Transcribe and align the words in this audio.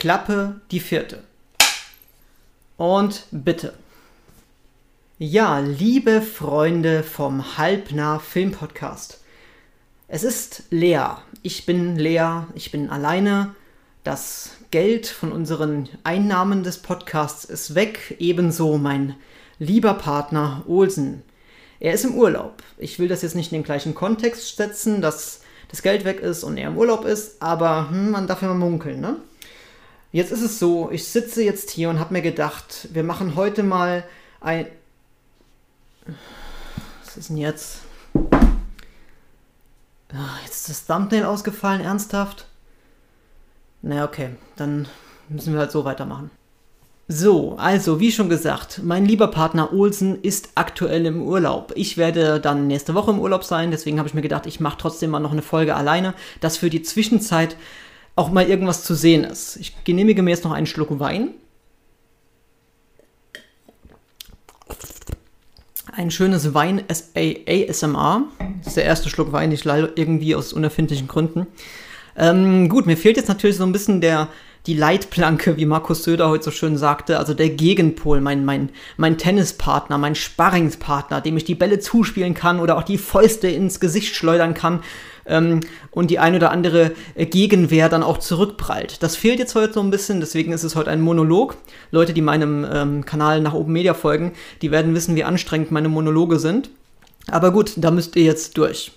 Klappe 0.00 0.62
die 0.70 0.80
vierte. 0.80 1.18
Und 2.78 3.26
bitte. 3.30 3.74
Ja, 5.18 5.58
liebe 5.58 6.22
Freunde 6.22 7.02
vom 7.02 7.58
Halbnah 7.58 8.18
Film 8.18 8.50
Podcast. 8.52 9.20
Es 10.08 10.24
ist 10.24 10.62
Lea. 10.70 11.18
Ich 11.42 11.66
bin 11.66 11.96
Lea, 11.96 12.44
ich 12.54 12.72
bin 12.72 12.88
alleine. 12.88 13.54
Das 14.02 14.52
Geld 14.70 15.06
von 15.06 15.32
unseren 15.32 15.90
Einnahmen 16.02 16.62
des 16.62 16.78
Podcasts 16.78 17.44
ist 17.44 17.74
weg, 17.74 18.16
ebenso 18.18 18.78
mein 18.78 19.16
lieber 19.58 19.92
Partner 19.92 20.64
Olsen. 20.66 21.22
Er 21.78 21.92
ist 21.92 22.06
im 22.06 22.14
Urlaub. 22.14 22.62
Ich 22.78 22.98
will 22.98 23.08
das 23.08 23.20
jetzt 23.20 23.36
nicht 23.36 23.52
in 23.52 23.58
den 23.58 23.64
gleichen 23.64 23.94
Kontext 23.94 24.56
setzen, 24.56 25.02
dass 25.02 25.42
das 25.68 25.82
Geld 25.82 26.06
weg 26.06 26.20
ist 26.20 26.42
und 26.42 26.56
er 26.56 26.68
im 26.68 26.78
Urlaub 26.78 27.04
ist, 27.04 27.42
aber 27.42 27.90
hm, 27.90 28.12
man 28.12 28.26
darf 28.26 28.40
ja 28.40 28.48
mal 28.48 28.54
munkeln, 28.54 29.02
ne? 29.02 29.16
Jetzt 30.12 30.32
ist 30.32 30.42
es 30.42 30.58
so, 30.58 30.90
ich 30.90 31.06
sitze 31.06 31.42
jetzt 31.44 31.70
hier 31.70 31.88
und 31.88 32.00
habe 32.00 32.12
mir 32.12 32.22
gedacht, 32.22 32.88
wir 32.92 33.04
machen 33.04 33.36
heute 33.36 33.62
mal 33.62 34.02
ein... 34.40 34.66
Was 37.04 37.16
ist 37.16 37.28
denn 37.28 37.36
jetzt? 37.36 37.82
Ach, 40.12 40.42
jetzt 40.42 40.56
ist 40.56 40.68
das 40.68 40.86
Thumbnail 40.86 41.24
ausgefallen, 41.24 41.80
ernsthaft? 41.80 42.46
Na 43.82 43.90
naja, 43.90 44.04
okay, 44.04 44.30
dann 44.56 44.88
müssen 45.28 45.52
wir 45.52 45.60
halt 45.60 45.70
so 45.70 45.84
weitermachen. 45.84 46.32
So, 47.06 47.56
also 47.56 48.00
wie 48.00 48.10
schon 48.10 48.28
gesagt, 48.28 48.80
mein 48.84 49.06
lieber 49.06 49.28
Partner 49.28 49.72
Olsen 49.72 50.20
ist 50.22 50.50
aktuell 50.56 51.06
im 51.06 51.22
Urlaub. 51.22 51.72
Ich 51.76 51.96
werde 51.96 52.40
dann 52.40 52.66
nächste 52.66 52.94
Woche 52.94 53.12
im 53.12 53.20
Urlaub 53.20 53.44
sein, 53.44 53.70
deswegen 53.70 53.98
habe 53.98 54.08
ich 54.08 54.14
mir 54.14 54.22
gedacht, 54.22 54.46
ich 54.46 54.60
mache 54.60 54.78
trotzdem 54.78 55.10
mal 55.10 55.20
noch 55.20 55.32
eine 55.32 55.42
Folge 55.42 55.76
alleine, 55.76 56.14
dass 56.40 56.56
für 56.56 56.70
die 56.70 56.82
Zwischenzeit 56.82 57.56
auch 58.20 58.30
mal 58.30 58.46
irgendwas 58.46 58.84
zu 58.84 58.94
sehen 58.94 59.24
ist. 59.24 59.56
Ich 59.56 59.82
genehmige 59.84 60.22
mir 60.22 60.30
jetzt 60.30 60.44
noch 60.44 60.52
einen 60.52 60.66
Schluck 60.66 61.00
Wein. 61.00 61.30
Ein 65.90 66.10
schönes 66.10 66.52
Wein 66.52 66.84
ASMR. 66.88 68.24
Das 68.58 68.68
ist 68.68 68.76
der 68.76 68.84
erste 68.84 69.08
Schluck 69.08 69.32
Wein, 69.32 69.50
ich 69.52 69.64
leider 69.64 69.96
irgendwie 69.96 70.34
aus 70.34 70.52
unerfindlichen 70.52 71.08
Gründen. 71.08 71.46
Ähm, 72.14 72.68
gut, 72.68 72.84
mir 72.84 72.98
fehlt 72.98 73.16
jetzt 73.16 73.28
natürlich 73.28 73.56
so 73.56 73.64
ein 73.64 73.72
bisschen 73.72 74.02
der, 74.02 74.28
die 74.66 74.74
Leitplanke, 74.74 75.56
wie 75.56 75.66
Markus 75.66 76.04
Söder 76.04 76.28
heute 76.28 76.44
so 76.44 76.50
schön 76.50 76.76
sagte, 76.76 77.18
also 77.18 77.32
der 77.32 77.48
Gegenpol, 77.48 78.20
mein, 78.20 78.44
mein, 78.44 78.70
mein 78.96 79.16
Tennispartner, 79.16 79.96
mein 79.96 80.14
Sparringspartner, 80.14 81.20
dem 81.20 81.36
ich 81.36 81.44
die 81.44 81.54
Bälle 81.54 81.78
zuspielen 81.78 82.34
kann 82.34 82.60
oder 82.60 82.76
auch 82.76 82.82
die 82.82 82.98
Fäuste 82.98 83.48
ins 83.48 83.80
Gesicht 83.80 84.14
schleudern 84.14 84.52
kann 84.52 84.80
ähm, 85.26 85.60
und 85.90 86.10
die 86.10 86.18
ein 86.18 86.34
oder 86.34 86.50
andere 86.50 86.92
Gegenwehr 87.16 87.88
dann 87.88 88.02
auch 88.02 88.18
zurückprallt. 88.18 89.02
Das 89.02 89.16
fehlt 89.16 89.38
jetzt 89.38 89.54
heute 89.54 89.72
so 89.72 89.80
ein 89.80 89.90
bisschen, 89.90 90.20
deswegen 90.20 90.52
ist 90.52 90.64
es 90.64 90.76
heute 90.76 90.90
ein 90.90 91.00
Monolog. 91.00 91.56
Leute, 91.90 92.12
die 92.12 92.22
meinem 92.22 92.66
ähm, 92.70 93.04
Kanal 93.06 93.40
nach 93.40 93.54
Open 93.54 93.72
Media 93.72 93.94
folgen, 93.94 94.32
die 94.60 94.70
werden 94.70 94.94
wissen, 94.94 95.16
wie 95.16 95.24
anstrengend 95.24 95.70
meine 95.70 95.88
Monologe 95.88 96.38
sind. 96.38 96.70
Aber 97.30 97.50
gut, 97.50 97.72
da 97.76 97.90
müsst 97.90 98.16
ihr 98.16 98.24
jetzt 98.24 98.58
durch. 98.58 98.92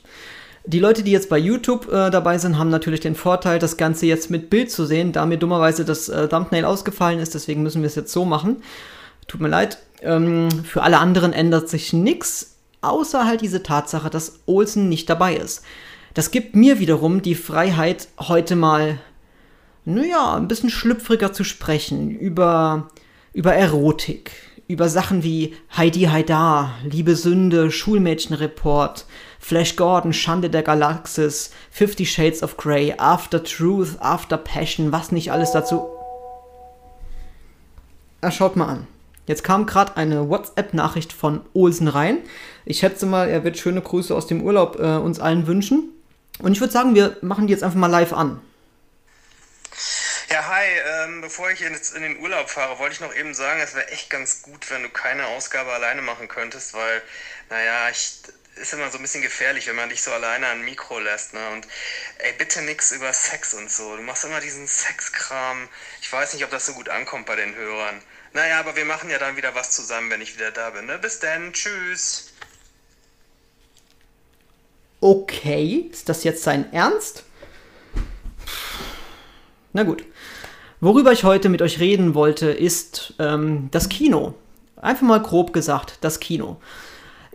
Die 0.66 0.80
Leute, 0.80 1.04
die 1.04 1.12
jetzt 1.12 1.30
bei 1.30 1.38
YouTube 1.38 1.92
äh, 1.92 2.10
dabei 2.10 2.38
sind, 2.38 2.58
haben 2.58 2.70
natürlich 2.70 3.02
den 3.02 3.16
Vorteil, 3.16 3.60
das 3.60 3.76
Ganze 3.76 4.06
jetzt 4.06 4.30
mit 4.30 4.50
Bild 4.50 4.72
zu 4.72 4.86
sehen, 4.86 5.12
da 5.12 5.26
mir 5.26 5.38
dummerweise 5.38 5.84
das 5.84 6.08
äh, 6.08 6.30
Thumbnail 6.30 6.64
ausgefallen 6.64 7.20
ist, 7.20 7.34
deswegen 7.34 7.64
müssen 7.64 7.82
wir 7.82 7.88
es 7.88 7.96
jetzt 7.96 8.14
so 8.14 8.24
machen. 8.24 8.64
Tut 9.28 9.42
mir 9.42 9.50
leid. 9.50 9.80
Ähm, 10.02 10.50
für 10.64 10.84
alle 10.84 11.00
anderen 11.00 11.34
ändert 11.34 11.68
sich 11.68 11.92
nichts, 11.92 12.56
außer 12.82 13.26
halt 13.26 13.42
diese 13.42 13.62
Tatsache, 13.62 14.10
dass 14.10 14.40
Olsen 14.46 14.88
nicht 14.88 15.10
dabei 15.10 15.36
ist. 15.36 15.64
Das 16.14 16.32
gibt 16.32 16.56
mir 16.56 16.80
wiederum 16.80 17.22
die 17.22 17.36
Freiheit, 17.36 18.08
heute 18.20 18.56
mal, 18.56 19.00
naja, 19.84 20.36
ein 20.36 20.48
bisschen 20.48 20.70
schlüpfriger 20.70 21.34
zu 21.34 21.44
sprechen 21.44 22.10
über, 22.12 22.90
über 23.34 23.54
Erotik, 23.54 24.32
über 24.68 24.88
Sachen 24.88 25.24
wie 25.24 25.56
Heidi 25.76 26.04
Haidar, 26.04 26.76
Liebe 26.84 27.16
Sünde, 27.16 27.70
Schulmädchenreport, 27.70 29.06
Flash 29.44 29.76
Gordon, 29.76 30.14
Schande 30.14 30.50
der 30.50 30.64
Galaxis, 30.64 31.52
Fifty 31.70 32.06
Shades 32.06 32.42
of 32.44 32.56
Grey, 32.56 32.94
After 32.98 33.44
Truth, 33.44 33.98
After 34.00 34.38
Passion, 34.38 34.94
was 34.94 35.12
nicht 35.12 35.34
alles 35.34 35.52
dazu. 35.52 35.86
Ah, 38.22 38.32
schaut 38.32 38.56
mal 38.56 38.70
an. 38.70 38.88
Jetzt 39.28 39.44
kam 39.44 39.66
gerade 39.66 39.98
eine 39.98 40.30
WhatsApp-Nachricht 40.30 41.12
von 41.12 41.46
Olsen 41.54 41.90
rein. 41.90 42.20
Ich 42.64 42.80
schätze 42.80 43.06
mal, 43.06 43.28
er 43.28 43.44
wird 43.44 43.58
schöne 43.58 43.82
Grüße 43.82 44.16
aus 44.16 44.28
dem 44.28 44.44
Urlaub 44.44 44.80
äh, 44.80 44.96
uns 44.96 45.20
allen 45.20 45.46
wünschen. 45.46 45.90
Und 46.40 46.54
ich 46.54 46.62
würde 46.62 46.72
sagen, 46.72 46.96
wir 46.96 47.18
machen 47.22 47.48
die 47.48 47.52
jetzt 47.52 47.64
einfach 47.64 47.78
mal 47.78 47.88
live 47.88 48.14
an. 48.14 48.40
Ja, 50.30 50.48
hi, 50.48 50.66
ähm, 51.04 51.20
bevor 51.20 51.52
ich 51.52 51.60
jetzt 51.60 51.96
in 51.96 52.02
den 52.02 52.20
Urlaub 52.22 52.50
fahre, 52.50 52.80
wollte 52.80 52.94
ich 52.94 53.02
noch 53.02 53.14
eben 53.14 53.34
sagen, 53.34 53.60
es 53.62 53.76
wäre 53.76 53.90
echt 53.90 54.10
ganz 54.10 54.42
gut, 54.42 54.72
wenn 54.72 54.84
du 54.84 54.90
keine 54.90 55.28
Ausgabe 55.28 55.72
alleine 55.72 56.02
machen 56.02 56.30
könntest, 56.30 56.74
weil, 56.74 57.02
naja, 57.50 57.90
ich, 57.92 58.22
ist 58.56 58.74
immer 58.74 58.90
so 58.92 58.98
ein 58.98 59.02
bisschen 59.02 59.22
gefährlich, 59.22 59.68
wenn 59.68 59.76
man 59.76 59.90
dich 59.90 60.02
so 60.02 60.12
alleine 60.12 60.48
an 60.48 60.62
Mikro 60.62 61.00
lässt, 61.00 61.34
ne? 61.34 61.50
Und 61.52 61.68
ey, 62.20 62.34
bitte 62.38 62.62
nix 62.62 62.92
über 62.92 63.12
Sex 63.12 63.54
und 63.54 63.72
so. 63.72 63.96
Du 63.96 64.04
machst 64.04 64.26
immer 64.26 64.40
diesen 64.40 64.68
Sexkram. 64.68 65.68
Ich 66.02 66.12
weiß 66.12 66.34
nicht, 66.34 66.44
ob 66.44 66.52
das 66.52 66.66
so 66.66 66.74
gut 66.74 66.90
ankommt 66.90 67.26
bei 67.26 67.36
den 67.36 67.56
Hörern. 67.56 68.02
Naja, 68.34 68.60
aber 68.60 68.76
wir 68.76 68.86
machen 68.86 69.10
ja 69.10 69.20
dann 69.20 69.38
wieder 69.38 69.56
was 69.56 69.72
zusammen, 69.72 70.10
wenn 70.10 70.22
ich 70.22 70.36
wieder 70.36 70.52
da 70.52 70.70
bin, 70.72 70.86
ne? 70.86 70.98
Bis 71.00 71.20
dann, 71.20 71.54
tschüss. 71.54 72.34
Okay, 75.00 75.90
ist 75.92 76.08
das 76.08 76.24
jetzt 76.24 76.44
sein 76.44 76.72
Ernst? 76.72 77.24
Na 79.74 79.84
gut. 79.84 80.06
Worüber 80.80 81.12
ich 81.12 81.24
heute 81.24 81.50
mit 81.50 81.62
euch 81.62 81.80
reden 81.80 82.14
wollte, 82.14 82.52
ist 82.52 83.14
ähm, 83.20 83.70
das 83.72 83.90
Kino. 83.90 84.36
Einfach 84.78 85.04
mal 85.04 85.22
grob 85.22 85.54
gesagt, 85.54 85.98
das 86.02 86.20
Kino. 86.20 86.62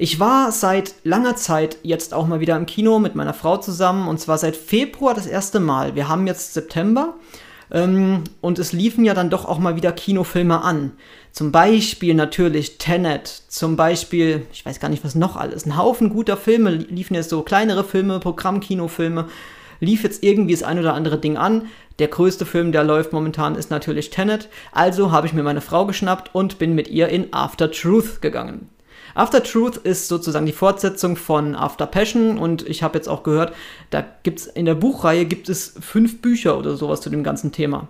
Ich 0.01 0.21
war 0.21 0.53
seit 0.53 0.95
langer 1.03 1.35
Zeit 1.35 1.79
jetzt 1.83 2.15
auch 2.15 2.29
mal 2.29 2.39
wieder 2.39 2.57
im 2.57 2.67
Kino 2.67 3.01
mit 3.01 3.17
meiner 3.17 3.35
Frau 3.35 3.57
zusammen 3.57 4.07
und 4.07 4.21
zwar 4.21 4.39
seit 4.39 4.55
Februar 4.55 5.13
das 5.13 5.27
erste 5.27 5.59
Mal. 5.59 5.97
Wir 5.97 6.09
haben 6.09 6.29
jetzt 6.29 6.55
September 6.55 7.15
ähm, 7.73 8.23
und 8.41 8.61
es 8.61 8.73
liefen 8.73 9.05
ja 9.05 9.13
dann 9.13 9.29
doch 9.29 9.45
auch 9.45 9.59
mal 9.59 9.75
wieder 9.75 9.91
Kinofilme 9.91 10.63
an. 10.63 10.93
Zum 11.33 11.51
Beispiel 11.51 12.15
natürlich 12.15 12.79
Tenet, 12.79 13.27
zum 13.49 13.75
Beispiel, 13.75 14.47
ich 14.53 14.65
weiß 14.65 14.79
gar 14.79 14.89
nicht 14.89 15.03
was 15.03 15.17
noch 15.17 15.35
alles, 15.35 15.67
ein 15.67 15.77
Haufen 15.77 16.11
guter 16.11 16.37
Filme 16.37 16.71
liefen 16.71 17.17
jetzt 17.17 17.31
so 17.31 17.43
kleinere 17.43 17.83
Filme, 17.83 18.21
Programmkinofilme, 18.21 19.27
lief 19.81 20.05
jetzt 20.05 20.23
irgendwie 20.23 20.55
das 20.55 20.63
ein 20.63 20.79
oder 20.79 20.95
andere 20.95 21.19
Ding 21.19 21.37
an. 21.37 21.67
Der 21.99 22.07
größte 22.07 22.47
Film, 22.47 22.71
der 22.71 22.85
läuft 22.85 23.13
momentan, 23.13 23.57
ist 23.57 23.73
natürlich 23.73 24.11
Tenet. 24.11 24.49
Also 24.71 25.11
habe 25.11 25.27
ich 25.27 25.33
mir 25.33 25.43
meine 25.43 25.61
Frau 25.61 25.87
geschnappt 25.87 26.37
und 26.37 26.61
bin 26.61 26.77
mit 26.77 26.87
ihr 26.87 27.09
in 27.09 27.33
After 27.33 27.73
Truth 27.73 28.23
gegangen. 28.23 28.69
After 29.19 29.43
Truth 29.43 29.79
ist 29.79 30.07
sozusagen 30.07 30.47
die 30.47 30.53
Fortsetzung 30.53 31.17
von 31.17 31.57
After 31.57 31.87
Passion 31.87 32.39
und 32.39 32.65
ich 32.69 32.85
habe 32.85 32.97
jetzt 32.97 33.09
auch 33.09 33.25
gehört, 33.25 33.53
da 33.91 34.05
gibt 34.23 34.39
es 34.39 34.47
in 34.47 34.65
der 34.65 34.77
Buchreihe 34.77 35.27
gibt 35.27 35.49
es 35.49 35.75
fünf 35.81 36.23
Bücher 36.23 36.57
oder 36.57 36.77
sowas 36.77 37.01
zu 37.01 37.11
dem 37.11 37.25
ganzen 37.25 37.51
Thema. 37.51 37.89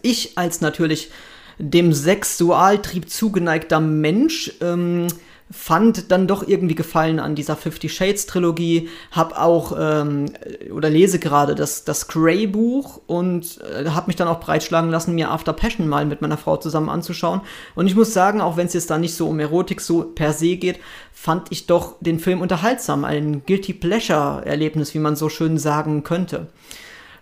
Ich 0.00 0.38
als 0.38 0.62
natürlich 0.62 1.10
dem 1.58 1.92
Sexualtrieb 1.92 3.10
zugeneigter 3.10 3.78
Mensch 3.78 4.52
ähm, 4.62 5.08
fand 5.50 6.10
dann 6.10 6.26
doch 6.26 6.46
irgendwie 6.46 6.74
Gefallen 6.74 7.20
an 7.20 7.34
dieser 7.34 7.54
Fifty 7.54 7.88
Shades 7.88 8.26
Trilogie, 8.26 8.88
hab 9.10 9.38
auch 9.38 9.76
ähm, 9.78 10.26
oder 10.72 10.88
lese 10.88 11.18
gerade 11.18 11.54
das, 11.54 11.84
das 11.84 12.08
Grey 12.08 12.46
Buch 12.46 13.00
und 13.06 13.60
äh, 13.60 13.90
habe 13.90 14.06
mich 14.06 14.16
dann 14.16 14.26
auch 14.26 14.40
breitschlagen 14.40 14.90
lassen, 14.90 15.14
mir 15.14 15.30
After 15.30 15.52
Passion 15.52 15.86
mal 15.86 16.06
mit 16.06 16.22
meiner 16.22 16.38
Frau 16.38 16.56
zusammen 16.56 16.88
anzuschauen. 16.88 17.42
Und 17.74 17.86
ich 17.86 17.94
muss 17.94 18.14
sagen, 18.14 18.40
auch 18.40 18.56
wenn 18.56 18.66
es 18.66 18.72
jetzt 18.72 18.90
da 18.90 18.96
nicht 18.96 19.14
so 19.14 19.28
um 19.28 19.38
Erotik 19.38 19.80
so 19.80 20.02
per 20.02 20.32
se 20.32 20.56
geht, 20.56 20.80
fand 21.12 21.52
ich 21.52 21.66
doch 21.66 21.96
den 22.00 22.20
Film 22.20 22.40
unterhaltsam, 22.40 23.04
ein 23.04 23.44
Guilty 23.46 23.74
Pleasure 23.74 24.42
Erlebnis, 24.46 24.94
wie 24.94 24.98
man 24.98 25.14
so 25.14 25.28
schön 25.28 25.58
sagen 25.58 26.04
könnte. 26.04 26.46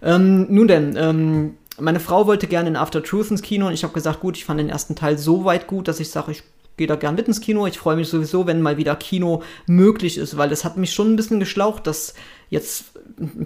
Ähm, 0.00 0.46
nun 0.48 0.68
denn, 0.68 0.96
ähm, 0.96 1.54
meine 1.78 2.00
Frau 2.00 2.26
wollte 2.26 2.46
gerne 2.46 2.68
in 2.68 2.76
After 2.76 3.02
Truth 3.02 3.30
ins 3.30 3.42
Kino 3.42 3.66
und 3.66 3.72
ich 3.72 3.82
habe 3.82 3.94
gesagt, 3.94 4.20
gut, 4.20 4.36
ich 4.36 4.44
fand 4.44 4.60
den 4.60 4.68
ersten 4.68 4.94
Teil 4.94 5.18
so 5.18 5.44
weit 5.44 5.66
gut, 5.66 5.88
dass 5.88 6.00
ich 6.00 6.10
sage, 6.10 6.32
ich 6.32 6.42
gehe 6.76 6.86
da 6.86 6.96
gern 6.96 7.14
mit 7.14 7.28
ins 7.28 7.40
Kino. 7.40 7.66
Ich 7.66 7.78
freue 7.78 7.96
mich 7.96 8.08
sowieso, 8.08 8.46
wenn 8.46 8.62
mal 8.62 8.76
wieder 8.76 8.96
Kino 8.96 9.42
möglich 9.66 10.18
ist, 10.18 10.36
weil 10.36 10.48
das 10.48 10.64
hat 10.64 10.76
mich 10.76 10.92
schon 10.92 11.12
ein 11.12 11.16
bisschen 11.16 11.40
geschlaucht, 11.40 11.86
dass 11.86 12.14
jetzt 12.50 12.92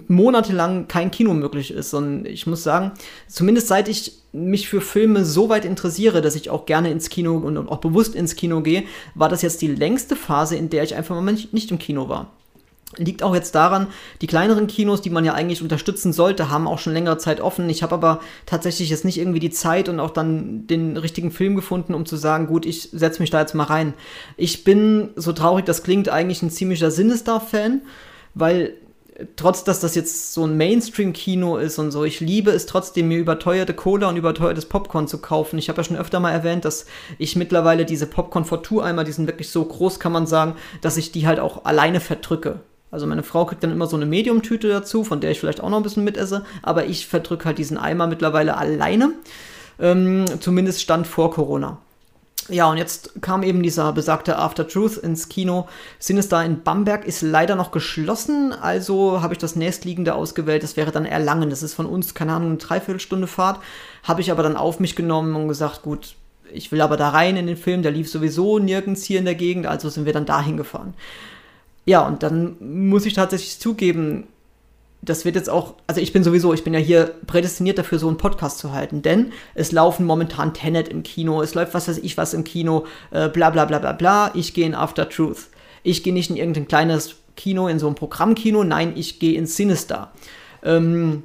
monatelang 0.07 0.87
kein 0.87 1.11
Kino 1.11 1.33
möglich 1.33 1.71
ist. 1.71 1.93
Und 1.93 2.25
ich 2.25 2.47
muss 2.47 2.63
sagen, 2.63 2.91
zumindest 3.27 3.67
seit 3.67 3.87
ich 3.87 4.21
mich 4.33 4.67
für 4.67 4.81
Filme 4.81 5.25
so 5.25 5.49
weit 5.49 5.65
interessiere, 5.65 6.21
dass 6.21 6.35
ich 6.35 6.49
auch 6.49 6.65
gerne 6.65 6.91
ins 6.91 7.09
Kino 7.09 7.37
und 7.37 7.57
auch 7.69 7.79
bewusst 7.79 8.15
ins 8.15 8.35
Kino 8.35 8.61
gehe, 8.61 8.83
war 9.15 9.29
das 9.29 9.41
jetzt 9.41 9.61
die 9.61 9.67
längste 9.67 10.15
Phase, 10.15 10.55
in 10.55 10.69
der 10.69 10.83
ich 10.83 10.95
einfach 10.95 11.19
mal 11.19 11.31
nicht, 11.31 11.53
nicht 11.53 11.71
im 11.71 11.79
Kino 11.79 12.09
war. 12.09 12.36
Liegt 12.95 13.21
auch 13.21 13.35
jetzt 13.35 13.53
daran, 13.53 13.87
die 14.21 14.27
kleineren 14.27 14.65
Kinos, 14.67 15.01
die 15.01 15.09
man 15.09 15.25
ja 15.25 15.33
eigentlich 15.33 15.61
unterstützen 15.61 16.13
sollte, 16.13 16.49
haben 16.49 16.67
auch 16.67 16.79
schon 16.79 16.93
längere 16.93 17.17
Zeit 17.17 17.41
offen. 17.41 17.69
Ich 17.69 17.83
habe 17.83 17.95
aber 17.95 18.21
tatsächlich 18.45 18.89
jetzt 18.89 19.03
nicht 19.03 19.17
irgendwie 19.17 19.41
die 19.41 19.49
Zeit 19.49 19.89
und 19.89 19.99
auch 19.99 20.11
dann 20.11 20.65
den 20.67 20.95
richtigen 20.95 21.31
Film 21.31 21.55
gefunden, 21.57 21.93
um 21.93 22.05
zu 22.05 22.15
sagen, 22.15 22.47
gut, 22.47 22.65
ich 22.65 22.89
setze 22.93 23.21
mich 23.21 23.29
da 23.29 23.41
jetzt 23.41 23.55
mal 23.55 23.65
rein. 23.65 23.93
Ich 24.37 24.63
bin, 24.63 25.09
so 25.17 25.33
traurig 25.33 25.65
das 25.65 25.83
klingt, 25.83 26.07
eigentlich 26.07 26.41
ein 26.41 26.49
ziemlicher 26.49 26.89
Sinister-Fan, 26.89 27.81
weil 28.35 28.73
trotz 29.35 29.63
dass 29.63 29.79
das 29.79 29.95
jetzt 29.95 30.33
so 30.33 30.45
ein 30.45 30.57
Mainstream-Kino 30.57 31.57
ist 31.57 31.79
und 31.79 31.91
so, 31.91 32.05
ich 32.05 32.19
liebe 32.19 32.51
es 32.51 32.67
trotzdem, 32.67 33.07
mir 33.07 33.17
überteuerte 33.17 33.73
Cola 33.73 34.09
und 34.09 34.17
überteuertes 34.17 34.65
Popcorn 34.65 35.07
zu 35.07 35.17
kaufen. 35.17 35.57
Ich 35.57 35.69
habe 35.69 35.81
ja 35.81 35.83
schon 35.83 35.97
öfter 35.97 36.19
mal 36.19 36.31
erwähnt, 36.31 36.65
dass 36.65 36.85
ich 37.17 37.35
mittlerweile 37.35 37.85
diese 37.85 38.07
Popcorn 38.07 38.45
Fortur 38.45 38.85
eimer, 38.85 39.03
die 39.03 39.11
sind 39.11 39.27
wirklich 39.27 39.49
so 39.49 39.65
groß, 39.65 39.99
kann 39.99 40.11
man 40.11 40.27
sagen, 40.27 40.55
dass 40.81 40.97
ich 40.97 41.11
die 41.11 41.27
halt 41.27 41.39
auch 41.39 41.65
alleine 41.65 41.99
verdrücke. 41.99 42.61
Also 42.91 43.05
meine 43.05 43.23
Frau 43.23 43.45
kriegt 43.45 43.63
dann 43.63 43.71
immer 43.71 43.87
so 43.87 43.95
eine 43.95 44.05
Medium-Tüte 44.05 44.69
dazu, 44.69 45.03
von 45.03 45.19
der 45.19 45.31
ich 45.31 45.39
vielleicht 45.39 45.61
auch 45.61 45.69
noch 45.69 45.77
ein 45.77 45.83
bisschen 45.83 46.03
mitesse, 46.03 46.45
aber 46.63 46.85
ich 46.85 47.07
verdrücke 47.07 47.45
halt 47.45 47.57
diesen 47.57 47.77
Eimer 47.77 48.07
mittlerweile 48.07 48.57
alleine. 48.57 49.11
Ähm, 49.79 50.25
zumindest 50.39 50.81
stand 50.81 51.05
vor 51.05 51.31
Corona. 51.31 51.79
Ja, 52.49 52.71
und 52.71 52.77
jetzt 52.77 53.21
kam 53.21 53.43
eben 53.43 53.61
dieser 53.61 53.91
besagte 53.91 54.37
After 54.37 54.65
Truth 54.65 54.95
ins 54.95 55.27
Kino. 55.27 55.67
Sinister 55.99 56.45
in 56.45 56.63
Bamberg 56.63 57.05
ist 57.05 57.21
leider 57.21 57.57
noch 57.57 57.71
geschlossen, 57.71 58.53
also 58.53 59.21
habe 59.21 59.33
ich 59.33 59.37
das 59.37 59.57
nächstliegende 59.57 60.15
ausgewählt. 60.15 60.63
Das 60.63 60.77
wäre 60.77 60.91
dann 60.91 61.05
Erlangen. 61.05 61.49
Das 61.49 61.61
ist 61.61 61.73
von 61.73 61.85
uns, 61.85 62.13
keine 62.13 62.31
Ahnung, 62.31 62.49
eine 62.51 62.57
Dreiviertelstunde 62.57 63.27
Fahrt. 63.27 63.59
Habe 64.03 64.21
ich 64.21 64.31
aber 64.31 64.43
dann 64.43 64.55
auf 64.55 64.79
mich 64.79 64.95
genommen 64.95 65.35
und 65.35 65.49
gesagt, 65.49 65.81
gut, 65.81 66.15
ich 66.53 66.71
will 66.71 66.79
aber 66.79 66.95
da 66.95 67.09
rein 67.09 67.35
in 67.35 67.47
den 67.47 67.57
Film. 67.57 67.83
Der 67.83 67.91
lief 67.91 68.09
sowieso 68.09 68.59
nirgends 68.59 69.03
hier 69.03 69.19
in 69.19 69.25
der 69.25 69.35
Gegend, 69.35 69.67
also 69.67 69.89
sind 69.89 70.05
wir 70.05 70.13
dann 70.13 70.25
dahin 70.25 70.55
gefahren. 70.55 70.93
Ja, 71.87 72.05
und 72.05 72.21
dann 72.21 72.57
muss 72.59 73.05
ich 73.05 73.13
tatsächlich 73.13 73.59
zugeben, 73.59 74.27
das 75.01 75.23
wird 75.23 75.35
jetzt 75.35 75.49
auch, 75.49 75.75
also 75.87 76.01
ich 76.01 76.11
bin 76.11 76.21
sowieso, 76.21 76.53
ich 76.53 76.65
bin 76.65 76.73
ja 76.73 76.81
hier 76.81 77.15
prädestiniert 77.27 77.77
dafür, 77.77 77.97
so 77.97 78.09
einen 78.09 78.17
Podcast 78.17 78.59
zu 78.59 78.73
halten, 78.73 79.01
denn 79.01 79.31
es 79.55 79.71
laufen 79.71 80.05
momentan 80.05 80.53
Tenet 80.53 80.89
im 80.89 81.01
Kino, 81.01 81.41
es 81.41 81.55
läuft 81.55 81.73
was 81.73 81.87
weiß 81.87 81.99
ich 81.99 82.17
was 82.17 82.33
im 82.33 82.43
Kino, 82.43 82.85
äh, 83.11 83.29
bla 83.29 83.51
bla 83.51 83.63
bla 83.63 83.79
bla 83.79 83.93
bla, 83.93 84.31
ich 84.35 84.53
gehe 84.53 84.65
in 84.65 84.75
After 84.75 85.07
Truth. 85.07 85.47
Ich 85.81 86.03
gehe 86.03 86.11
nicht 86.11 86.29
in 86.29 86.35
irgendein 86.35 86.67
kleines 86.67 87.15
Kino, 87.37 87.69
in 87.69 87.79
so 87.79 87.87
ein 87.87 87.95
Programmkino, 87.95 88.65
nein, 88.65 88.91
ich 88.97 89.19
gehe 89.19 89.37
in 89.37 89.45
Sinister. 89.45 90.11
Ähm, 90.63 91.23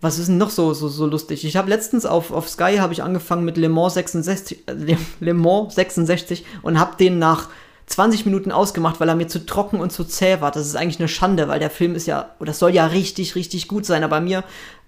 was 0.00 0.18
ist 0.18 0.28
denn 0.28 0.38
noch 0.38 0.50
so, 0.50 0.72
so, 0.72 0.88
so 0.88 1.04
lustig? 1.04 1.44
Ich 1.44 1.56
habe 1.56 1.68
letztens 1.68 2.06
auf, 2.06 2.30
auf 2.30 2.48
Sky 2.48 2.76
habe 2.78 2.94
ich 2.94 3.02
angefangen 3.02 3.44
mit 3.44 3.58
Le 3.58 3.68
Mans 3.68 3.92
66, 3.94 4.66
äh, 4.66 4.96
Le 5.20 5.34
Mans 5.34 5.74
66 5.74 6.46
und 6.62 6.78
habe 6.78 6.96
den 6.96 7.18
nach 7.18 7.50
20 7.86 8.24
Minuten 8.24 8.50
ausgemacht, 8.50 9.00
weil 9.00 9.08
er 9.08 9.14
mir 9.14 9.28
zu 9.28 9.44
trocken 9.44 9.80
und 9.80 9.90
zu 9.90 10.04
zäh 10.04 10.40
war. 10.40 10.50
Das 10.50 10.66
ist 10.66 10.76
eigentlich 10.76 11.00
eine 11.00 11.08
Schande, 11.08 11.48
weil 11.48 11.60
der 11.60 11.70
Film 11.70 11.94
ist 11.94 12.06
ja, 12.06 12.30
oder 12.40 12.52
soll 12.54 12.70
ja 12.70 12.86
richtig, 12.86 13.34
richtig 13.34 13.68
gut 13.68 13.84
sein. 13.84 14.04
Aber 14.04 14.20
mir 14.20 14.44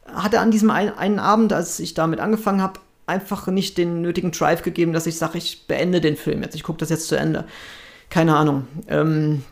hat 0.07 0.35
er 0.35 0.41
an 0.41 0.51
diesem 0.51 0.71
ein, 0.71 0.97
einen 0.97 1.19
Abend, 1.19 1.53
als 1.53 1.79
ich 1.81 1.95
damit 1.95 2.21
angefangen 2.21 2.63
habe, 2.63 2.81
einfach 3.07 3.47
nicht 3.47 3.79
den 3.79 4.03
nötigen 4.03 4.33
Drive 4.33 4.63
gegeben, 4.63 4.93
dass 4.93 5.07
ich 5.07 5.19
sage, 5.19 5.39
ich 5.39 5.67
beende 5.67 6.01
den 6.01 6.17
Film 6.17 6.43
jetzt. 6.43 6.55
Ich 6.55 6.63
gucke 6.63 6.79
das 6.79 6.91
jetzt 6.91 7.09
zu 7.09 7.17
Ende. 7.17 7.45
Keine 8.11 8.37
Ahnung. 8.37 8.67
Ähm, 8.89 9.43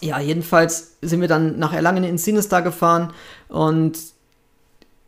ja, 0.00 0.20
jedenfalls 0.20 0.96
sind 1.02 1.20
wir 1.20 1.28
dann 1.28 1.58
nach 1.58 1.72
Erlangen 1.72 2.04
in 2.04 2.18
Sinister 2.18 2.62
gefahren 2.62 3.12
und 3.48 3.98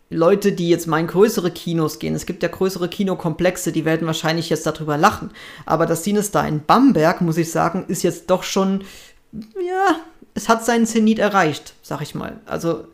Leute, 0.09 0.53
die 0.53 0.69
jetzt 0.69 0.87
mal 0.87 1.01
in 1.01 1.09
größere 1.09 1.51
Kinos 1.51 1.99
gehen, 1.99 2.15
es 2.15 2.27
gibt 2.27 2.43
ja 2.43 2.49
größere 2.49 2.89
Kinokomplexe, 2.89 3.73
die 3.73 3.85
werden 3.85 4.07
wahrscheinlich 4.07 4.49
jetzt 4.51 4.67
darüber 4.67 4.97
lachen. 4.97 5.31
Aber 5.65 5.87
das 5.87 6.05
Sinister 6.05 6.47
in 6.47 6.65
Bamberg, 6.65 7.21
muss 7.21 7.39
ich 7.39 7.51
sagen, 7.51 7.85
ist 7.89 8.05
jetzt 8.05 8.31
doch 8.31 8.45
schon, 8.45 8.85
ja, 9.33 9.97
es 10.35 10.49
hat 10.49 10.65
seinen 10.65 10.87
Zenit 10.87 11.19
erreicht, 11.19 11.75
sag 11.83 12.03
ich 12.03 12.15
mal. 12.15 12.39
Also 12.47 12.85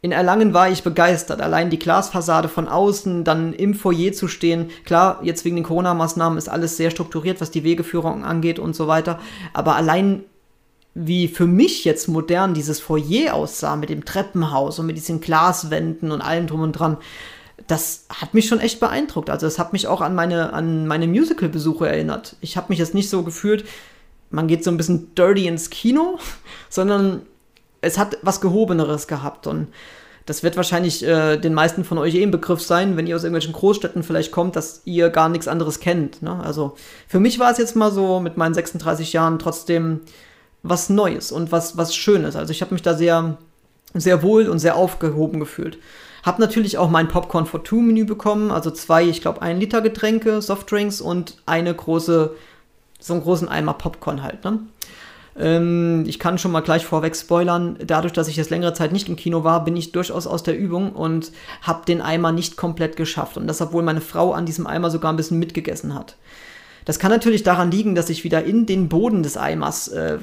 in 0.00 0.12
Erlangen 0.12 0.54
war 0.54 0.70
ich 0.70 0.82
begeistert. 0.82 1.40
Allein 1.40 1.70
die 1.70 1.78
Glasfassade 1.78 2.48
von 2.48 2.68
außen, 2.68 3.24
dann 3.24 3.52
im 3.52 3.74
Foyer 3.74 4.12
zu 4.12 4.28
stehen. 4.28 4.70
Klar, 4.84 5.20
jetzt 5.22 5.44
wegen 5.44 5.56
den 5.56 5.64
Corona-Maßnahmen 5.64 6.38
ist 6.38 6.48
alles 6.48 6.76
sehr 6.76 6.90
strukturiert, 6.90 7.40
was 7.40 7.50
die 7.50 7.64
Wegeführung 7.64 8.24
angeht 8.24 8.58
und 8.58 8.76
so 8.76 8.86
weiter. 8.86 9.18
Aber 9.54 9.74
allein 9.74 10.24
wie 11.00 11.28
für 11.28 11.46
mich 11.46 11.84
jetzt 11.84 12.08
modern 12.08 12.54
dieses 12.54 12.80
Foyer 12.80 13.34
aussah 13.34 13.76
mit 13.76 13.88
dem 13.88 14.04
Treppenhaus 14.04 14.78
und 14.78 14.86
mit 14.86 14.96
diesen 14.96 15.20
Glaswänden 15.20 16.10
und 16.10 16.20
allem 16.20 16.48
drum 16.48 16.62
und 16.62 16.72
dran, 16.72 16.96
das 17.68 18.06
hat 18.08 18.34
mich 18.34 18.48
schon 18.48 18.58
echt 18.58 18.80
beeindruckt. 18.80 19.30
Also 19.30 19.46
es 19.46 19.58
hat 19.58 19.72
mich 19.72 19.86
auch 19.86 20.00
an 20.00 20.14
meine, 20.14 20.52
an 20.52 20.86
meine 20.88 21.06
Musical-Besuche 21.06 21.88
erinnert. 21.88 22.34
Ich 22.40 22.56
habe 22.56 22.66
mich 22.70 22.80
jetzt 22.80 22.94
nicht 22.94 23.10
so 23.10 23.22
gefühlt, 23.22 23.64
man 24.30 24.48
geht 24.48 24.64
so 24.64 24.70
ein 24.70 24.76
bisschen 24.76 25.14
dirty 25.14 25.46
ins 25.46 25.70
Kino, 25.70 26.18
sondern 26.68 27.22
es 27.80 27.96
hat 27.96 28.18
was 28.22 28.40
Gehobeneres 28.40 29.06
gehabt 29.06 29.46
und 29.46 29.68
das 30.26 30.42
wird 30.42 30.56
wahrscheinlich 30.56 31.06
äh, 31.06 31.38
den 31.38 31.54
meisten 31.54 31.84
von 31.84 31.96
euch 31.96 32.14
eh 32.14 32.22
im 32.22 32.32
Begriff 32.32 32.60
sein, 32.60 32.96
wenn 32.96 33.06
ihr 33.06 33.16
aus 33.16 33.22
irgendwelchen 33.22 33.54
Großstädten 33.54 34.02
vielleicht 34.02 34.30
kommt, 34.30 34.56
dass 34.56 34.82
ihr 34.84 35.08
gar 35.08 35.28
nichts 35.28 35.48
anderes 35.48 35.80
kennt. 35.80 36.22
Ne? 36.22 36.38
Also 36.44 36.74
für 37.06 37.18
mich 37.18 37.38
war 37.38 37.50
es 37.50 37.56
jetzt 37.56 37.76
mal 37.76 37.90
so 37.90 38.20
mit 38.20 38.36
meinen 38.36 38.52
36 38.52 39.14
Jahren 39.14 39.38
trotzdem 39.38 40.00
was 40.68 40.90
Neues 40.90 41.32
und 41.32 41.52
was, 41.52 41.76
was 41.76 41.94
Schönes. 41.94 42.36
Also 42.36 42.52
ich 42.52 42.60
habe 42.60 42.74
mich 42.74 42.82
da 42.82 42.94
sehr, 42.94 43.38
sehr 43.94 44.22
wohl 44.22 44.48
und 44.48 44.58
sehr 44.58 44.76
aufgehoben 44.76 45.40
gefühlt. 45.40 45.78
Hab 46.22 46.38
natürlich 46.38 46.78
auch 46.78 46.90
mein 46.90 47.08
Popcorn 47.08 47.46
for 47.46 47.64
Two 47.64 47.80
Menü 47.80 48.04
bekommen, 48.04 48.50
also 48.50 48.70
zwei, 48.70 49.04
ich 49.04 49.20
glaube, 49.20 49.40
ein 49.42 49.60
Liter 49.60 49.80
Getränke, 49.80 50.42
Softdrinks 50.42 51.00
und 51.00 51.38
eine 51.46 51.72
große, 51.74 52.34
so 53.00 53.12
einen 53.12 53.22
großen 53.22 53.48
Eimer 53.48 53.74
Popcorn 53.74 54.22
halt, 54.22 54.44
ne? 54.44 54.60
Ähm, 55.38 56.04
ich 56.06 56.18
kann 56.18 56.36
schon 56.36 56.50
mal 56.50 56.60
gleich 56.60 56.84
vorweg 56.84 57.14
spoilern, 57.14 57.78
dadurch, 57.86 58.12
dass 58.12 58.26
ich 58.26 58.36
jetzt 58.36 58.50
längere 58.50 58.74
Zeit 58.74 58.92
nicht 58.92 59.08
im 59.08 59.16
Kino 59.16 59.44
war, 59.44 59.64
bin 59.64 59.76
ich 59.76 59.92
durchaus 59.92 60.26
aus 60.26 60.42
der 60.42 60.58
Übung 60.58 60.92
und 60.92 61.30
habe 61.62 61.86
den 61.86 62.02
Eimer 62.02 62.32
nicht 62.32 62.56
komplett 62.56 62.96
geschafft. 62.96 63.36
Und 63.36 63.46
das, 63.46 63.60
obwohl 63.60 63.84
meine 63.84 64.00
Frau 64.00 64.32
an 64.32 64.46
diesem 64.46 64.66
Eimer 64.66 64.90
sogar 64.90 65.12
ein 65.12 65.16
bisschen 65.16 65.38
mitgegessen 65.38 65.94
hat. 65.94 66.16
Das 66.84 66.98
kann 66.98 67.10
natürlich 67.10 67.42
daran 67.42 67.70
liegen, 67.70 67.94
dass 67.94 68.10
ich 68.10 68.24
wieder 68.24 68.44
in 68.44 68.66
den 68.66 68.88
Boden 68.88 69.22
des 69.22 69.36
Eimers 69.36 69.88
äh, 69.88 70.18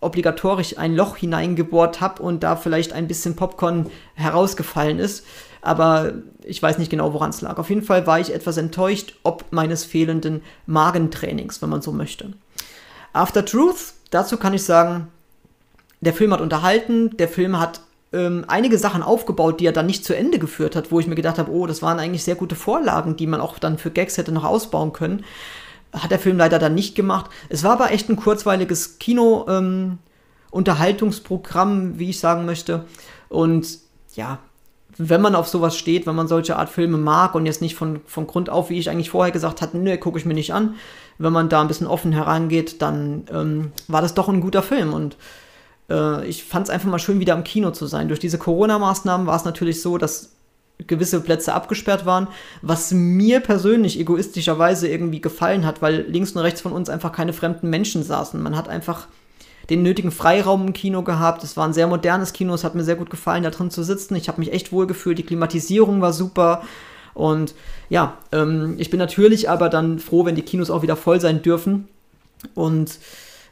obligatorisch 0.00 0.78
ein 0.78 0.94
Loch 0.94 1.16
hineingebohrt 1.16 2.00
habe 2.00 2.22
und 2.22 2.42
da 2.42 2.56
vielleicht 2.56 2.92
ein 2.92 3.08
bisschen 3.08 3.36
Popcorn 3.36 3.90
herausgefallen 4.14 4.98
ist. 4.98 5.26
Aber 5.60 6.12
ich 6.44 6.62
weiß 6.62 6.78
nicht 6.78 6.90
genau, 6.90 7.12
woran 7.12 7.30
es 7.30 7.40
lag. 7.40 7.58
Auf 7.58 7.68
jeden 7.68 7.82
Fall 7.82 8.06
war 8.06 8.20
ich 8.20 8.32
etwas 8.32 8.56
enttäuscht, 8.56 9.14
ob 9.24 9.46
meines 9.50 9.84
fehlenden 9.84 10.42
Magentrainings, 10.66 11.60
wenn 11.60 11.68
man 11.68 11.82
so 11.82 11.92
möchte. 11.92 12.32
After 13.12 13.44
Truth, 13.44 13.94
dazu 14.10 14.36
kann 14.36 14.54
ich 14.54 14.62
sagen, 14.62 15.08
der 16.00 16.12
Film 16.12 16.32
hat 16.32 16.40
unterhalten, 16.40 17.16
der 17.16 17.28
Film 17.28 17.58
hat 17.58 17.80
ähm, 18.12 18.44
einige 18.46 18.78
Sachen 18.78 19.02
aufgebaut, 19.02 19.60
die 19.60 19.66
er 19.66 19.72
dann 19.72 19.86
nicht 19.86 20.04
zu 20.04 20.16
Ende 20.16 20.38
geführt 20.38 20.76
hat, 20.76 20.92
wo 20.92 21.00
ich 21.00 21.06
mir 21.06 21.16
gedacht 21.16 21.38
habe, 21.38 21.50
oh, 21.50 21.66
das 21.66 21.82
waren 21.82 21.98
eigentlich 21.98 22.24
sehr 22.24 22.36
gute 22.36 22.54
Vorlagen, 22.54 23.16
die 23.16 23.26
man 23.26 23.40
auch 23.40 23.58
dann 23.58 23.78
für 23.78 23.90
Gags 23.90 24.16
hätte 24.16 24.32
noch 24.32 24.44
ausbauen 24.44 24.92
können. 24.92 25.24
Hat 25.92 26.10
der 26.10 26.18
Film 26.18 26.36
leider 26.36 26.58
dann 26.58 26.74
nicht 26.74 26.94
gemacht. 26.94 27.30
Es 27.48 27.64
war 27.64 27.72
aber 27.72 27.90
echt 27.92 28.08
ein 28.08 28.16
kurzweiliges 28.16 28.98
Kino, 28.98 29.46
ähm, 29.48 29.98
Unterhaltungsprogramm, 30.50 31.98
wie 31.98 32.10
ich 32.10 32.20
sagen 32.20 32.46
möchte. 32.46 32.84
Und 33.28 33.78
ja, 34.14 34.38
wenn 34.96 35.20
man 35.20 35.34
auf 35.34 35.48
sowas 35.48 35.76
steht, 35.76 36.06
wenn 36.06 36.16
man 36.16 36.28
solche 36.28 36.56
Art 36.56 36.68
Filme 36.68 36.98
mag 36.98 37.34
und 37.34 37.46
jetzt 37.46 37.62
nicht 37.62 37.76
von, 37.76 38.00
von 38.06 38.26
Grund 38.26 38.50
auf, 38.50 38.70
wie 38.70 38.78
ich 38.78 38.90
eigentlich 38.90 39.10
vorher 39.10 39.32
gesagt 39.32 39.62
hatte, 39.62 39.78
nö, 39.78 39.96
gucke 39.96 40.18
ich 40.18 40.24
mir 40.24 40.34
nicht 40.34 40.52
an, 40.52 40.74
wenn 41.18 41.32
man 41.32 41.48
da 41.48 41.60
ein 41.60 41.68
bisschen 41.68 41.86
offen 41.86 42.12
herangeht, 42.12 42.82
dann 42.82 43.24
ähm, 43.32 43.72
war 43.86 44.02
das 44.02 44.14
doch 44.14 44.28
ein 44.28 44.40
guter 44.40 44.62
Film. 44.62 44.92
Und 44.92 45.16
äh, 45.88 46.26
ich 46.26 46.44
fand 46.44 46.66
es 46.66 46.70
einfach 46.70 46.88
mal 46.88 46.98
schön, 46.98 47.20
wieder 47.20 47.34
im 47.34 47.44
Kino 47.44 47.70
zu 47.70 47.86
sein. 47.86 48.08
Durch 48.08 48.20
diese 48.20 48.38
Corona-Maßnahmen 48.38 49.26
war 49.26 49.36
es 49.36 49.44
natürlich 49.44 49.82
so, 49.82 49.98
dass 49.98 50.32
gewisse 50.86 51.20
Plätze 51.20 51.52
abgesperrt 51.52 52.06
waren, 52.06 52.28
was 52.62 52.92
mir 52.92 53.40
persönlich 53.40 53.98
egoistischerweise 53.98 54.88
irgendwie 54.88 55.20
gefallen 55.20 55.66
hat, 55.66 55.82
weil 55.82 56.02
links 56.08 56.32
und 56.32 56.42
rechts 56.42 56.60
von 56.60 56.72
uns 56.72 56.88
einfach 56.88 57.12
keine 57.12 57.32
fremden 57.32 57.68
Menschen 57.68 58.02
saßen. 58.02 58.40
Man 58.40 58.56
hat 58.56 58.68
einfach 58.68 59.08
den 59.70 59.82
nötigen 59.82 60.10
Freiraum 60.10 60.68
im 60.68 60.72
Kino 60.72 61.02
gehabt. 61.02 61.44
Es 61.44 61.56
war 61.56 61.66
ein 61.66 61.74
sehr 61.74 61.88
modernes 61.88 62.32
Kino, 62.32 62.54
es 62.54 62.64
hat 62.64 62.74
mir 62.74 62.84
sehr 62.84 62.96
gut 62.96 63.10
gefallen, 63.10 63.42
da 63.42 63.50
drin 63.50 63.70
zu 63.70 63.82
sitzen. 63.82 64.14
Ich 64.14 64.28
habe 64.28 64.40
mich 64.40 64.52
echt 64.52 64.72
wohl 64.72 64.86
gefühlt, 64.86 65.18
die 65.18 65.24
Klimatisierung 65.24 66.00
war 66.00 66.12
super. 66.12 66.62
Und 67.12 67.54
ja, 67.88 68.16
ähm, 68.32 68.76
ich 68.78 68.90
bin 68.90 68.98
natürlich 68.98 69.50
aber 69.50 69.68
dann 69.68 69.98
froh, 69.98 70.24
wenn 70.24 70.36
die 70.36 70.42
Kinos 70.42 70.70
auch 70.70 70.82
wieder 70.82 70.96
voll 70.96 71.20
sein 71.20 71.42
dürfen. 71.42 71.88
Und 72.54 72.98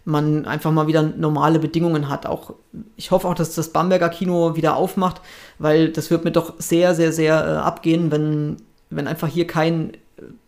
man 0.07 0.47
einfach 0.47 0.71
mal 0.71 0.87
wieder 0.87 1.03
normale 1.03 1.59
Bedingungen 1.59 2.09
hat. 2.09 2.27
Auch 2.27 2.55
ich 2.97 3.11
hoffe 3.11 3.27
auch, 3.27 3.35
dass 3.35 3.55
das 3.55 3.71
Bamberger 3.71 4.09
Kino 4.09 4.55
wieder 4.55 4.77
aufmacht, 4.77 5.21
weil 5.59 5.91
das 5.91 6.11
wird 6.11 6.25
mir 6.25 6.31
doch 6.31 6.55
sehr, 6.59 6.95
sehr, 6.95 7.13
sehr 7.13 7.35
äh, 7.35 7.57
abgehen, 7.57 8.11
wenn, 8.13 8.57
wenn 8.89 9.09
einfach 9.09 9.29
hier 9.29 9.49
kein 9.49 9.93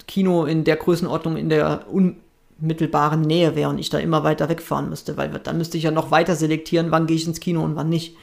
Kino 0.07 0.45
in 0.45 0.63
der 0.63 0.77
Größenordnung 0.77 1.37
in 1.37 1.49
der 1.49 1.87
unmittelbaren 1.91 3.21
Nähe 3.21 3.57
wäre 3.57 3.69
und 3.69 3.79
ich 3.79 3.91
da 3.91 3.99
immer 3.99 4.23
weiter 4.23 4.49
wegfahren 4.49 4.89
müsste, 4.89 5.17
weil 5.17 5.29
dann 5.29 5.59
müsste 5.59 5.77
ich 5.77 5.85
ja 5.85 5.91
noch 5.91 6.13
weiter 6.13 6.37
selektieren, 6.37 6.93
wann 6.93 7.07
gehe 7.07 7.17
ich 7.17 7.27
ins 7.27 7.41
Kino 7.41 7.63
und 7.63 7.75
wann 7.75 7.89
nicht. 7.89 8.17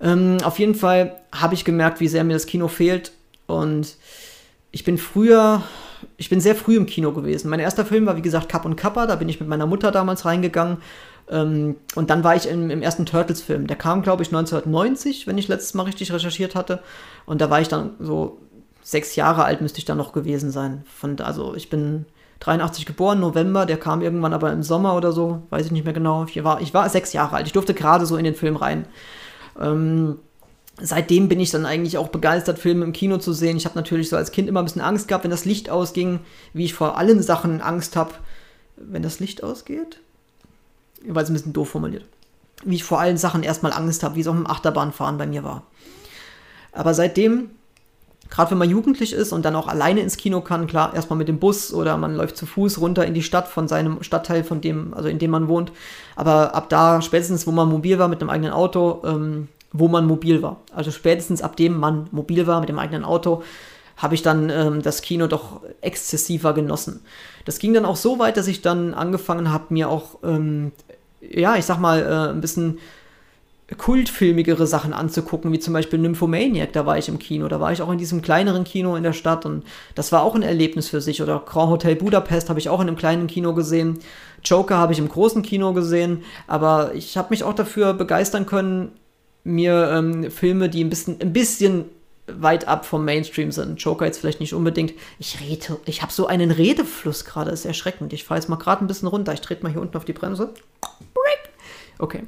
Ähm, 0.00 0.38
auf 0.42 0.58
jeden 0.58 0.74
Fall 0.74 1.20
habe 1.32 1.52
ich 1.52 1.66
gemerkt, 1.66 2.00
wie 2.00 2.08
sehr 2.08 2.24
mir 2.24 2.32
das 2.32 2.46
Kino 2.46 2.66
fehlt 2.68 3.12
und 3.46 3.96
ich 4.72 4.84
bin 4.84 4.96
früher 4.96 5.62
ich 6.16 6.28
bin 6.28 6.40
sehr 6.40 6.54
früh 6.54 6.76
im 6.76 6.86
Kino 6.86 7.12
gewesen. 7.12 7.50
Mein 7.50 7.60
erster 7.60 7.84
Film 7.84 8.06
war, 8.06 8.16
wie 8.16 8.22
gesagt, 8.22 8.48
Kapp 8.48 8.64
und 8.64 8.76
Kappa. 8.76 9.06
Da 9.06 9.16
bin 9.16 9.28
ich 9.28 9.40
mit 9.40 9.48
meiner 9.48 9.66
Mutter 9.66 9.90
damals 9.90 10.24
reingegangen. 10.24 10.78
Ähm, 11.28 11.76
und 11.94 12.10
dann 12.10 12.24
war 12.24 12.36
ich 12.36 12.48
im, 12.48 12.70
im 12.70 12.82
ersten 12.82 13.06
Turtles-Film. 13.06 13.66
Der 13.66 13.76
kam, 13.76 14.02
glaube 14.02 14.22
ich, 14.22 14.28
1990, 14.28 15.26
wenn 15.26 15.38
ich 15.38 15.48
letztes 15.48 15.74
Mal 15.74 15.84
richtig 15.84 16.12
recherchiert 16.12 16.54
hatte. 16.54 16.82
Und 17.26 17.40
da 17.40 17.50
war 17.50 17.60
ich 17.60 17.68
dann 17.68 17.90
so 18.00 18.38
sechs 18.82 19.16
Jahre 19.16 19.44
alt, 19.44 19.60
müsste 19.60 19.78
ich 19.78 19.84
dann 19.84 19.98
noch 19.98 20.12
gewesen 20.12 20.50
sein. 20.50 20.84
Von, 20.86 21.20
also 21.20 21.54
ich 21.54 21.70
bin 21.70 22.06
83 22.40 22.86
geboren, 22.86 23.20
November, 23.20 23.66
der 23.66 23.76
kam 23.76 24.00
irgendwann 24.00 24.32
aber 24.32 24.52
im 24.52 24.62
Sommer 24.62 24.96
oder 24.96 25.12
so, 25.12 25.42
weiß 25.50 25.66
ich 25.66 25.72
nicht 25.72 25.84
mehr 25.84 25.92
genau. 25.92 26.24
Ich 26.24 26.42
war, 26.42 26.60
ich 26.60 26.74
war 26.74 26.88
sechs 26.88 27.12
Jahre 27.12 27.36
alt. 27.36 27.46
Ich 27.46 27.52
durfte 27.52 27.74
gerade 27.74 28.06
so 28.06 28.16
in 28.16 28.24
den 28.24 28.34
Film 28.34 28.56
rein. 28.56 28.86
Ähm, 29.60 30.18
seitdem 30.82 31.28
bin 31.28 31.40
ich 31.40 31.50
dann 31.50 31.66
eigentlich 31.66 31.98
auch 31.98 32.08
begeistert, 32.08 32.58
Filme 32.58 32.84
im 32.84 32.92
Kino 32.92 33.18
zu 33.18 33.32
sehen. 33.32 33.56
Ich 33.56 33.64
habe 33.64 33.76
natürlich 33.76 34.08
so 34.08 34.16
als 34.16 34.32
Kind 34.32 34.48
immer 34.48 34.60
ein 34.60 34.64
bisschen 34.64 34.82
Angst 34.82 35.08
gehabt, 35.08 35.24
wenn 35.24 35.30
das 35.30 35.44
Licht 35.44 35.70
ausging, 35.70 36.20
wie 36.52 36.64
ich 36.64 36.74
vor 36.74 36.96
allen 36.96 37.22
Sachen 37.22 37.60
Angst 37.60 37.96
habe, 37.96 38.12
wenn 38.76 39.02
das 39.02 39.20
Licht 39.20 39.42
ausgeht. 39.42 40.00
Weil 41.06 41.24
es 41.24 41.30
ein 41.30 41.34
bisschen 41.34 41.52
doof 41.52 41.70
formuliert. 41.70 42.04
Wie 42.64 42.74
ich 42.74 42.84
vor 42.84 43.00
allen 43.00 43.16
Sachen 43.16 43.42
erstmal 43.42 43.72
Angst 43.72 44.02
habe, 44.02 44.16
wie 44.16 44.20
es 44.20 44.26
auch 44.26 44.34
im 44.34 44.46
Achterbahnfahren 44.46 45.18
bei 45.18 45.26
mir 45.26 45.44
war. 45.44 45.64
Aber 46.72 46.94
seitdem, 46.94 47.50
gerade 48.28 48.50
wenn 48.50 48.58
man 48.58 48.70
jugendlich 48.70 49.12
ist 49.12 49.32
und 49.32 49.44
dann 49.44 49.56
auch 49.56 49.66
alleine 49.66 50.00
ins 50.00 50.16
Kino 50.16 50.40
kann, 50.40 50.66
klar, 50.66 50.94
erstmal 50.94 51.18
mit 51.18 51.28
dem 51.28 51.38
Bus 51.38 51.72
oder 51.72 51.96
man 51.96 52.14
läuft 52.14 52.36
zu 52.36 52.46
Fuß 52.46 52.80
runter 52.80 53.06
in 53.06 53.14
die 53.14 53.22
Stadt 53.22 53.48
von 53.48 53.66
seinem 53.66 54.02
Stadtteil, 54.02 54.44
von 54.44 54.60
dem, 54.60 54.94
also 54.94 55.08
in 55.08 55.18
dem 55.18 55.30
man 55.30 55.48
wohnt. 55.48 55.72
Aber 56.16 56.54
ab 56.54 56.68
da, 56.68 57.00
spätestens, 57.00 57.46
wo 57.46 57.50
man 57.50 57.68
mobil 57.68 57.98
war 57.98 58.08
mit 58.08 58.20
einem 58.20 58.30
eigenen 58.30 58.52
Auto, 58.52 59.02
ähm, 59.04 59.48
wo 59.72 59.88
man 59.88 60.06
mobil 60.06 60.42
war. 60.42 60.60
Also 60.74 60.90
spätestens 60.90 61.42
ab 61.42 61.56
dem 61.56 61.78
man 61.78 62.08
mobil 62.10 62.46
war 62.46 62.60
mit 62.60 62.68
dem 62.68 62.78
eigenen 62.78 63.04
Auto, 63.04 63.42
habe 63.96 64.14
ich 64.14 64.22
dann 64.22 64.50
ähm, 64.50 64.82
das 64.82 65.02
Kino 65.02 65.26
doch 65.26 65.60
exzessiver 65.80 66.54
genossen. 66.54 67.02
Das 67.44 67.58
ging 67.58 67.74
dann 67.74 67.84
auch 67.84 67.96
so 67.96 68.18
weit, 68.18 68.36
dass 68.36 68.48
ich 68.48 68.62
dann 68.62 68.94
angefangen 68.94 69.52
habe, 69.52 69.66
mir 69.70 69.90
auch, 69.90 70.18
ähm, 70.24 70.72
ja, 71.20 71.56
ich 71.56 71.66
sag 71.66 71.78
mal, 71.78 72.00
äh, 72.00 72.32
ein 72.32 72.40
bisschen 72.40 72.78
kultfilmigere 73.76 74.66
Sachen 74.66 74.92
anzugucken, 74.92 75.52
wie 75.52 75.60
zum 75.60 75.74
Beispiel 75.74 75.98
Nymphomaniac, 75.98 76.72
da 76.72 76.86
war 76.86 76.98
ich 76.98 77.08
im 77.08 77.18
Kino, 77.18 77.46
da 77.46 77.60
war 77.60 77.72
ich 77.72 77.82
auch 77.82 77.92
in 77.92 77.98
diesem 77.98 78.20
kleineren 78.20 78.64
Kino 78.64 78.96
in 78.96 79.02
der 79.02 79.12
Stadt 79.12 79.46
und 79.46 79.64
das 79.94 80.10
war 80.12 80.22
auch 80.22 80.34
ein 80.34 80.42
Erlebnis 80.42 80.88
für 80.88 81.00
sich. 81.00 81.22
Oder 81.22 81.40
Grand 81.46 81.70
Hotel 81.70 81.94
Budapest 81.94 82.48
habe 82.48 82.58
ich 82.58 82.68
auch 82.68 82.80
in 82.80 82.88
einem 82.88 82.96
kleinen 82.96 83.26
Kino 83.26 83.54
gesehen. 83.54 84.00
Joker 84.44 84.78
habe 84.78 84.92
ich 84.92 84.98
im 84.98 85.08
großen 85.08 85.42
Kino 85.42 85.72
gesehen, 85.72 86.24
aber 86.46 86.94
ich 86.94 87.16
habe 87.16 87.28
mich 87.30 87.44
auch 87.44 87.54
dafür 87.54 87.94
begeistern 87.94 88.46
können, 88.46 88.92
mir 89.44 89.90
ähm, 89.92 90.30
Filme, 90.30 90.68
die 90.68 90.84
ein 90.84 90.90
bisschen, 90.90 91.20
ein 91.20 91.32
bisschen 91.32 91.86
weit 92.26 92.68
ab 92.68 92.86
vom 92.86 93.04
Mainstream 93.04 93.50
sind. 93.50 93.82
Joker 93.82 94.06
jetzt 94.06 94.18
vielleicht 94.18 94.40
nicht 94.40 94.54
unbedingt. 94.54 94.92
Ich 95.18 95.40
rede, 95.40 95.78
ich 95.84 96.02
habe 96.02 96.12
so 96.12 96.26
einen 96.26 96.50
Redefluss 96.50 97.24
gerade, 97.24 97.50
ist 97.50 97.64
erschreckend. 97.64 98.12
Ich 98.12 98.24
fahre 98.24 98.38
jetzt 98.40 98.48
mal 98.48 98.56
gerade 98.56 98.84
ein 98.84 98.86
bisschen 98.86 99.08
runter. 99.08 99.32
Ich 99.32 99.40
trete 99.40 99.62
mal 99.62 99.72
hier 99.72 99.80
unten 99.80 99.96
auf 99.96 100.04
die 100.04 100.12
Bremse. 100.12 100.52
Okay. 101.98 102.22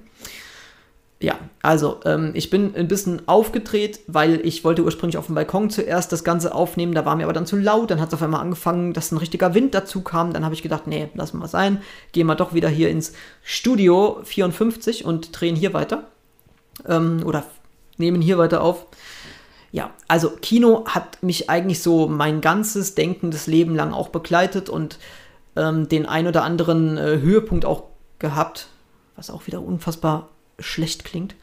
Ja, 1.20 1.38
also 1.62 2.00
ähm, 2.04 2.32
ich 2.34 2.50
bin 2.50 2.74
ein 2.74 2.88
bisschen 2.88 3.28
aufgedreht, 3.28 4.00
weil 4.08 4.44
ich 4.44 4.64
wollte 4.64 4.82
ursprünglich 4.82 5.16
auf 5.16 5.26
dem 5.26 5.36
Balkon 5.36 5.70
zuerst 5.70 6.10
das 6.10 6.24
Ganze 6.24 6.52
aufnehmen. 6.52 6.94
Da 6.94 7.04
war 7.04 7.14
mir 7.14 7.24
aber 7.24 7.32
dann 7.32 7.46
zu 7.46 7.56
laut. 7.56 7.92
Dann 7.92 8.00
hat 8.00 8.08
es 8.08 8.14
auf 8.14 8.22
einmal 8.22 8.40
angefangen, 8.40 8.92
dass 8.92 9.12
ein 9.12 9.18
richtiger 9.18 9.54
Wind 9.54 9.72
dazu 9.72 10.00
kam. 10.00 10.32
Dann 10.32 10.44
habe 10.44 10.54
ich 10.54 10.62
gedacht, 10.62 10.88
nee, 10.88 11.08
lassen 11.14 11.34
wir 11.34 11.42
mal 11.42 11.48
sein. 11.48 11.80
Gehen 12.10 12.26
wir 12.26 12.34
doch 12.34 12.54
wieder 12.54 12.68
hier 12.68 12.90
ins 12.90 13.12
Studio 13.44 14.20
54 14.24 15.04
und 15.04 15.40
drehen 15.40 15.54
hier 15.54 15.72
weiter 15.72 16.08
ähm, 16.88 17.22
oder 17.24 17.44
nehmen 17.96 18.22
hier 18.22 18.38
weiter 18.38 18.62
auf. 18.62 18.86
Ja, 19.70 19.90
also 20.06 20.30
Kino 20.30 20.84
hat 20.86 21.22
mich 21.22 21.48
eigentlich 21.48 21.82
so 21.82 22.06
mein 22.06 22.40
ganzes 22.42 22.94
denkendes 22.94 23.46
Leben 23.46 23.74
lang 23.74 23.92
auch 23.92 24.08
begleitet 24.08 24.68
und 24.68 24.98
ähm, 25.56 25.88
den 25.88 26.06
ein 26.06 26.26
oder 26.26 26.44
anderen 26.44 26.98
äh, 26.98 27.20
Höhepunkt 27.20 27.64
auch 27.64 27.84
gehabt, 28.18 28.68
was 29.16 29.30
auch 29.30 29.46
wieder 29.46 29.62
unfassbar 29.62 30.28
schlecht 30.58 31.04
klingt. 31.04 31.34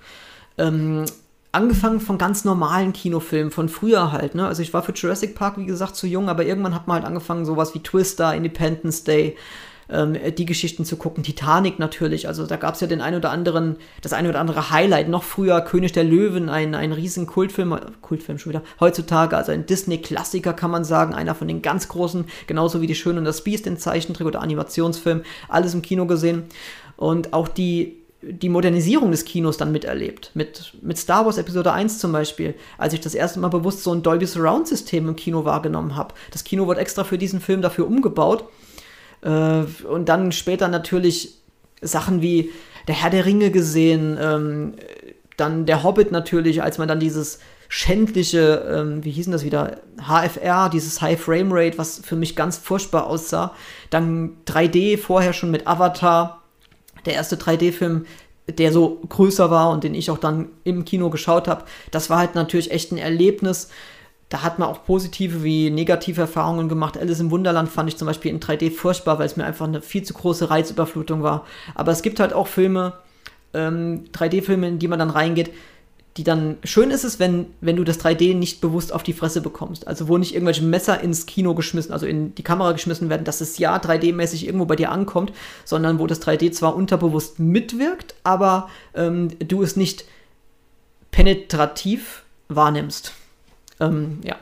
Ähm, 0.58 1.06
angefangen 1.52 2.00
von 2.00 2.18
ganz 2.18 2.46
normalen 2.46 2.94
Kinofilmen, 2.94 3.52
von 3.52 3.70
früher 3.70 4.12
halt, 4.12 4.36
ne? 4.36 4.48
Also 4.48 4.62
ich 4.62 4.74
war 4.74 4.84
für 4.84 4.94
Jurassic 4.94 5.36
Park, 5.36 5.58
wie 5.58 5.66
gesagt, 5.66 5.96
zu 5.96 6.06
jung, 6.06 6.30
aber 6.30 6.46
irgendwann 6.46 6.76
hat 6.76 6.88
man 6.88 6.98
halt 6.98 7.06
angefangen, 7.06 7.46
sowas 7.46 7.74
wie 7.74 7.82
Twister, 7.82 8.36
Independence 8.36 9.04
Day, 9.04 9.36
ähm, 9.92 10.18
die 10.38 10.46
Geschichten 10.46 10.86
zu 10.86 10.98
gucken. 10.98 11.24
Titanic 11.24 11.80
natürlich, 11.80 12.28
also 12.28 12.46
da 12.46 12.58
gab 12.58 12.76
es 12.76 12.82
ja 12.82 12.88
den 12.88 13.02
ein 13.02 13.16
oder 13.16 13.32
anderen, 13.32 13.78
das 14.02 14.14
ein 14.14 14.28
oder 14.28 14.40
andere 14.40 14.72
Highlight. 14.72 15.10
Noch 15.10 15.24
früher 15.24 15.62
König 15.62 15.92
der 15.92 16.04
Löwen, 16.04 16.50
ein, 16.50 16.76
ein 16.76 16.92
riesen 16.92 17.28
Kultfilm, 17.28 17.78
Kultfilm 18.02 18.38
schon 18.38 18.52
wieder, 18.52 18.64
heutzutage, 18.80 19.36
also 19.36 19.52
ein 19.52 19.66
Disney-Klassiker 19.66 20.54
kann 20.54 20.72
man 20.72 20.84
sagen, 20.84 21.14
einer 21.14 21.36
von 21.36 21.48
den 21.48 21.62
ganz 21.62 21.88
großen, 21.88 22.26
genauso 22.48 22.82
wie 22.82 22.88
Die 22.88 22.96
Schöne 22.96 23.20
und 23.20 23.26
das 23.26 23.44
Biest, 23.44 23.66
den 23.66 23.78
Zeichentrick 23.78 24.28
oder 24.28 24.42
Animationsfilm, 24.42 25.24
alles 25.48 25.74
im 25.74 25.82
Kino 25.82 26.06
gesehen. 26.06 26.44
Und 26.98 27.34
auch 27.34 27.48
die 27.48 27.96
die 28.22 28.50
Modernisierung 28.50 29.12
des 29.12 29.24
Kinos 29.24 29.56
dann 29.56 29.72
miterlebt. 29.72 30.32
Mit, 30.34 30.74
mit 30.82 30.98
Star 30.98 31.26
Wars 31.26 31.38
Episode 31.38 31.72
1 31.72 32.00
zum 32.00 32.12
Beispiel, 32.12 32.54
als 32.78 32.94
ich 32.94 33.00
das 33.00 33.16
erste 33.16 33.40
Mal 33.40 33.48
bewusst 33.48 33.82
so 33.82 33.94
ein 33.94 34.04
Dolby 34.04 34.26
Surround 34.26 34.68
System 34.68 35.08
im 35.08 35.16
Kino 35.16 35.46
wahrgenommen 35.46 35.96
habe. 35.96 36.14
Das 36.32 36.44
Kino 36.44 36.68
wurde 36.68 36.82
extra 36.82 37.06
für 37.06 37.18
diesen 37.18 37.40
Film 37.40 37.62
dafür 37.62 37.88
umgebaut 37.88 38.44
äh, 39.22 39.64
und 39.86 40.10
dann 40.10 40.32
später 40.32 40.68
natürlich 40.68 41.36
Sachen 41.82 42.22
wie 42.22 42.52
der 42.88 42.96
Herr 42.96 43.10
der 43.10 43.26
Ringe 43.26 43.52
gesehen, 43.52 44.18
ähm, 44.20 44.74
dann 45.38 45.66
der 45.66 45.84
Hobbit 45.84 46.12
natürlich, 46.12 46.62
als 46.64 46.78
man 46.78 46.88
dann 46.88 47.00
dieses 47.00 47.40
schändliche, 47.70 48.66
ähm, 48.68 49.06
wie 49.06 49.12
hießen 49.12 49.32
das 49.32 49.46
wieder, 49.46 49.78
HFR, 50.02 50.70
dieses 50.70 51.02
High 51.02 51.22
Frame 51.22 51.52
Rate, 51.52 51.78
was 51.78 52.02
für 52.04 52.16
mich 52.16 52.36
ganz 52.36 52.58
furchtbar 52.58 53.06
aussah. 53.06 53.54
Dann 53.92 54.38
3D 54.48 54.98
vorher 54.98 55.34
schon 55.34 55.52
mit 55.52 55.68
Avatar, 55.68 56.42
der 57.06 57.14
erste 57.14 57.36
3D-Film, 57.36 58.06
der 58.48 58.74
so 58.74 59.00
größer 59.08 59.52
war 59.52 59.70
und 59.70 59.84
den 59.84 59.94
ich 59.94 60.10
auch 60.10 60.18
dann 60.18 60.50
im 60.64 60.84
Kino 60.84 61.12
geschaut 61.12 61.48
habe. 61.48 61.66
Das 61.92 62.10
war 62.10 62.18
halt 62.18 62.34
natürlich 62.34 62.72
echt 62.72 62.92
ein 62.92 62.98
Erlebnis 62.98 63.70
da 64.30 64.44
hat 64.44 64.60
man 64.60 64.70
auch 64.70 64.86
positive 64.86 65.44
wie 65.44 65.72
negative 65.72 66.22
Erfahrungen 66.22 66.70
gemacht. 66.70 66.98
Alice 66.98 67.20
im 67.20 67.32
Wunderland 67.32 67.70
fand 67.70 67.90
ich 67.90 67.98
zum 67.98 68.06
Beispiel 68.06 68.32
in 68.32 68.40
3D 68.40 68.72
furchtbar, 68.72 69.18
weil 69.18 69.26
es 69.26 69.38
mir 69.38 69.44
einfach 69.44 69.68
eine 69.68 69.82
viel 69.82 70.04
zu 70.04 70.14
große 70.14 70.50
Reizüberflutung 70.50 71.24
war. 71.24 71.46
Aber 71.74 71.92
es 71.92 72.04
gibt 72.04 72.20
halt 72.20 72.34
auch 72.34 72.48
Filme, 72.48 72.94
ähm, 73.56 74.06
3D-Filme, 74.14 74.68
in 74.68 74.80
die 74.80 74.88
man 74.88 75.00
dann 75.00 75.10
reingeht, 75.10 75.52
die 76.18 76.24
dann 76.24 76.58
schön 76.64 76.92
ist 76.92 77.04
es, 77.04 77.20
wenn, 77.20 77.48
wenn 77.62 77.76
du 77.76 77.84
das 77.84 78.00
3D 78.00 78.36
nicht 78.36 78.62
bewusst 78.62 78.94
auf 78.94 79.04
die 79.04 79.14
Fresse 79.14 79.42
bekommst. 79.42 79.88
Also 79.88 80.08
wo 80.08 80.18
nicht 80.18 80.34
irgendwelche 80.34 80.64
Messer 80.64 81.02
ins 81.02 81.26
Kino 81.26 81.56
geschmissen, 81.56 81.92
also 81.92 82.06
in 82.06 82.36
die 82.36 82.44
Kamera 82.44 82.74
geschmissen 82.74 83.10
werden, 83.10 83.24
dass 83.24 83.42
es 83.42 83.58
ja 83.58 83.78
3D-mäßig 83.78 84.46
irgendwo 84.46 84.66
bei 84.66 84.76
dir 84.76 84.92
ankommt, 84.92 85.32
sondern 85.66 85.98
wo 85.98 86.06
das 86.06 86.22
3D 86.22 86.52
zwar 86.52 86.76
unterbewusst 86.76 87.40
mitwirkt, 87.40 88.16
aber 88.24 88.70
ähm, 88.94 89.30
du 89.40 89.64
es 89.64 89.76
nicht 89.76 90.06
penetrativ 91.10 92.24
wahrnimmst. 92.50 93.14
Ähm, 93.80 94.20
ja. 94.24 94.36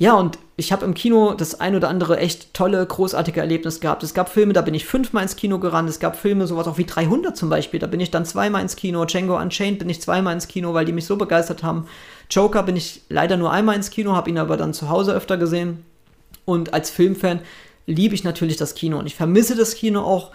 Ja, 0.00 0.14
und 0.14 0.38
ich 0.56 0.72
habe 0.72 0.86
im 0.86 0.94
Kino 0.94 1.34
das 1.34 1.60
ein 1.60 1.76
oder 1.76 1.90
andere 1.90 2.16
echt 2.16 2.54
tolle, 2.54 2.84
großartige 2.86 3.38
Erlebnis 3.40 3.80
gehabt. 3.80 4.02
Es 4.02 4.14
gab 4.14 4.30
Filme, 4.30 4.54
da 4.54 4.62
bin 4.62 4.72
ich 4.72 4.86
fünfmal 4.86 5.22
ins 5.22 5.36
Kino 5.36 5.58
gerannt. 5.58 5.90
Es 5.90 6.00
gab 6.00 6.16
Filme, 6.16 6.46
sowas 6.46 6.66
auch 6.68 6.78
wie 6.78 6.86
300 6.86 7.36
zum 7.36 7.50
Beispiel. 7.50 7.78
Da 7.78 7.86
bin 7.86 8.00
ich 8.00 8.10
dann 8.10 8.24
zweimal 8.24 8.62
ins 8.62 8.76
Kino. 8.76 9.04
Django 9.04 9.38
Unchained 9.38 9.78
bin 9.78 9.90
ich 9.90 10.00
zweimal 10.00 10.32
ins 10.32 10.48
Kino, 10.48 10.72
weil 10.72 10.86
die 10.86 10.94
mich 10.94 11.04
so 11.04 11.16
begeistert 11.16 11.62
haben. 11.62 11.86
Joker 12.30 12.62
bin 12.62 12.76
ich 12.76 13.02
leider 13.10 13.36
nur 13.36 13.52
einmal 13.52 13.76
ins 13.76 13.90
Kino, 13.90 14.14
habe 14.14 14.30
ihn 14.30 14.38
aber 14.38 14.56
dann 14.56 14.72
zu 14.72 14.88
Hause 14.88 15.12
öfter 15.12 15.36
gesehen. 15.36 15.84
Und 16.46 16.72
als 16.72 16.88
Filmfan 16.88 17.40
liebe 17.86 18.14
ich 18.14 18.24
natürlich 18.24 18.56
das 18.56 18.74
Kino. 18.74 18.98
Und 18.98 19.06
ich 19.06 19.16
vermisse 19.16 19.54
das 19.54 19.74
Kino 19.74 20.00
auch 20.00 20.30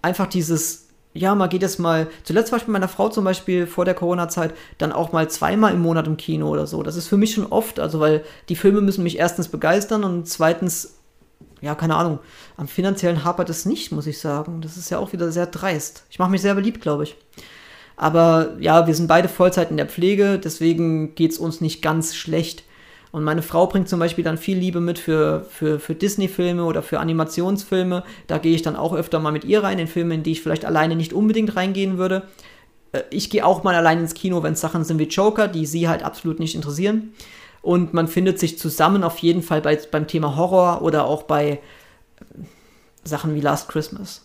einfach 0.00 0.28
dieses 0.28 0.87
ja, 1.18 1.34
mal 1.34 1.48
geht 1.48 1.64
es 1.64 1.78
mal, 1.78 2.08
zuletzt 2.22 2.52
war 2.52 2.58
ich 2.58 2.66
mit 2.66 2.72
meiner 2.72 2.88
Frau 2.88 3.08
zum 3.08 3.24
Beispiel 3.24 3.66
vor 3.66 3.84
der 3.84 3.94
Corona-Zeit 3.94 4.54
dann 4.78 4.92
auch 4.92 5.12
mal 5.12 5.28
zweimal 5.28 5.72
im 5.72 5.80
Monat 5.80 6.06
im 6.06 6.16
Kino 6.16 6.48
oder 6.48 6.66
so. 6.66 6.82
Das 6.82 6.96
ist 6.96 7.08
für 7.08 7.16
mich 7.16 7.34
schon 7.34 7.46
oft, 7.46 7.80
also 7.80 7.98
weil 7.98 8.24
die 8.48 8.56
Filme 8.56 8.80
müssen 8.80 9.02
mich 9.02 9.18
erstens 9.18 9.48
begeistern 9.48 10.04
und 10.04 10.28
zweitens, 10.28 10.94
ja, 11.60 11.74
keine 11.74 11.96
Ahnung, 11.96 12.20
am 12.56 12.68
finanziellen 12.68 13.24
hapert 13.24 13.50
es 13.50 13.66
nicht, 13.66 13.90
muss 13.90 14.06
ich 14.06 14.20
sagen. 14.20 14.60
Das 14.60 14.76
ist 14.76 14.90
ja 14.90 14.98
auch 14.98 15.12
wieder 15.12 15.32
sehr 15.32 15.46
dreist. 15.46 16.04
Ich 16.08 16.20
mache 16.20 16.30
mich 16.30 16.42
sehr 16.42 16.54
beliebt, 16.54 16.80
glaube 16.80 17.02
ich. 17.02 17.16
Aber 17.96 18.50
ja, 18.60 18.86
wir 18.86 18.94
sind 18.94 19.08
beide 19.08 19.28
Vollzeit 19.28 19.72
in 19.72 19.76
der 19.76 19.86
Pflege, 19.86 20.38
deswegen 20.38 21.16
geht 21.16 21.32
es 21.32 21.38
uns 21.38 21.60
nicht 21.60 21.82
ganz 21.82 22.14
schlecht. 22.14 22.62
Und 23.10 23.24
meine 23.24 23.42
Frau 23.42 23.66
bringt 23.66 23.88
zum 23.88 24.00
Beispiel 24.00 24.24
dann 24.24 24.36
viel 24.36 24.58
Liebe 24.58 24.80
mit 24.80 24.98
für, 24.98 25.46
für, 25.48 25.80
für 25.80 25.94
Disney-Filme 25.94 26.64
oder 26.64 26.82
für 26.82 27.00
Animationsfilme. 27.00 28.04
Da 28.26 28.38
gehe 28.38 28.54
ich 28.54 28.62
dann 28.62 28.76
auch 28.76 28.92
öfter 28.92 29.18
mal 29.18 29.32
mit 29.32 29.44
ihr 29.44 29.62
rein, 29.62 29.78
in 29.78 29.86
Filme, 29.86 30.14
in 30.14 30.22
die 30.22 30.32
ich 30.32 30.42
vielleicht 30.42 30.64
alleine 30.64 30.94
nicht 30.94 31.12
unbedingt 31.12 31.56
reingehen 31.56 31.96
würde. 31.96 32.28
Äh, 32.92 33.02
ich 33.10 33.30
gehe 33.30 33.46
auch 33.46 33.64
mal 33.64 33.74
allein 33.74 34.00
ins 34.00 34.14
Kino, 34.14 34.42
wenn 34.42 34.52
es 34.52 34.60
Sachen 34.60 34.84
sind 34.84 34.98
wie 34.98 35.04
Joker, 35.04 35.48
die 35.48 35.66
sie 35.66 35.88
halt 35.88 36.02
absolut 36.02 36.38
nicht 36.38 36.54
interessieren. 36.54 37.12
Und 37.62 37.94
man 37.94 38.08
findet 38.08 38.38
sich 38.38 38.58
zusammen 38.58 39.02
auf 39.02 39.18
jeden 39.18 39.42
Fall 39.42 39.60
bei, 39.62 39.76
beim 39.90 40.06
Thema 40.06 40.36
Horror 40.36 40.82
oder 40.82 41.06
auch 41.06 41.22
bei 41.22 41.50
äh, 41.50 41.58
Sachen 43.04 43.34
wie 43.34 43.40
Last 43.40 43.68
Christmas. 43.68 44.22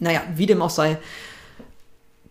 Naja, 0.00 0.22
wie 0.34 0.46
dem 0.46 0.62
auch 0.62 0.70
sei, 0.70 0.98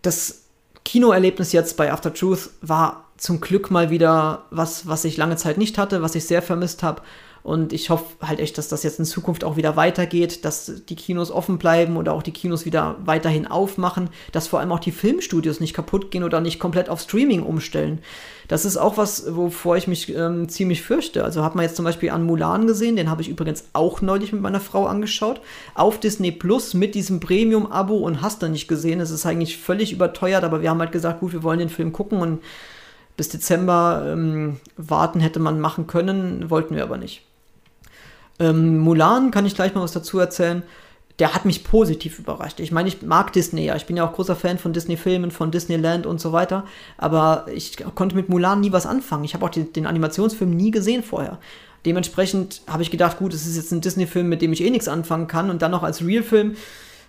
das 0.02 0.42
Kinoerlebnis 0.84 1.52
jetzt 1.52 1.78
bei 1.78 1.90
After 1.90 2.12
Truth 2.12 2.50
war 2.60 3.03
zum 3.16 3.40
Glück 3.40 3.70
mal 3.70 3.90
wieder 3.90 4.44
was, 4.50 4.86
was 4.86 5.04
ich 5.04 5.16
lange 5.16 5.36
Zeit 5.36 5.58
nicht 5.58 5.78
hatte, 5.78 6.02
was 6.02 6.14
ich 6.14 6.24
sehr 6.24 6.42
vermisst 6.42 6.82
habe. 6.82 7.02
Und 7.44 7.74
ich 7.74 7.90
hoffe 7.90 8.06
halt 8.22 8.40
echt, 8.40 8.56
dass 8.56 8.68
das 8.68 8.84
jetzt 8.84 8.98
in 8.98 9.04
Zukunft 9.04 9.44
auch 9.44 9.56
wieder 9.58 9.76
weitergeht, 9.76 10.46
dass 10.46 10.86
die 10.88 10.96
Kinos 10.96 11.30
offen 11.30 11.58
bleiben 11.58 11.98
oder 11.98 12.14
auch 12.14 12.22
die 12.22 12.32
Kinos 12.32 12.64
wieder 12.64 12.96
weiterhin 13.04 13.46
aufmachen, 13.46 14.08
dass 14.32 14.48
vor 14.48 14.60
allem 14.60 14.72
auch 14.72 14.80
die 14.80 14.92
Filmstudios 14.92 15.60
nicht 15.60 15.74
kaputt 15.74 16.10
gehen 16.10 16.24
oder 16.24 16.40
nicht 16.40 16.58
komplett 16.58 16.88
auf 16.88 17.02
Streaming 17.02 17.42
umstellen. 17.42 17.98
Das 18.48 18.64
ist 18.64 18.78
auch 18.78 18.96
was, 18.96 19.36
wovor 19.36 19.76
ich 19.76 19.86
mich 19.86 20.14
ähm, 20.16 20.48
ziemlich 20.48 20.80
fürchte. 20.80 21.22
Also 21.22 21.44
hat 21.44 21.54
man 21.54 21.66
jetzt 21.66 21.76
zum 21.76 21.84
Beispiel 21.84 22.08
an 22.08 22.24
Mulan 22.24 22.66
gesehen, 22.66 22.96
den 22.96 23.10
habe 23.10 23.20
ich 23.20 23.28
übrigens 23.28 23.64
auch 23.74 24.00
neulich 24.00 24.32
mit 24.32 24.40
meiner 24.40 24.60
Frau 24.60 24.86
angeschaut, 24.86 25.42
auf 25.74 26.00
Disney 26.00 26.32
Plus 26.32 26.72
mit 26.72 26.94
diesem 26.94 27.20
Premium-Abo 27.20 27.94
und 27.98 28.22
hast 28.22 28.40
du 28.40 28.48
nicht 28.48 28.68
gesehen. 28.68 29.00
Es 29.00 29.10
ist 29.10 29.26
eigentlich 29.26 29.58
völlig 29.58 29.92
überteuert, 29.92 30.44
aber 30.44 30.62
wir 30.62 30.70
haben 30.70 30.80
halt 30.80 30.92
gesagt, 30.92 31.20
gut, 31.20 31.34
wir 31.34 31.42
wollen 31.42 31.58
den 31.58 31.68
Film 31.68 31.92
gucken 31.92 32.20
und 32.22 32.40
bis 33.16 33.28
Dezember 33.28 34.04
ähm, 34.06 34.56
warten 34.76 35.20
hätte 35.20 35.40
man 35.40 35.60
machen 35.60 35.86
können, 35.86 36.50
wollten 36.50 36.74
wir 36.74 36.82
aber 36.82 36.96
nicht. 36.96 37.22
Ähm, 38.40 38.78
Mulan 38.78 39.30
kann 39.30 39.46
ich 39.46 39.54
gleich 39.54 39.74
mal 39.74 39.82
was 39.82 39.92
dazu 39.92 40.18
erzählen. 40.18 40.62
Der 41.20 41.32
hat 41.32 41.44
mich 41.44 41.62
positiv 41.62 42.18
überrascht. 42.18 42.58
Ich 42.58 42.72
meine, 42.72 42.88
ich 42.88 43.02
mag 43.02 43.32
Disney 43.32 43.66
ja. 43.66 43.76
Ich 43.76 43.86
bin 43.86 43.96
ja 43.96 44.04
auch 44.04 44.14
großer 44.14 44.34
Fan 44.34 44.58
von 44.58 44.72
Disney-Filmen, 44.72 45.30
von 45.30 45.52
Disneyland 45.52 46.06
und 46.06 46.20
so 46.20 46.32
weiter. 46.32 46.64
Aber 46.98 47.46
ich 47.54 47.76
konnte 47.94 48.16
mit 48.16 48.28
Mulan 48.28 48.60
nie 48.60 48.72
was 48.72 48.84
anfangen. 48.84 49.22
Ich 49.22 49.34
habe 49.34 49.46
auch 49.46 49.50
den, 49.50 49.72
den 49.72 49.86
Animationsfilm 49.86 50.50
nie 50.50 50.72
gesehen 50.72 51.04
vorher. 51.04 51.38
Dementsprechend 51.86 52.62
habe 52.66 52.82
ich 52.82 52.90
gedacht, 52.90 53.18
gut, 53.18 53.32
es 53.32 53.46
ist 53.46 53.56
jetzt 53.56 53.70
ein 53.70 53.80
Disney-Film, 53.80 54.28
mit 54.28 54.42
dem 54.42 54.52
ich 54.52 54.64
eh 54.64 54.70
nichts 54.70 54.88
anfangen 54.88 55.28
kann. 55.28 55.50
Und 55.50 55.62
dann 55.62 55.70
noch 55.70 55.84
als 55.84 56.04
Real-Film 56.04 56.56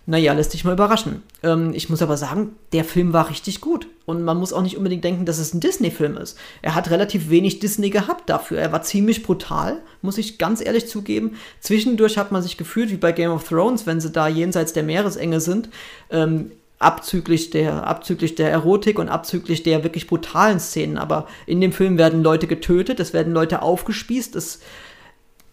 naja, 0.07 0.33
lässt 0.33 0.53
dich 0.53 0.63
mal 0.63 0.73
überraschen. 0.73 1.23
Ähm, 1.41 1.73
ich 1.73 1.89
muss 1.89 2.01
aber 2.01 2.15
sagen, 2.15 2.55
der 2.73 2.83
Film 2.83 3.11
war 3.11 3.29
richtig 3.29 3.59
gut. 3.59 3.87
Und 4.05 4.23
man 4.23 4.37
muss 4.37 4.53
auch 4.53 4.61
nicht 4.61 4.77
unbedingt 4.77 5.03
denken, 5.03 5.25
dass 5.25 5.39
es 5.39 5.53
ein 5.53 5.61
Disney-Film 5.61 6.15
ist. 6.17 6.37
Er 6.61 6.75
hat 6.75 6.91
relativ 6.91 7.29
wenig 7.31 7.59
Disney 7.59 7.89
gehabt 7.89 8.29
dafür. 8.29 8.59
Er 8.59 8.71
war 8.71 8.83
ziemlich 8.83 9.23
brutal, 9.23 9.81
muss 10.03 10.19
ich 10.19 10.37
ganz 10.37 10.63
ehrlich 10.63 10.87
zugeben. 10.87 11.37
Zwischendurch 11.59 12.19
hat 12.19 12.31
man 12.31 12.43
sich 12.43 12.55
gefühlt 12.55 12.91
wie 12.91 12.97
bei 12.97 13.11
Game 13.11 13.31
of 13.31 13.47
Thrones, 13.47 13.87
wenn 13.87 13.99
sie 13.99 14.11
da 14.11 14.27
jenseits 14.27 14.73
der 14.73 14.83
Meeresenge 14.83 15.39
sind. 15.39 15.69
Ähm, 16.11 16.51
abzüglich 16.77 17.49
der, 17.49 17.87
abzüglich 17.87 18.35
der 18.35 18.51
Erotik 18.51 18.99
und 18.99 19.09
abzüglich 19.09 19.63
der 19.63 19.83
wirklich 19.83 20.05
brutalen 20.05 20.59
Szenen. 20.59 20.99
Aber 20.99 21.27
in 21.47 21.61
dem 21.61 21.71
Film 21.71 21.97
werden 21.97 22.21
Leute 22.21 22.45
getötet, 22.45 22.99
es 22.99 23.13
werden 23.13 23.33
Leute 23.33 23.63
aufgespießt, 23.63 24.35
es 24.35 24.59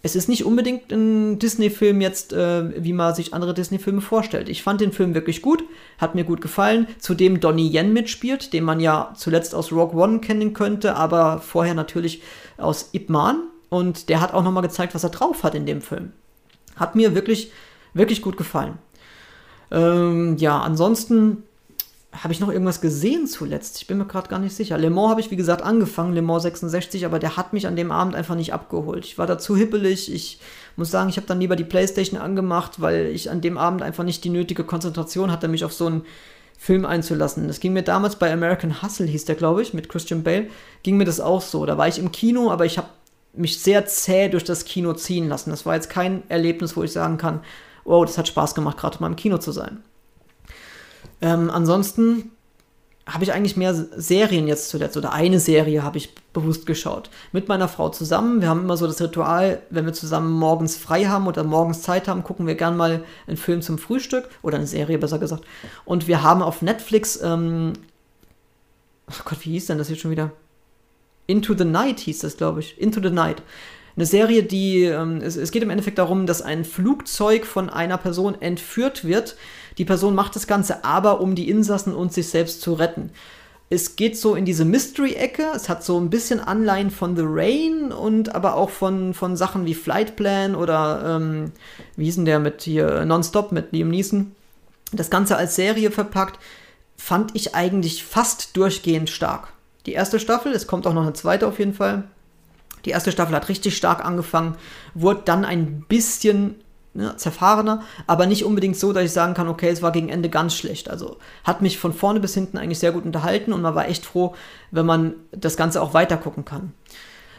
es 0.03 0.17
ist 0.17 0.29
nicht 0.29 0.45
unbedingt 0.45 0.91
ein 0.93 1.39
Disney-Film 1.39 2.01
jetzt, 2.01 2.33
äh, 2.33 2.83
wie 2.83 2.93
man 2.93 3.15
sich 3.15 3.33
andere 3.35 3.55
Disney-Filme 3.55 4.01
vorstellt. 4.01 4.49
Ich 4.49 4.63
fand 4.63 4.81
den 4.81 4.93
Film 4.93 5.15
wirklich 5.15 5.43
gut, 5.43 5.63
hat 5.99 6.17
mir 6.17 6.25
gut 6.25 6.41
gefallen. 6.41 6.89
Zudem 6.99 7.39
Donnie 7.39 7.73
Yen 7.73 7.93
mitspielt, 7.93 8.53
den 8.53 8.65
man 8.65 8.81
ja 8.81 9.13
zuletzt 9.17 9.55
aus 9.55 9.71
Rogue 9.71 10.01
One 10.01 10.21
kennen 10.21 10.55
könnte, 10.55 10.97
aber 10.97 11.39
vorher 11.39 11.75
natürlich 11.75 12.23
aus 12.59 12.91
Ip 12.93 13.11
Man. 13.11 13.45
Und 13.69 14.09
der 14.09 14.21
hat 14.21 14.35
auch 14.35 14.43
nochmal 14.43 14.65
gezeigt, 14.65 14.95
was 14.95 15.05
er 15.05 15.11
drauf 15.11 15.45
hat 15.45 15.55
in 15.55 15.67
dem 15.67 15.81
Film. 15.81 16.13
Hat 16.77 16.97
mir 16.97 17.15
wirklich, 17.15 17.53
wirklich 17.95 18.23
gut 18.23 18.37
gefallen. 18.37 18.79
Ähm, 19.71 20.37
ja, 20.37 20.61
ansonsten 20.61 21.45
habe 22.12 22.33
ich 22.33 22.40
noch 22.40 22.50
irgendwas 22.50 22.81
gesehen 22.81 23.26
zuletzt? 23.26 23.78
Ich 23.78 23.87
bin 23.87 23.97
mir 23.97 24.04
gerade 24.04 24.28
gar 24.28 24.38
nicht 24.38 24.54
sicher. 24.54 24.76
Le 24.76 24.90
Mans 24.90 25.11
habe 25.11 25.21
ich, 25.21 25.31
wie 25.31 25.37
gesagt, 25.37 25.62
angefangen, 25.62 26.12
Le 26.12 26.21
Mans 26.21 26.42
66, 26.42 27.07
aber 27.07 27.19
der 27.19 27.37
hat 27.37 27.54
mich 27.54 27.66
an 27.66 27.75
dem 27.75 27.90
Abend 27.90 28.14
einfach 28.14 28.35
nicht 28.35 28.52
abgeholt. 28.52 29.07
Ich 29.07 29.16
war 29.16 29.26
da 29.26 29.38
zu 29.38 29.57
hippelig. 29.57 30.12
Ich 30.12 30.38
muss 30.76 30.90
sagen, 30.90 31.09
ich 31.09 31.16
habe 31.16 31.26
dann 31.26 31.40
lieber 31.40 31.57
die 31.57 31.64
Playstation 31.64 32.21
angemacht, 32.21 32.81
weil 32.81 33.07
ich 33.07 33.31
an 33.31 33.40
dem 33.40 33.57
Abend 33.57 33.83
einfach 33.83 34.04
nicht 34.04 34.25
die 34.25 34.31
nötige 34.31 34.64
Konzentration 34.64 35.33
hatte, 35.33 35.49
mich 35.49 35.64
auf 35.64 35.73
so 35.73 35.87
einen 35.87 36.04
Film 36.59 36.85
einzulassen. 36.85 37.49
Das 37.49 37.61
ging 37.61 37.73
mir 37.73 37.83
damals 37.83 38.16
bei 38.16 38.31
American 38.31 38.83
Hustle, 38.83 39.07
hieß 39.07 39.25
der, 39.25 39.35
glaube 39.35 39.62
ich, 39.62 39.73
mit 39.73 39.88
Christian 39.88 40.23
Bale, 40.23 40.49
ging 40.83 40.99
mir 40.99 41.07
das 41.07 41.19
auch 41.19 41.40
so. 41.40 41.64
Da 41.64 41.78
war 41.78 41.88
ich 41.88 41.99
im 41.99 42.12
Kino, 42.12 42.50
aber 42.50 42.66
ich 42.66 42.76
habe 42.76 42.88
mich 43.33 43.59
sehr 43.59 43.87
zäh 43.87 44.28
durch 44.28 44.45
das 44.45 44.66
Kino 44.66 44.92
ziehen 44.92 45.28
lassen. 45.28 45.50
Das 45.50 45.64
war 45.64 45.75
jetzt 45.75 45.88
kein 45.88 46.23
Erlebnis, 46.28 46.76
wo 46.76 46.83
ich 46.83 46.92
sagen 46.92 47.16
kann, 47.16 47.40
wow, 47.85 48.04
das 48.04 48.19
hat 48.19 48.28
Spaß 48.28 48.54
gemacht, 48.54 48.76
gerade 48.76 48.99
mal 49.00 49.07
im 49.07 49.16
Kino 49.16 49.38
zu 49.38 49.50
sein. 49.50 49.83
Ähm, 51.23 51.50
ansonsten 51.50 52.33
habe 53.07 53.25
ich 53.25 53.33
eigentlich 53.33 53.57
mehr 53.57 53.75
Serien 53.75 54.47
jetzt 54.47 54.69
zuletzt 54.69 54.97
oder 54.97 55.12
eine 55.12 55.41
Serie 55.41 55.83
habe 55.83 55.99
ich 55.99 56.14
bewusst 56.33 56.67
geschaut. 56.67 57.11
Mit 57.33 57.49
meiner 57.49 57.69
Frau 57.69 57.88
zusammen. 57.88 58.41
Wir 58.41 58.49
haben 58.49 58.61
immer 58.61 58.76
so 58.76 58.87
das 58.87 59.00
Ritual, 59.00 59.61
wenn 59.71 59.87
wir 59.87 59.93
zusammen 59.93 60.33
morgens 60.33 60.76
frei 60.76 61.07
haben 61.07 61.26
oder 61.26 61.43
morgens 61.43 61.83
Zeit 61.83 62.07
haben, 62.07 62.23
gucken 62.23 62.47
wir 62.47 62.55
gern 62.55 62.76
mal 62.76 63.02
einen 63.26 63.37
Film 63.37 63.61
zum 63.61 63.79
Frühstück 63.79 64.29
oder 64.43 64.57
eine 64.57 64.67
Serie 64.67 64.99
besser 64.99 65.19
gesagt. 65.19 65.45
Und 65.85 66.07
wir 66.07 66.23
haben 66.23 66.43
auf 66.43 66.62
Netflix, 66.62 67.21
ähm, 67.23 67.73
oh 69.11 69.23
Gott, 69.25 69.38
wie 69.45 69.52
hieß 69.52 69.67
denn 69.67 69.79
das 69.79 69.88
jetzt 69.88 70.00
schon 70.00 70.12
wieder? 70.12 70.31
Into 71.26 71.55
the 71.57 71.64
Night 71.64 72.00
hieß 72.00 72.21
das, 72.21 72.37
glaube 72.37 72.61
ich. 72.61 72.81
Into 72.81 73.00
the 73.00 73.11
Night. 73.11 73.43
Eine 73.97 74.07
Serie, 74.07 74.43
die, 74.43 74.85
ähm, 74.85 75.21
es, 75.23 75.37
es 75.37 75.51
geht 75.51 75.63
im 75.63 75.71
Endeffekt 75.71 75.99
darum, 75.99 76.27
dass 76.27 76.43
ein 76.43 76.65
Flugzeug 76.65 77.45
von 77.45 77.69
einer 77.69 77.99
Person 77.99 78.41
entführt 78.41 79.05
wird. 79.05 79.37
Die 79.79 79.85
Person 79.85 80.14
macht 80.14 80.35
das 80.37 80.47
Ganze 80.47 80.85
aber, 80.85 81.21
um 81.21 81.35
die 81.35 81.49
Insassen 81.49 81.95
und 81.95 82.12
sich 82.12 82.29
selbst 82.29 82.62
zu 82.62 82.75
retten. 82.75 83.11
Es 83.69 83.97
geht 83.97 84.19
so 84.19 84.35
in 84.35 84.45
diese 84.45 84.66
Mystery-Ecke. 84.66 85.45
Es 85.55 85.71
hat 85.71 85.83
so 85.83 85.99
ein 85.99 86.11
bisschen 86.11 86.40
Anleihen 86.40 86.90
von 86.90 87.16
The 87.16 87.23
Rain 87.25 87.90
und 87.90 88.35
aber 88.35 88.55
auch 88.57 88.69
von, 88.69 89.14
von 89.14 89.35
Sachen 89.35 89.64
wie 89.64 89.75
Flight 89.75 90.14
Plan 90.16 90.55
oder 90.55 91.16
ähm, 91.16 91.53
wie 91.97 92.05
hieß 92.05 92.16
denn 92.16 92.27
der 92.27 92.38
mit 92.38 92.62
hier 92.62 93.07
Nonstop 93.07 93.51
mit 93.51 93.73
Liam 93.73 93.88
Neeson. 93.88 94.33
Das 94.93 95.09
Ganze 95.09 95.37
als 95.38 95.57
Serie 95.57 95.90
verpackt, 95.90 96.38
fand 96.97 97.35
ich 97.35 97.55
eigentlich 97.55 98.05
fast 98.05 98.57
durchgehend 98.57 99.09
stark. 99.09 99.55
Die 99.87 99.93
erste 99.93 100.21
Staffel, 100.21 100.53
es 100.53 100.66
kommt 100.66 100.87
auch 100.87 100.93
noch 100.93 101.03
eine 101.03 101.14
zweite 101.14 101.47
auf 101.47 101.59
jeden 101.59 101.75
Fall, 101.75 102.05
die 102.85 102.90
erste 102.90 103.12
Staffel 103.12 103.35
hat 103.35 103.49
richtig 103.49 103.77
stark 103.77 104.05
angefangen, 104.05 104.57
wurde 104.95 105.23
dann 105.25 105.45
ein 105.45 105.85
bisschen 105.88 106.57
ne, 106.95 107.16
zerfahrener, 107.16 107.83
aber 108.07 108.27
nicht 108.27 108.45
unbedingt 108.45 108.77
so, 108.77 108.92
dass 108.92 109.05
ich 109.05 109.12
sagen 109.12 109.35
kann, 109.35 109.49
okay, 109.49 109.68
es 109.68 109.83
war 109.83 109.92
gegen 109.92 110.09
Ende 110.09 110.29
ganz 110.29 110.55
schlecht. 110.55 110.90
Also 110.90 111.18
hat 111.45 111.62
mich 111.62 111.79
von 111.79 111.92
vorne 111.92 112.21
bis 112.21 112.35
hinten 112.35 112.59
eigentlich 112.59 112.79
sehr 112.79 112.92
gut 112.92 113.05
unterhalten 113.05 113.53
und 113.53 113.62
man 113.62 113.75
war 113.75 113.88
echt 113.88 114.05
froh, 114.05 114.35
wenn 114.71 114.87
man 114.87 115.14
das 115.33 115.57
Ganze 115.57 115.81
auch 115.83 115.95
weiter 115.95 116.16
gucken 116.16 116.45
kann. 116.45 116.73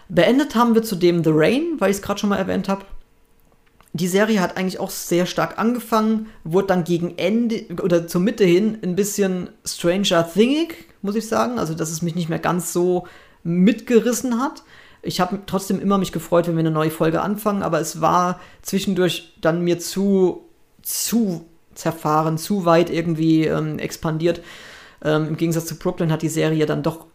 Beendet 0.09 0.55
haben 0.55 0.75
wir 0.75 0.83
zudem 0.83 1.23
The 1.23 1.31
Rain, 1.33 1.75
weil 1.79 1.89
ich 1.89 1.97
es 1.97 2.01
gerade 2.01 2.19
schon 2.19 2.29
mal 2.29 2.37
erwähnt 2.37 2.69
habe. 2.69 2.85
Die 3.95 4.07
Serie 4.07 4.41
hat 4.41 4.57
eigentlich 4.57 4.79
auch 4.79 4.89
sehr 4.89 5.27
stark 5.27 5.59
angefangen, 5.59 6.27
wurde 6.43 6.67
dann 6.67 6.83
gegen 6.83 7.17
Ende 7.17 7.65
oder 7.81 8.07
zur 8.07 8.21
Mitte 8.21 8.43
hin 8.43 8.79
ein 8.81 8.95
bisschen 8.95 9.49
Stranger 9.65 10.27
Thingig, 10.31 10.87
muss 11.03 11.15
ich 11.15 11.27
sagen. 11.27 11.59
Also, 11.59 11.75
dass 11.75 11.91
es 11.91 12.01
mich 12.01 12.15
nicht 12.15 12.27
mehr 12.27 12.39
ganz 12.39 12.73
so 12.73 13.07
mitgerissen 13.43 14.41
hat. 14.41 14.63
Ich 15.03 15.19
habe 15.19 15.39
trotzdem 15.45 15.79
immer 15.79 15.97
mich 15.97 16.11
gefreut, 16.11 16.47
wenn 16.47 16.55
wir 16.55 16.61
eine 16.61 16.71
neue 16.71 16.89
Folge 16.89 17.21
anfangen, 17.21 17.61
aber 17.61 17.79
es 17.79 18.01
war 18.01 18.39
zwischendurch 18.61 19.33
dann 19.41 19.61
mir 19.61 19.77
zu, 19.77 20.45
zu 20.81 21.45
zerfahren, 21.75 22.37
zu 22.37 22.65
weit 22.65 22.89
irgendwie 22.89 23.45
ähm, 23.45 23.79
expandiert. 23.79 24.41
Ähm, 25.03 25.27
Im 25.27 25.37
Gegensatz 25.37 25.65
zu 25.65 25.77
Brooklyn 25.77 26.11
hat 26.11 26.21
die 26.21 26.29
Serie 26.29 26.65
dann 26.65 26.83
doch 26.83 27.05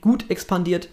gut 0.00 0.30
expandiert. 0.30 0.88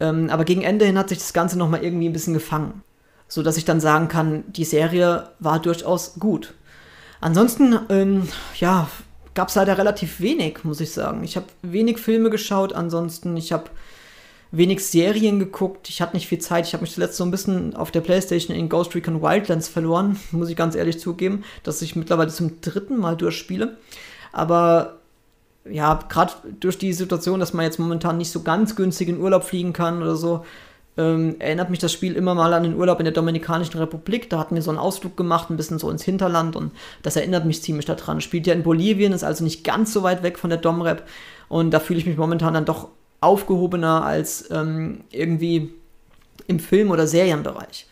Ähm, 0.00 0.30
aber 0.30 0.44
gegen 0.44 0.62
Ende 0.62 0.86
hin 0.86 0.98
hat 0.98 1.10
sich 1.10 1.18
das 1.18 1.32
Ganze 1.32 1.58
nochmal 1.58 1.84
irgendwie 1.84 2.08
ein 2.08 2.12
bisschen 2.12 2.34
gefangen. 2.34 2.82
So 3.26 3.42
dass 3.42 3.58
ich 3.58 3.66
dann 3.66 3.80
sagen 3.80 4.08
kann, 4.08 4.44
die 4.48 4.64
Serie 4.64 5.30
war 5.38 5.60
durchaus 5.60 6.14
gut. 6.18 6.54
Ansonsten, 7.20 7.78
ähm, 7.90 8.28
ja, 8.58 8.88
gab 9.34 9.48
es 9.48 9.54
leider 9.54 9.76
relativ 9.76 10.20
wenig, 10.20 10.64
muss 10.64 10.80
ich 10.80 10.92
sagen. 10.92 11.24
Ich 11.24 11.36
habe 11.36 11.46
wenig 11.62 11.98
Filme 11.98 12.30
geschaut, 12.30 12.72
ansonsten, 12.72 13.36
ich 13.36 13.52
habe 13.52 13.70
wenig 14.50 14.84
Serien 14.84 15.38
geguckt. 15.38 15.88
Ich 15.88 16.00
hatte 16.00 16.16
nicht 16.16 16.26
viel 16.26 16.38
Zeit. 16.38 16.66
Ich 16.66 16.72
habe 16.72 16.82
mich 16.82 16.92
zuletzt 16.92 17.16
so 17.16 17.24
ein 17.24 17.30
bisschen 17.30 17.76
auf 17.76 17.90
der 17.90 18.00
Playstation 18.00 18.56
in 18.56 18.68
Ghost 18.68 18.94
Recon 18.94 19.22
Wildlands 19.22 19.68
verloren, 19.68 20.18
muss 20.32 20.48
ich 20.48 20.56
ganz 20.56 20.74
ehrlich 20.74 20.98
zugeben, 20.98 21.44
dass 21.62 21.82
ich 21.82 21.96
mittlerweile 21.96 22.30
zum 22.30 22.60
dritten 22.60 22.98
Mal 22.98 23.16
durchspiele. 23.16 23.76
Aber 24.32 24.98
ja, 25.68 25.98
gerade 26.08 26.32
durch 26.60 26.78
die 26.78 26.92
Situation, 26.92 27.40
dass 27.40 27.52
man 27.52 27.64
jetzt 27.64 27.78
momentan 27.78 28.16
nicht 28.16 28.30
so 28.30 28.42
ganz 28.42 28.74
günstig 28.74 29.08
in 29.08 29.20
Urlaub 29.20 29.44
fliegen 29.44 29.72
kann 29.72 30.02
oder 30.02 30.16
so, 30.16 30.44
ähm, 30.96 31.36
erinnert 31.38 31.70
mich 31.70 31.78
das 31.78 31.92
Spiel 31.92 32.16
immer 32.16 32.34
mal 32.34 32.52
an 32.52 32.64
den 32.64 32.74
Urlaub 32.74 32.98
in 32.98 33.04
der 33.04 33.14
Dominikanischen 33.14 33.78
Republik. 33.78 34.30
Da 34.30 34.38
hatten 34.38 34.54
wir 34.54 34.62
so 34.62 34.70
einen 34.70 34.80
Ausflug 34.80 35.16
gemacht, 35.16 35.48
ein 35.48 35.56
bisschen 35.56 35.78
so 35.78 35.90
ins 35.90 36.02
Hinterland 36.02 36.56
und 36.56 36.72
das 37.02 37.16
erinnert 37.16 37.44
mich 37.44 37.62
ziemlich 37.62 37.86
daran. 37.86 38.20
Spielt 38.20 38.46
ja 38.46 38.54
in 38.54 38.64
Bolivien, 38.64 39.12
ist 39.12 39.24
also 39.24 39.44
nicht 39.44 39.62
ganz 39.62 39.92
so 39.92 40.02
weit 40.02 40.22
weg 40.22 40.38
von 40.38 40.50
der 40.50 40.58
Domrep 40.58 41.04
und 41.48 41.70
da 41.70 41.80
fühle 41.80 42.00
ich 42.00 42.06
mich 42.06 42.16
momentan 42.16 42.54
dann 42.54 42.64
doch 42.64 42.88
aufgehobener 43.20 44.04
als 44.04 44.50
ähm, 44.50 45.04
irgendwie 45.10 45.72
im 46.46 46.60
Film- 46.60 46.90
oder 46.90 47.06
Serienbereich. 47.06 47.86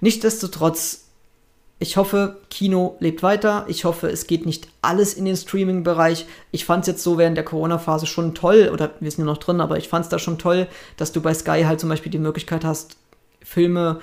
Nichtsdestotrotz, 0.00 1.04
ich 1.78 1.96
hoffe, 1.96 2.38
Kino 2.50 2.96
lebt 3.00 3.22
weiter. 3.22 3.64
Ich 3.68 3.84
hoffe, 3.84 4.08
es 4.08 4.26
geht 4.26 4.44
nicht 4.44 4.68
alles 4.82 5.14
in 5.14 5.24
den 5.24 5.36
Streaming-Bereich. 5.36 6.26
Ich 6.50 6.64
fand 6.64 6.82
es 6.82 6.88
jetzt 6.88 7.02
so 7.02 7.16
während 7.16 7.36
der 7.36 7.44
Corona-Phase 7.44 8.06
schon 8.06 8.34
toll, 8.34 8.70
oder 8.72 8.90
wir 9.00 9.10
sind 9.10 9.20
ja 9.20 9.30
noch 9.30 9.38
drin, 9.38 9.60
aber 9.60 9.78
ich 9.78 9.88
fand 9.88 10.04
es 10.04 10.08
da 10.10 10.18
schon 10.18 10.38
toll, 10.38 10.68
dass 10.96 11.12
du 11.12 11.20
bei 11.22 11.32
Sky 11.32 11.62
halt 11.66 11.80
zum 11.80 11.88
Beispiel 11.88 12.12
die 12.12 12.18
Möglichkeit 12.18 12.64
hast, 12.64 12.96
Filme 13.42 14.00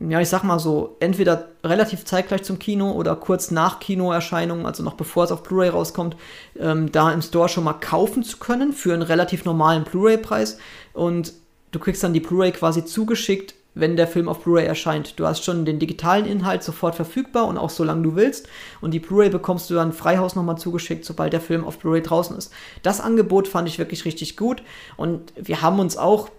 ja, 0.00 0.20
ich 0.20 0.28
sag 0.28 0.42
mal 0.42 0.58
so, 0.58 0.96
entweder 1.00 1.48
relativ 1.62 2.04
zeitgleich 2.04 2.42
zum 2.42 2.58
Kino 2.58 2.92
oder 2.92 3.16
kurz 3.16 3.50
nach 3.50 3.78
Kinoerscheinung, 3.80 4.66
also 4.66 4.82
noch 4.82 4.94
bevor 4.94 5.24
es 5.24 5.32
auf 5.32 5.42
Blu-ray 5.42 5.68
rauskommt, 5.68 6.16
ähm, 6.58 6.90
da 6.92 7.12
im 7.12 7.22
Store 7.22 7.48
schon 7.48 7.64
mal 7.64 7.74
kaufen 7.74 8.22
zu 8.22 8.38
können 8.38 8.72
für 8.72 8.92
einen 8.92 9.02
relativ 9.02 9.44
normalen 9.44 9.84
Blu-ray-Preis. 9.84 10.58
Und 10.92 11.32
du 11.70 11.78
kriegst 11.78 12.02
dann 12.02 12.12
die 12.12 12.20
Blu-ray 12.20 12.52
quasi 12.52 12.84
zugeschickt 12.84 13.54
wenn 13.74 13.96
der 13.96 14.06
Film 14.06 14.28
auf 14.28 14.42
Blu-ray 14.42 14.64
erscheint. 14.64 15.18
Du 15.18 15.26
hast 15.26 15.44
schon 15.44 15.64
den 15.64 15.78
digitalen 15.78 16.26
Inhalt 16.26 16.62
sofort 16.62 16.94
verfügbar 16.94 17.46
und 17.46 17.58
auch 17.58 17.70
solange 17.70 18.02
du 18.02 18.16
willst. 18.16 18.48
Und 18.80 18.92
die 18.92 19.00
Blu-ray 19.00 19.30
bekommst 19.30 19.68
du 19.68 19.74
dann 19.74 19.92
Freihaus 19.92 20.36
nochmal 20.36 20.58
zugeschickt, 20.58 21.04
sobald 21.04 21.32
der 21.32 21.40
Film 21.40 21.64
auf 21.64 21.78
Blu-ray 21.78 22.02
draußen 22.02 22.36
ist. 22.36 22.52
Das 22.82 23.00
Angebot 23.00 23.48
fand 23.48 23.68
ich 23.68 23.78
wirklich 23.78 24.04
richtig 24.04 24.36
gut. 24.36 24.62
Und 24.96 25.32
wir 25.36 25.60
haben 25.60 25.80
uns 25.80 25.96
auch 25.96 26.30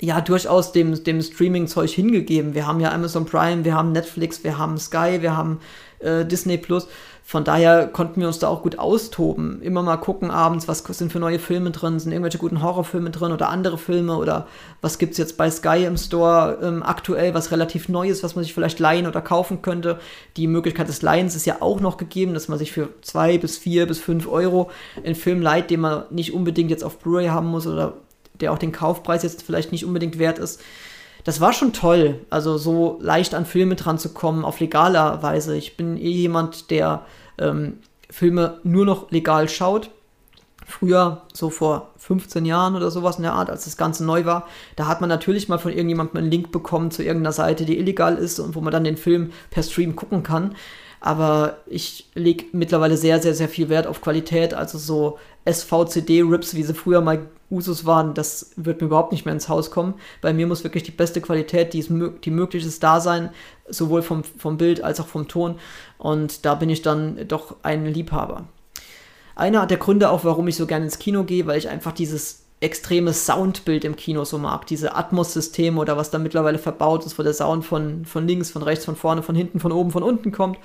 ja 0.00 0.20
durchaus 0.20 0.72
dem, 0.72 1.02
dem 1.02 1.22
Streaming-Zeug 1.22 1.90
hingegeben. 1.90 2.54
Wir 2.54 2.66
haben 2.66 2.80
ja 2.80 2.92
Amazon 2.92 3.24
Prime, 3.24 3.64
wir 3.64 3.74
haben 3.74 3.92
Netflix, 3.92 4.44
wir 4.44 4.58
haben 4.58 4.78
Sky, 4.78 5.18
wir 5.20 5.36
haben 5.36 5.60
äh, 6.00 6.24
Disney 6.24 6.58
Plus. 6.58 6.88
Von 7.28 7.42
daher 7.42 7.88
konnten 7.88 8.20
wir 8.20 8.28
uns 8.28 8.38
da 8.38 8.46
auch 8.46 8.62
gut 8.62 8.78
austoben. 8.78 9.60
Immer 9.60 9.82
mal 9.82 9.96
gucken 9.96 10.30
abends, 10.30 10.68
was 10.68 10.78
sind 10.78 11.10
für 11.10 11.18
neue 11.18 11.40
Filme 11.40 11.72
drin, 11.72 11.98
sind 11.98 12.12
irgendwelche 12.12 12.38
guten 12.38 12.62
Horrorfilme 12.62 13.10
drin 13.10 13.32
oder 13.32 13.48
andere 13.48 13.78
Filme 13.78 14.16
oder 14.16 14.46
was 14.80 14.98
gibt 14.98 15.12
es 15.12 15.18
jetzt 15.18 15.36
bei 15.36 15.50
Sky 15.50 15.86
im 15.86 15.96
Store 15.96 16.58
ähm, 16.62 16.84
aktuell, 16.84 17.34
was 17.34 17.50
relativ 17.50 17.88
neu 17.88 18.08
ist, 18.08 18.22
was 18.22 18.36
man 18.36 18.44
sich 18.44 18.54
vielleicht 18.54 18.78
leihen 18.78 19.08
oder 19.08 19.20
kaufen 19.22 19.60
könnte. 19.60 19.98
Die 20.36 20.46
Möglichkeit 20.46 20.86
des 20.86 21.02
Leihens 21.02 21.34
ist 21.34 21.46
ja 21.46 21.56
auch 21.58 21.80
noch 21.80 21.96
gegeben, 21.96 22.32
dass 22.32 22.46
man 22.46 22.60
sich 22.60 22.70
für 22.70 22.90
zwei 23.02 23.38
bis 23.38 23.58
vier 23.58 23.86
bis 23.86 23.98
fünf 23.98 24.28
Euro 24.28 24.70
einen 25.04 25.16
Film 25.16 25.42
leiht, 25.42 25.70
den 25.70 25.80
man 25.80 26.04
nicht 26.10 26.32
unbedingt 26.32 26.70
jetzt 26.70 26.84
auf 26.84 26.98
Blu-ray 26.98 27.26
haben 27.26 27.48
muss 27.48 27.66
oder 27.66 27.94
der 28.40 28.52
auch 28.52 28.58
den 28.58 28.72
Kaufpreis 28.72 29.22
jetzt 29.22 29.42
vielleicht 29.42 29.72
nicht 29.72 29.84
unbedingt 29.84 30.18
wert 30.18 30.38
ist 30.38 30.60
das 31.26 31.40
war 31.40 31.52
schon 31.52 31.72
toll, 31.72 32.20
also 32.30 32.56
so 32.56 32.98
leicht 33.02 33.34
an 33.34 33.46
Filme 33.46 33.74
dran 33.74 33.98
zu 33.98 34.10
kommen, 34.10 34.44
auf 34.44 34.60
legaler 34.60 35.24
Weise. 35.24 35.56
Ich 35.56 35.76
bin 35.76 35.96
eh 35.96 36.08
jemand, 36.08 36.70
der 36.70 37.04
ähm, 37.38 37.78
Filme 38.08 38.60
nur 38.62 38.86
noch 38.86 39.10
legal 39.10 39.48
schaut. 39.48 39.90
Früher, 40.64 41.22
so 41.32 41.50
vor 41.50 41.90
15 41.96 42.44
Jahren 42.44 42.76
oder 42.76 42.92
sowas 42.92 43.16
in 43.16 43.24
der 43.24 43.32
Art, 43.32 43.50
als 43.50 43.64
das 43.64 43.76
Ganze 43.76 44.04
neu 44.04 44.24
war, 44.24 44.46
da 44.76 44.86
hat 44.86 45.00
man 45.00 45.10
natürlich 45.10 45.48
mal 45.48 45.58
von 45.58 45.72
irgendjemandem 45.72 46.16
einen 46.16 46.30
Link 46.30 46.52
bekommen 46.52 46.92
zu 46.92 47.02
irgendeiner 47.02 47.32
Seite, 47.32 47.64
die 47.64 47.76
illegal 47.76 48.14
ist 48.18 48.38
und 48.38 48.54
wo 48.54 48.60
man 48.60 48.72
dann 48.72 48.84
den 48.84 48.96
Film 48.96 49.32
per 49.50 49.64
Stream 49.64 49.96
gucken 49.96 50.22
kann. 50.22 50.54
Aber 51.00 51.56
ich 51.66 52.08
lege 52.14 52.44
mittlerweile 52.52 52.96
sehr, 52.96 53.20
sehr, 53.20 53.34
sehr 53.34 53.48
viel 53.48 53.68
Wert 53.68 53.88
auf 53.88 54.00
Qualität. 54.00 54.54
Also 54.54 54.78
so 54.78 55.18
SVCD-Rips, 55.46 56.54
wie 56.54 56.62
sie 56.62 56.74
früher 56.74 57.00
mal 57.00 57.26
Usus 57.50 57.86
waren, 57.86 58.14
das 58.14 58.50
wird 58.56 58.80
mir 58.80 58.88
überhaupt 58.88 59.12
nicht 59.12 59.24
mehr 59.24 59.34
ins 59.34 59.48
Haus 59.48 59.70
kommen. 59.70 59.94
Bei 60.20 60.32
mir 60.32 60.46
muss 60.46 60.64
wirklich 60.64 60.82
die 60.82 60.90
beste 60.90 61.20
Qualität, 61.20 61.72
die, 61.72 61.78
ist, 61.78 61.90
die 62.24 62.30
möglich 62.30 62.66
ist, 62.66 62.82
da 62.82 63.00
sein, 63.00 63.30
sowohl 63.68 64.02
vom, 64.02 64.24
vom 64.24 64.56
Bild 64.56 64.82
als 64.82 64.98
auch 64.98 65.06
vom 65.06 65.28
Ton. 65.28 65.56
Und 65.98 66.44
da 66.44 66.56
bin 66.56 66.70
ich 66.70 66.82
dann 66.82 67.28
doch 67.28 67.56
ein 67.62 67.86
Liebhaber. 67.86 68.44
Einer 69.36 69.66
der 69.66 69.76
Gründe 69.76 70.10
auch, 70.10 70.24
warum 70.24 70.48
ich 70.48 70.56
so 70.56 70.66
gerne 70.66 70.86
ins 70.86 70.98
Kino 70.98 71.22
gehe, 71.22 71.46
weil 71.46 71.58
ich 71.58 71.68
einfach 71.68 71.92
dieses 71.92 72.42
extreme 72.58 73.12
Soundbild 73.12 73.84
im 73.84 73.94
Kino 73.94 74.24
so 74.24 74.38
mag. 74.38 74.66
Diese 74.66 74.96
Atmos-Systeme 74.96 75.78
oder 75.78 75.96
was 75.96 76.10
da 76.10 76.18
mittlerweile 76.18 76.58
verbaut 76.58 77.04
ist, 77.06 77.18
wo 77.18 77.22
der 77.22 77.34
Sound 77.34 77.64
von, 77.64 78.06
von 78.06 78.26
links, 78.26 78.50
von 78.50 78.62
rechts, 78.62 78.86
von 78.86 78.96
vorne, 78.96 79.22
von 79.22 79.36
hinten, 79.36 79.60
von 79.60 79.72
oben, 79.72 79.92
von 79.92 80.02
unten 80.02 80.32
kommt 80.32 80.58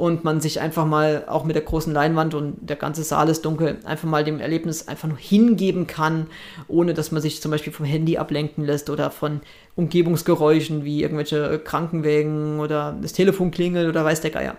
und 0.00 0.24
man 0.24 0.40
sich 0.40 0.62
einfach 0.62 0.86
mal 0.86 1.24
auch 1.26 1.44
mit 1.44 1.54
der 1.56 1.62
großen 1.62 1.92
Leinwand 1.92 2.32
und 2.32 2.56
der 2.62 2.76
ganze 2.76 3.04
Saal 3.04 3.28
ist 3.28 3.44
dunkel, 3.44 3.80
einfach 3.84 4.08
mal 4.08 4.24
dem 4.24 4.40
Erlebnis 4.40 4.88
einfach 4.88 5.08
nur 5.08 5.18
hingeben 5.18 5.86
kann, 5.86 6.28
ohne 6.68 6.94
dass 6.94 7.12
man 7.12 7.20
sich 7.20 7.42
zum 7.42 7.50
Beispiel 7.50 7.70
vom 7.70 7.84
Handy 7.84 8.16
ablenken 8.16 8.64
lässt 8.64 8.88
oder 8.88 9.10
von 9.10 9.42
Umgebungsgeräuschen 9.76 10.84
wie 10.84 11.02
irgendwelche 11.02 11.58
Krankenwägen 11.58 12.60
oder 12.60 12.96
das 13.02 13.12
Telefon 13.12 13.50
klingelt 13.50 13.90
oder 13.90 14.02
weiß 14.02 14.22
der 14.22 14.30
Geier. 14.30 14.56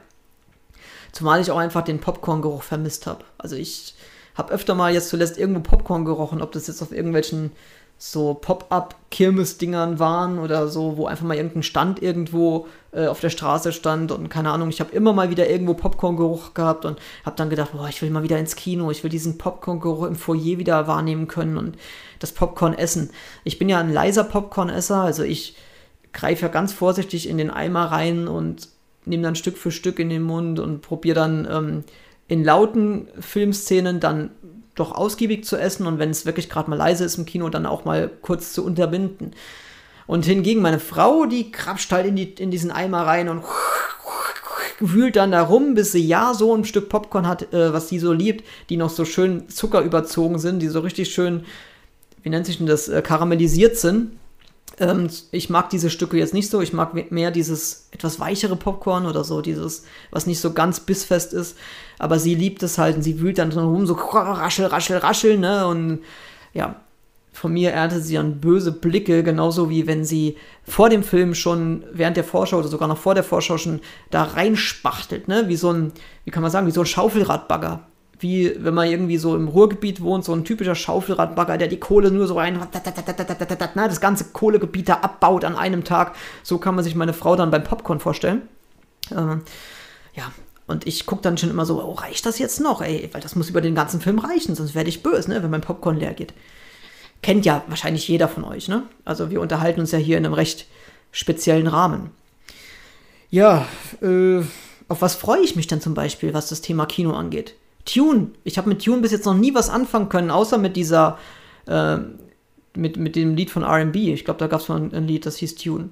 Zumal 1.11 1.41
ich 1.41 1.49
auch 1.49 1.57
einfach 1.57 1.81
den 1.81 1.99
Popcorn-Geruch 1.99 2.61
vermisst 2.61 3.07
habe. 3.07 3.25
Also 3.39 3.55
ich 3.55 3.95
habe 4.35 4.53
öfter 4.53 4.75
mal 4.75 4.93
jetzt 4.93 5.09
zuletzt 5.09 5.39
irgendwo 5.39 5.61
Popcorn 5.61 6.05
gerochen, 6.05 6.43
ob 6.43 6.51
das 6.51 6.67
jetzt 6.67 6.83
auf 6.83 6.91
irgendwelchen 6.91 7.51
so 8.03 8.33
Pop-up-Kirmes-Dingern 8.33 9.99
waren 9.99 10.39
oder 10.39 10.67
so, 10.67 10.97
wo 10.97 11.05
einfach 11.05 11.23
mal 11.23 11.37
irgendein 11.37 11.61
Stand 11.61 12.01
irgendwo 12.01 12.65
äh, 12.93 13.05
auf 13.05 13.19
der 13.19 13.29
Straße 13.29 13.71
stand 13.71 14.11
und 14.11 14.27
keine 14.27 14.49
Ahnung, 14.49 14.69
ich 14.69 14.79
habe 14.79 14.91
immer 14.91 15.13
mal 15.13 15.29
wieder 15.29 15.47
irgendwo 15.47 15.75
Popcorn-Geruch 15.75 16.55
gehabt 16.55 16.85
und 16.85 16.97
habe 17.23 17.35
dann 17.35 17.51
gedacht, 17.51 17.73
boah, 17.73 17.87
ich 17.89 18.01
will 18.01 18.09
mal 18.09 18.23
wieder 18.23 18.39
ins 18.39 18.55
Kino, 18.55 18.89
ich 18.89 19.03
will 19.03 19.11
diesen 19.11 19.37
Popcorn-Geruch 19.37 20.07
im 20.07 20.15
Foyer 20.15 20.57
wieder 20.57 20.87
wahrnehmen 20.87 21.27
können 21.27 21.59
und 21.59 21.77
das 22.17 22.31
Popcorn 22.31 22.73
essen. 22.73 23.11
Ich 23.43 23.59
bin 23.59 23.69
ja 23.69 23.79
ein 23.79 23.93
leiser 23.93 24.23
Popcorn-Esser, 24.23 25.03
also 25.03 25.21
ich 25.21 25.55
greife 26.11 26.41
ja 26.41 26.47
ganz 26.47 26.73
vorsichtig 26.73 27.29
in 27.29 27.37
den 27.37 27.51
Eimer 27.51 27.91
rein 27.91 28.27
und 28.27 28.67
nehme 29.05 29.21
dann 29.21 29.35
Stück 29.35 29.59
für 29.59 29.69
Stück 29.69 29.99
in 29.99 30.09
den 30.09 30.23
Mund 30.23 30.59
und 30.59 30.81
probiere 30.81 31.15
dann 31.15 31.47
ähm, 31.51 31.83
in 32.27 32.43
lauten 32.43 33.09
Filmszenen 33.19 33.99
dann 33.99 34.31
doch 34.75 34.93
ausgiebig 34.93 35.45
zu 35.45 35.57
essen 35.57 35.85
und 35.85 35.99
wenn 35.99 36.09
es 36.09 36.25
wirklich 36.25 36.49
gerade 36.49 36.69
mal 36.69 36.75
leise 36.75 37.03
ist 37.03 37.17
im 37.17 37.25
Kino, 37.25 37.49
dann 37.49 37.65
auch 37.65 37.85
mal 37.85 38.09
kurz 38.21 38.53
zu 38.53 38.65
unterbinden. 38.65 39.33
Und 40.07 40.25
hingegen 40.25 40.61
meine 40.61 40.79
Frau, 40.79 41.25
die 41.25 41.51
krapscht 41.51 41.91
halt 41.91 42.05
in, 42.05 42.15
die, 42.15 42.33
in 42.33 42.51
diesen 42.51 42.71
Eimer 42.71 43.05
rein 43.05 43.29
und 43.29 43.43
wühlt 44.79 45.15
dann 45.15 45.31
da 45.31 45.43
rum, 45.43 45.75
bis 45.75 45.91
sie 45.91 46.05
ja 46.05 46.33
so 46.33 46.55
ein 46.55 46.65
Stück 46.65 46.89
Popcorn 46.89 47.27
hat, 47.27 47.53
äh, 47.53 47.73
was 47.73 47.89
sie 47.89 47.99
so 47.99 48.13
liebt, 48.13 48.45
die 48.69 48.77
noch 48.77 48.89
so 48.89 49.05
schön 49.05 49.47
zuckerüberzogen 49.47 50.39
sind, 50.39 50.59
die 50.59 50.67
so 50.67 50.79
richtig 50.79 51.13
schön, 51.13 51.45
wie 52.23 52.29
nennt 52.29 52.45
sich 52.45 52.57
denn 52.57 52.67
das, 52.67 52.89
äh, 52.89 53.01
karamellisiert 53.01 53.77
sind. 53.77 54.11
Ähm, 54.79 55.09
ich 55.31 55.49
mag 55.49 55.69
diese 55.69 55.89
Stücke 55.89 56.17
jetzt 56.17 56.33
nicht 56.33 56.49
so. 56.49 56.61
Ich 56.61 56.73
mag 56.73 57.11
mehr 57.11 57.31
dieses 57.31 57.87
etwas 57.91 58.19
weichere 58.19 58.55
Popcorn 58.55 59.05
oder 59.05 59.23
so, 59.23 59.41
dieses, 59.41 59.85
was 60.11 60.27
nicht 60.27 60.39
so 60.39 60.53
ganz 60.53 60.79
bissfest 60.79 61.33
ist. 61.33 61.57
Aber 61.99 62.19
sie 62.19 62.35
liebt 62.35 62.63
es 62.63 62.77
halt 62.77 62.95
und 62.95 63.03
sie 63.03 63.19
wühlt 63.19 63.37
dann 63.37 63.51
rum, 63.51 63.85
so 63.85 63.93
raschel, 63.93 64.65
raschel, 64.65 64.97
raschel, 64.97 65.37
ne? 65.37 65.67
Und 65.67 65.99
ja, 66.53 66.81
von 67.33 67.53
mir 67.53 67.71
erntet 67.71 68.03
sie 68.03 68.15
dann 68.15 68.41
böse 68.41 68.71
Blicke, 68.71 69.23
genauso 69.23 69.69
wie 69.69 69.87
wenn 69.87 70.03
sie 70.03 70.37
vor 70.63 70.89
dem 70.89 71.03
Film 71.03 71.33
schon 71.33 71.83
während 71.91 72.17
der 72.17 72.23
Vorschau 72.23 72.59
oder 72.59 72.67
sogar 72.67 72.87
noch 72.87 72.97
vor 72.97 73.15
der 73.15 73.23
Vorschau 73.23 73.57
schon 73.57 73.81
da 74.09 74.23
reinspachtelt, 74.23 75.27
ne? 75.27 75.47
Wie 75.47 75.55
so 75.55 75.71
ein, 75.71 75.91
wie 76.25 76.31
kann 76.31 76.43
man 76.43 76.51
sagen, 76.51 76.67
wie 76.67 76.71
so 76.71 76.81
ein 76.81 76.85
Schaufelradbagger 76.85 77.87
wie 78.21 78.55
wenn 78.57 78.73
man 78.73 78.87
irgendwie 78.87 79.17
so 79.17 79.35
im 79.35 79.47
Ruhrgebiet 79.47 80.01
wohnt, 80.01 80.23
so 80.23 80.33
ein 80.33 80.45
typischer 80.45 80.75
Schaufelradbagger, 80.75 81.57
der 81.57 81.67
die 81.67 81.79
Kohle 81.79 82.11
nur 82.11 82.27
so 82.27 82.35
rein, 82.35 82.59
das 83.75 84.01
ganze 84.01 84.25
Kohlegebiet 84.25 84.89
da 84.89 84.95
abbaut 84.95 85.43
an 85.43 85.55
einem 85.55 85.83
Tag. 85.83 86.15
So 86.43 86.57
kann 86.57 86.75
man 86.75 86.83
sich 86.83 86.95
meine 86.95 87.13
Frau 87.13 87.35
dann 87.35 87.51
beim 87.51 87.63
Popcorn 87.63 87.99
vorstellen. 87.99 88.43
Ähm, 89.11 89.41
ja, 90.13 90.31
und 90.67 90.87
ich 90.87 91.05
gucke 91.05 91.21
dann 91.21 91.37
schon 91.37 91.49
immer 91.49 91.65
so, 91.65 91.83
oh, 91.83 91.93
reicht 91.93 92.25
das 92.25 92.39
jetzt 92.39 92.61
noch? 92.61 92.81
Ey, 92.81 93.09
weil 93.11 93.21
das 93.21 93.35
muss 93.35 93.49
über 93.49 93.61
den 93.61 93.75
ganzen 93.75 94.01
Film 94.01 94.19
reichen, 94.19 94.55
sonst 94.55 94.75
werde 94.75 94.89
ich 94.89 95.03
böse, 95.03 95.29
ne, 95.29 95.43
wenn 95.43 95.51
mein 95.51 95.61
Popcorn 95.61 95.97
leer 95.97 96.13
geht. 96.13 96.33
Kennt 97.21 97.45
ja 97.45 97.63
wahrscheinlich 97.67 98.07
jeder 98.07 98.27
von 98.27 98.43
euch, 98.43 98.67
ne? 98.67 98.83
Also 99.05 99.29
wir 99.29 99.41
unterhalten 99.41 99.81
uns 99.81 99.91
ja 99.91 99.99
hier 99.99 100.17
in 100.17 100.25
einem 100.25 100.33
recht 100.33 100.67
speziellen 101.11 101.67
Rahmen. 101.67 102.11
Ja, 103.29 103.67
äh, 104.01 104.41
auf 104.87 105.01
was 105.01 105.15
freue 105.15 105.41
ich 105.41 105.55
mich 105.55 105.67
denn 105.67 105.81
zum 105.81 105.93
Beispiel, 105.93 106.33
was 106.33 106.49
das 106.49 106.61
Thema 106.61 106.85
Kino 106.85 107.13
angeht? 107.13 107.55
Tune. 107.85 108.31
Ich 108.43 108.57
habe 108.57 108.69
mit 108.69 108.83
Tune 108.83 109.01
bis 109.01 109.11
jetzt 109.11 109.25
noch 109.25 109.33
nie 109.33 109.53
was 109.53 109.69
anfangen 109.69 110.09
können, 110.09 110.31
außer 110.31 110.57
mit 110.57 110.75
dieser, 110.75 111.17
äh, 111.67 111.97
mit, 112.75 112.97
mit 112.97 113.15
dem 113.15 113.35
Lied 113.35 113.49
von 113.49 113.63
RB. 113.63 113.95
Ich 113.95 114.25
glaube, 114.25 114.39
da 114.39 114.47
gab 114.47 114.61
es 114.61 114.69
mal 114.69 114.81
ein, 114.81 114.93
ein, 114.93 115.07
Lied, 115.07 115.25
das 115.25 115.37
hieß 115.37 115.55
Tune. 115.55 115.89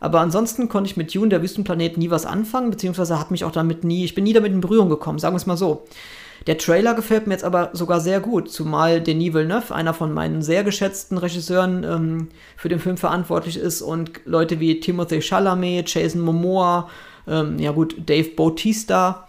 Aber 0.00 0.20
ansonsten 0.20 0.68
konnte 0.68 0.90
ich 0.90 0.96
mit 0.96 1.12
Tune, 1.12 1.28
der 1.28 1.42
Wüstenplanet, 1.42 1.96
nie 1.96 2.10
was 2.10 2.26
anfangen, 2.26 2.70
beziehungsweise 2.70 3.18
hat 3.18 3.30
mich 3.30 3.44
auch 3.44 3.52
damit 3.52 3.84
nie, 3.84 4.04
ich 4.04 4.14
bin 4.14 4.24
nie 4.24 4.32
damit 4.32 4.52
in 4.52 4.60
Berührung 4.60 4.88
gekommen, 4.88 5.18
sagen 5.18 5.34
wir 5.34 5.38
es 5.38 5.46
mal 5.46 5.56
so. 5.56 5.84
Der 6.46 6.56
Trailer 6.56 6.94
gefällt 6.94 7.26
mir 7.26 7.34
jetzt 7.34 7.44
aber 7.44 7.70
sogar 7.72 8.00
sehr 8.00 8.20
gut, 8.20 8.50
zumal 8.50 9.00
Denis 9.00 9.34
Villeneuve, 9.34 9.74
einer 9.74 9.92
von 9.92 10.14
meinen 10.14 10.40
sehr 10.40 10.62
geschätzten 10.62 11.18
Regisseuren, 11.18 11.84
ähm, 11.84 12.28
für 12.56 12.68
den 12.68 12.78
Film 12.78 12.96
verantwortlich 12.96 13.56
ist 13.56 13.82
und 13.82 14.12
Leute 14.24 14.60
wie 14.60 14.80
Timothée 14.80 15.20
Chalamet, 15.20 15.92
Jason 15.92 16.22
Momoa, 16.22 16.88
ähm, 17.26 17.58
ja 17.58 17.72
gut, 17.72 17.96
Dave 18.06 18.30
Bautista, 18.30 19.26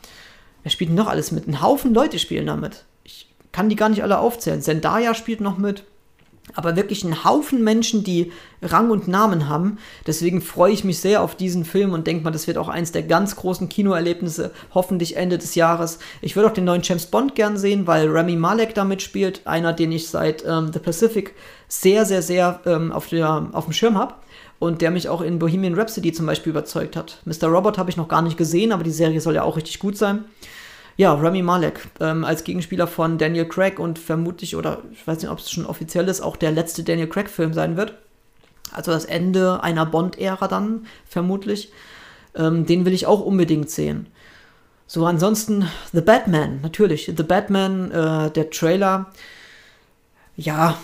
Wer 0.64 0.72
spielt 0.72 0.92
noch 0.92 1.08
alles 1.08 1.32
mit? 1.32 1.48
Ein 1.48 1.62
Haufen 1.62 1.94
Leute 1.94 2.20
spielen 2.20 2.48
damit. 2.48 2.86
Ich 3.04 3.28
kann 3.52 3.70
die 3.70 3.76
gar 3.76 3.90
nicht 3.90 4.04
alle 4.04 4.20
aufzählen. 4.20 4.62
Zendaya 4.62 5.14
spielt 5.14 5.42
noch 5.42 5.58
mit. 5.58 5.84
Aber 6.56 6.76
wirklich 6.76 7.04
ein 7.04 7.24
Haufen 7.24 7.64
Menschen, 7.64 8.04
die 8.04 8.32
Rang 8.64 8.90
und 8.90 9.08
Namen 9.08 9.48
haben. 9.48 9.78
Deswegen 10.08 10.42
freue 10.42 10.74
ich 10.74 10.84
mich 10.84 11.00
sehr 11.00 11.22
auf 11.22 11.36
diesen 11.36 11.64
Film 11.64 11.94
und 11.94 12.08
denke 12.08 12.24
mal, 12.24 12.32
das 12.32 12.48
wird 12.48 12.58
auch 12.58 12.70
eins 12.70 12.92
der 12.92 13.04
ganz 13.04 13.36
großen 13.36 13.70
Kinoerlebnisse, 13.70 14.52
hoffentlich 14.74 15.16
Ende 15.16 15.38
des 15.38 15.54
Jahres. 15.54 16.00
Ich 16.22 16.36
würde 16.36 16.50
auch 16.50 16.54
den 16.54 16.66
neuen 16.66 16.82
James 16.82 17.06
Bond 17.06 17.36
gern 17.36 17.58
sehen, 17.58 17.86
weil 17.86 18.10
Rami 18.10 18.36
Malek 18.36 18.74
da 18.74 18.84
mitspielt. 18.84 19.42
Einer, 19.46 19.74
den 19.74 19.92
ich 19.92 20.10
seit 20.10 20.44
ähm, 20.46 20.74
The 20.74 20.80
Pacific 20.80 21.36
sehr, 21.68 22.06
sehr, 22.06 22.24
sehr 22.24 22.62
ähm, 22.66 22.92
auf, 22.92 23.08
der, 23.08 23.50
auf 23.52 23.66
dem 23.66 23.74
Schirm 23.74 23.98
habe 23.98 24.16
und 24.60 24.82
der 24.82 24.92
mich 24.92 25.10
auch 25.10 25.22
in 25.22 25.40
Bohemian 25.40 25.74
Rhapsody 25.74 26.12
zum 26.12 26.26
Beispiel 26.26 26.52
überzeugt 26.52 26.96
hat. 26.96 27.22
Mr. 27.26 27.48
Robot 27.48 27.78
habe 27.78 27.90
ich 27.90 27.98
noch 27.98 28.10
gar 28.10 28.22
nicht 28.22 28.38
gesehen, 28.38 28.72
aber 28.72 28.84
die 28.84 28.92
Serie 28.92 29.22
soll 29.22 29.36
ja 29.36 29.44
auch 29.44 29.58
richtig 29.58 29.80
gut 29.80 29.98
sein. 29.98 30.26
Ja, 30.98 31.14
Rami 31.14 31.42
Malek 31.42 31.88
ähm, 32.02 32.26
als 32.26 32.44
Gegenspieler 32.44 32.86
von 32.86 33.18
Daniel 33.18 33.48
Craig 33.48 33.80
und 33.80 33.98
vermutlich, 33.98 34.58
oder 34.58 34.80
ich 34.92 35.08
weiß 35.08 35.22
nicht, 35.22 35.32
ob 35.32 35.40
es 35.40 35.50
schon 35.50 35.66
offiziell 35.66 36.10
ist, 36.10 36.20
auch 36.20 36.36
der 36.36 36.52
letzte 36.52 36.84
Daniel 36.84 37.08
Craig-Film 37.08 37.54
sein 37.54 37.78
wird. 37.78 37.94
Also 38.74 38.92
das 38.92 39.06
Ende 39.06 39.64
einer 39.64 39.86
Bond-Ära 39.86 40.50
dann, 40.50 40.86
vermutlich. 41.08 41.72
Ähm, 42.36 42.66
den 42.66 42.86
will 42.86 42.94
ich 42.94 43.08
auch 43.08 43.22
unbedingt 43.22 43.70
sehen. 43.70 44.08
So, 44.88 45.06
ansonsten 45.06 45.70
The 45.94 46.02
Batman, 46.02 46.60
natürlich. 46.62 47.06
The 47.16 47.24
Batman, 47.24 47.92
äh, 47.92 48.32
der 48.32 48.50
Trailer, 48.50 49.12
ja, 50.36 50.78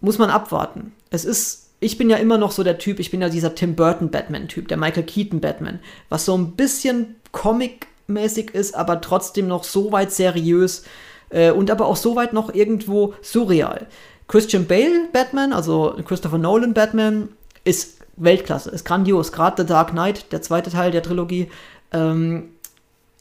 muss 0.00 0.18
man 0.18 0.30
abwarten. 0.30 0.92
Es 1.08 1.24
ist 1.24 1.67
ich 1.80 1.98
bin 1.98 2.10
ja 2.10 2.16
immer 2.16 2.38
noch 2.38 2.50
so 2.50 2.64
der 2.64 2.78
Typ, 2.78 2.98
ich 2.98 3.10
bin 3.10 3.20
ja 3.20 3.28
dieser 3.28 3.54
Tim 3.54 3.76
Burton 3.76 4.10
Batman-Typ, 4.10 4.68
der 4.68 4.76
Michael 4.76 5.04
Keaton 5.04 5.40
Batman, 5.40 5.78
was 6.08 6.24
so 6.24 6.36
ein 6.36 6.52
bisschen 6.52 7.16
Comic-mäßig 7.32 8.50
ist, 8.50 8.74
aber 8.74 9.00
trotzdem 9.00 9.46
noch 9.46 9.64
so 9.64 9.92
weit 9.92 10.12
seriös 10.12 10.84
äh, 11.30 11.50
und 11.50 11.70
aber 11.70 11.86
auch 11.86 11.96
so 11.96 12.16
weit 12.16 12.32
noch 12.32 12.52
irgendwo 12.52 13.14
surreal. 13.22 13.86
Christian 14.26 14.66
Bale 14.66 15.08
Batman, 15.12 15.52
also 15.52 15.96
Christopher 16.04 16.38
Nolan 16.38 16.74
Batman, 16.74 17.28
ist 17.64 17.98
Weltklasse, 18.16 18.70
ist 18.70 18.84
grandios. 18.84 19.32
Gerade 19.32 19.62
The 19.62 19.68
Dark 19.68 19.90
Knight, 19.90 20.32
der 20.32 20.42
zweite 20.42 20.70
Teil 20.70 20.90
der 20.90 21.02
Trilogie. 21.02 21.50
Ähm, 21.92 22.50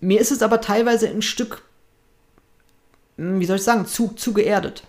mir 0.01 0.19
ist 0.19 0.31
es 0.31 0.41
aber 0.41 0.61
teilweise 0.61 1.07
ein 1.07 1.21
Stück, 1.21 1.61
hm, 3.17 3.39
wie 3.39 3.45
soll 3.45 3.57
ich 3.57 3.63
sagen, 3.63 3.85
zu, 3.85 4.09
zu 4.15 4.33
geerdet. 4.33 4.83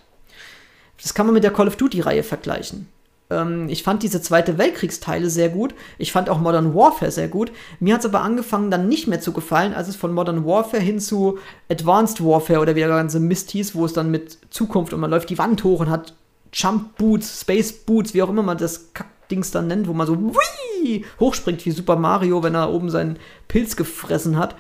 Das 1.00 1.14
kann 1.14 1.26
man 1.26 1.34
mit 1.34 1.44
der 1.44 1.52
Call 1.52 1.68
of 1.68 1.76
Duty-Reihe 1.76 2.24
vergleichen. 2.24 2.88
Ähm, 3.30 3.68
ich 3.68 3.82
fand 3.82 4.02
diese 4.02 4.22
Zweite 4.22 4.58
Weltkriegsteile 4.58 5.30
sehr 5.30 5.48
gut. 5.48 5.74
Ich 5.98 6.12
fand 6.12 6.30
auch 6.30 6.38
Modern 6.38 6.74
Warfare 6.74 7.10
sehr 7.10 7.28
gut. 7.28 7.52
Mir 7.80 7.94
hat 7.94 8.00
es 8.00 8.06
aber 8.06 8.22
angefangen, 8.22 8.70
dann 8.70 8.88
nicht 8.88 9.06
mehr 9.06 9.20
zu 9.20 9.32
gefallen, 9.32 9.74
als 9.74 9.88
es 9.88 9.96
von 9.96 10.12
Modern 10.12 10.44
Warfare 10.44 10.82
hin 10.82 11.00
zu 11.00 11.38
Advanced 11.70 12.24
Warfare 12.24 12.60
oder 12.60 12.74
wie 12.74 12.80
der 12.80 12.88
ganze 12.88 13.20
Mist 13.20 13.50
hieß, 13.50 13.74
wo 13.74 13.84
es 13.84 13.92
dann 13.92 14.10
mit 14.10 14.38
Zukunft 14.50 14.92
und 14.92 15.00
man 15.00 15.10
läuft 15.10 15.30
die 15.30 15.38
Wand 15.38 15.64
hoch 15.64 15.80
und 15.80 15.90
hat 15.90 16.14
Jump 16.52 16.96
Boots, 16.96 17.42
Space 17.42 17.72
Boots, 17.72 18.14
wie 18.14 18.22
auch 18.22 18.30
immer 18.30 18.42
man 18.42 18.56
das 18.56 18.92
Kackdings 18.94 19.50
dann 19.50 19.66
nennt, 19.66 19.86
wo 19.86 19.92
man 19.92 20.06
so 20.06 20.16
wii, 20.18 21.04
hochspringt 21.20 21.64
wie 21.66 21.70
Super 21.70 21.96
Mario, 21.96 22.42
wenn 22.42 22.54
er 22.54 22.72
oben 22.72 22.88
seinen 22.88 23.18
Pilz 23.48 23.76
gefressen 23.76 24.38
hat. 24.38 24.54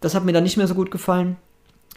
Das 0.00 0.14
hat 0.14 0.24
mir 0.24 0.32
dann 0.32 0.42
nicht 0.42 0.56
mehr 0.56 0.66
so 0.66 0.74
gut 0.74 0.90
gefallen 0.90 1.36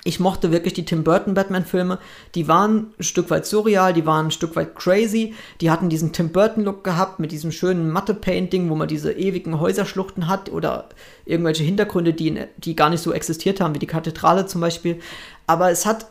ich 0.03 0.19
mochte 0.19 0.51
wirklich 0.51 0.73
die 0.73 0.85
Tim 0.85 1.03
Burton 1.03 1.33
Batman-Filme. 1.33 1.99
Die 2.35 2.47
waren 2.47 2.93
ein 2.97 3.03
Stück 3.03 3.29
weit 3.29 3.45
surreal, 3.45 3.93
die 3.93 4.05
waren 4.05 4.27
ein 4.27 4.31
Stück 4.31 4.55
weit 4.55 4.75
crazy. 4.75 5.33
Die 5.59 5.69
hatten 5.69 5.89
diesen 5.89 6.13
Tim 6.13 6.29
Burton-Look 6.29 6.83
gehabt 6.83 7.19
mit 7.19 7.31
diesem 7.31 7.51
schönen 7.51 7.89
Matte-Painting, 7.89 8.69
wo 8.69 8.75
man 8.75 8.87
diese 8.87 9.11
ewigen 9.11 9.59
Häuserschluchten 9.59 10.27
hat 10.27 10.49
oder 10.49 10.89
irgendwelche 11.25 11.63
Hintergründe, 11.63 12.13
die, 12.13 12.39
die 12.57 12.75
gar 12.75 12.89
nicht 12.89 13.01
so 13.01 13.11
existiert 13.11 13.59
haben, 13.59 13.75
wie 13.75 13.79
die 13.79 13.87
Kathedrale 13.87 14.45
zum 14.45 14.61
Beispiel. 14.61 14.99
Aber 15.47 15.69
es 15.69 15.85
hat 15.85 16.07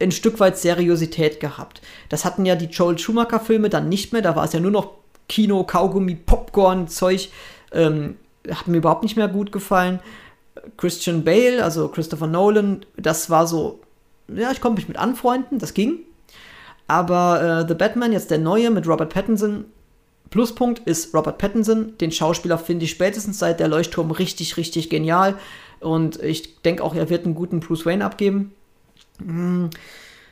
ein 0.00 0.12
Stück 0.12 0.38
weit 0.40 0.58
Seriosität 0.58 1.40
gehabt. 1.40 1.82
Das 2.08 2.24
hatten 2.24 2.46
ja 2.46 2.54
die 2.54 2.66
Joel 2.66 2.98
Schumacher-Filme 2.98 3.70
dann 3.70 3.88
nicht 3.88 4.12
mehr. 4.12 4.22
Da 4.22 4.36
war 4.36 4.44
es 4.44 4.52
ja 4.52 4.60
nur 4.60 4.70
noch 4.70 4.90
Kino, 5.28 5.64
Kaugummi, 5.64 6.14
Popcorn, 6.14 6.88
Zeug. 6.88 7.30
Ähm, 7.72 8.16
hat 8.50 8.68
mir 8.68 8.78
überhaupt 8.78 9.02
nicht 9.02 9.16
mehr 9.16 9.28
gut 9.28 9.52
gefallen. 9.52 10.00
Christian 10.76 11.24
Bale, 11.24 11.62
also 11.62 11.88
Christopher 11.88 12.26
Nolan, 12.26 12.84
das 12.96 13.30
war 13.30 13.46
so, 13.46 13.80
ja, 14.28 14.50
ich 14.50 14.60
konnte 14.60 14.80
mich 14.80 14.88
mit 14.88 14.98
anfreunden, 14.98 15.58
das 15.58 15.74
ging. 15.74 16.00
Aber 16.88 17.62
äh, 17.62 17.68
The 17.68 17.74
Batman, 17.74 18.12
jetzt 18.12 18.30
der 18.30 18.38
neue 18.38 18.70
mit 18.70 18.86
Robert 18.86 19.12
Pattinson, 19.12 19.64
Pluspunkt 20.32 20.80
ist 20.80 21.14
Robert 21.14 21.38
Pattinson. 21.38 21.96
Den 21.98 22.10
Schauspieler 22.10 22.58
finde 22.58 22.86
ich 22.86 22.90
spätestens 22.90 23.38
seit 23.38 23.60
der 23.60 23.68
Leuchtturm 23.68 24.10
richtig, 24.10 24.56
richtig 24.56 24.88
genial. 24.88 25.36
Und 25.78 26.20
ich 26.22 26.62
denke 26.62 26.82
auch, 26.82 26.94
er 26.94 27.10
wird 27.10 27.26
einen 27.26 27.34
guten 27.34 27.60
Bruce 27.60 27.84
Wayne 27.84 28.04
abgeben. 28.04 28.52
Hm. 29.18 29.68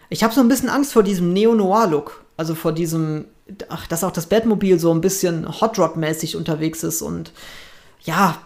Ich 0.08 0.24
habe 0.24 0.34
so 0.34 0.40
ein 0.40 0.48
bisschen 0.48 0.70
Angst 0.70 0.92
vor 0.94 1.02
diesem 1.02 1.32
Neo-Noir-Look. 1.32 2.24
Also 2.36 2.54
vor 2.54 2.72
diesem, 2.72 3.26
ach, 3.68 3.86
dass 3.86 4.02
auch 4.02 4.10
das 4.10 4.26
Batmobil 4.26 4.78
so 4.78 4.90
ein 4.90 5.02
bisschen 5.02 5.60
Hot 5.60 5.78
Rod-mäßig 5.78 6.34
unterwegs 6.34 6.82
ist. 6.82 7.02
Und 7.02 7.32
ja, 8.02 8.38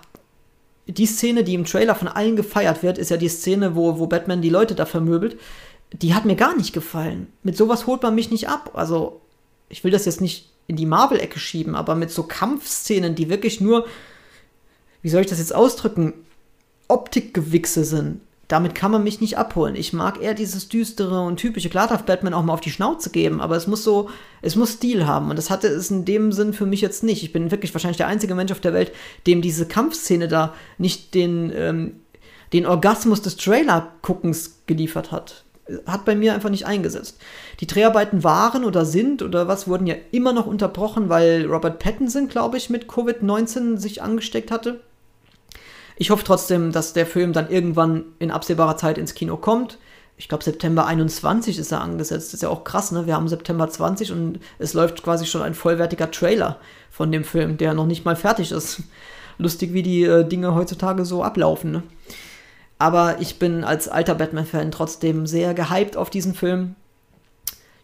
die 0.87 1.07
Szene, 1.07 1.45
die 1.45 1.55
im 1.55 1.65
Trailer 1.65 1.95
von 1.95 2.09
allen 2.09 2.37
gefeiert 2.37 2.83
wird, 2.83 2.99
ist 2.99 3.11
ja 3.11 3.17
die 3.17 3.29
Szene, 3.29 3.75
wo, 3.75 3.99
wo 3.99 4.07
Batman 4.07 4.43
die 4.43 4.51
Leute 4.51 4.75
da 4.75 4.85
vermöbelt. 4.85 5.39
Die 5.93 6.15
hat 6.15 6.25
mir 6.25 6.37
gar 6.37 6.57
nicht 6.57 6.73
gefallen. 6.73 7.29
Mit 7.43 7.57
sowas 7.57 7.87
holt 7.87 8.03
man 8.03 8.15
mich 8.15 8.31
nicht 8.31 8.49
ab. 8.49 8.73
Also, 8.75 9.21
ich 9.69 9.85
will 9.85 9.91
das 9.91 10.05
jetzt 10.05 10.21
nicht 10.21 10.51
in 10.67 10.77
die 10.77 10.87
Marvel-Ecke 10.87 11.39
schieben, 11.39 11.75
aber 11.75 11.95
mit 11.95 12.11
so 12.11 12.23
Kampfszenen, 12.25 13.15
die 13.15 13.29
wirklich 13.29 13.61
nur, 13.61 13.87
wie 15.03 15.09
soll 15.09 15.23
ich 15.23 15.27
das 15.27 15.39
jetzt 15.39 15.55
ausdrücken, 15.55 16.15
Optikgewichse 16.89 17.85
sind, 17.85 18.21
damit 18.55 18.77
kann 18.77 18.93
man 18.93 19.03
mich 19.03 19.21
nicht 19.21 19.37
abholen. 19.37 19.75
Ich 19.75 19.93
mag 19.93 20.23
eher 20.23 20.33
dieses 20.33 20.69
düstere 20.69 21.23
und 21.23 21.39
typische. 21.39 21.69
Klar 21.69 21.89
darf 21.89 22.05
Batman 22.05 22.33
auch 22.33 22.45
mal 22.45 22.53
auf 22.53 22.61
die 22.61 22.71
Schnauze 22.71 23.11
geben, 23.11 23.41
aber 23.41 23.57
es 23.57 23.67
muss 23.67 23.83
so, 23.83 24.11
es 24.43 24.55
muss 24.55 24.75
Stil 24.75 25.09
haben. 25.09 25.29
Und 25.29 25.37
das 25.37 25.51
hatte 25.51 25.67
es 25.67 25.91
in 25.91 26.05
dem 26.05 26.31
Sinn 26.31 26.53
für 26.53 26.65
mich 26.65 26.81
jetzt 26.81 27.03
nicht. 27.03 27.25
Ich 27.25 27.33
bin 27.33 27.51
wirklich 27.51 27.75
wahrscheinlich 27.75 27.97
der 27.97 28.07
einzige 28.07 28.37
Mensch 28.37 28.53
auf 28.53 28.61
der 28.61 28.73
Welt, 28.73 28.93
dem 29.27 29.43
diese 29.43 29.67
Kampfszene 29.67 30.29
da 30.29 30.55
nicht 30.79 31.15
den, 31.15 31.53
ähm, 31.53 32.01
den 32.53 32.65
Orgasmus 32.65 33.23
des 33.23 33.37
Trailer-Guckens 33.37 34.61
geliefert 34.67 35.11
hat. 35.11 35.43
Hat 35.85 36.05
bei 36.05 36.15
mir 36.15 36.33
einfach 36.33 36.51
nicht 36.51 36.67
eingesetzt. 36.67 37.19
Die 37.59 37.67
Dreharbeiten 37.67 38.23
waren 38.23 38.65
oder 38.65 38.85
sind 38.85 39.21
oder 39.21 39.49
was 39.49 39.67
wurden 39.67 39.89
ja 39.89 39.97
immer 40.13 40.33
noch 40.33 40.47
unterbrochen, 40.47 41.09
weil 41.09 41.47
Robert 41.47 41.81
Pattinson, 41.81 42.29
glaube 42.29 42.57
ich, 42.57 42.71
mit 42.71 42.87
Covid-19 42.87 43.79
sich 43.79 44.01
angesteckt 44.01 44.53
hatte. 44.53 44.81
Ich 45.97 46.11
hoffe 46.11 46.25
trotzdem, 46.25 46.73
dass 46.73 46.93
der 46.93 47.07
Film 47.07 47.33
dann 47.33 47.51
irgendwann 47.51 48.05
in 48.19 48.31
absehbarer 48.31 48.77
Zeit 48.77 48.99
ins 48.99 49.15
Kino 49.15 49.37
kommt. 49.37 49.79
Ich 50.17 50.29
glaube, 50.29 50.45
September 50.45 50.87
21 50.87 51.59
ist 51.59 51.73
er 51.73 51.81
angesetzt. 51.81 52.29
Das 52.29 52.35
ist 52.35 52.43
ja 52.43 52.49
auch 52.49 52.65
krass, 52.65 52.93
ne? 52.93 53.07
Wir 53.07 53.15
haben 53.15 53.29
September 53.29 53.69
20 53.69 54.13
und 54.13 54.41
es 54.59 54.75
läuft 54.75 55.03
quasi 55.03 55.27
schon 55.27 55.43
ein 55.43 55.55
vollwertiger 55.55 56.11
Trailer 56.11 56.59
von 56.91 57.11
dem 57.11 57.25
Film, 57.25 57.57
der 57.57 57.75
noch 57.75 57.87
nicht 57.87 58.05
mal 58.05 58.17
fertig 58.17 58.53
ist. 58.53 58.83
Lustig, 59.39 59.73
wie 59.73 59.83
die 59.83 60.05
äh, 60.05 60.25
Dinge 60.25 60.55
heutzutage 60.55 61.05
so 61.05 61.25
ablaufen, 61.25 61.73
ne? 61.73 61.83
Aber 62.79 63.21
ich 63.21 63.39
bin 63.39 63.65
als 63.65 63.89
alter 63.89 64.15
Batman-Fan 64.15 64.71
trotzdem 64.71 65.27
sehr 65.27 65.55
gehypt 65.55 65.97
auf 65.97 66.11
diesen 66.11 66.35
Film. 66.35 66.75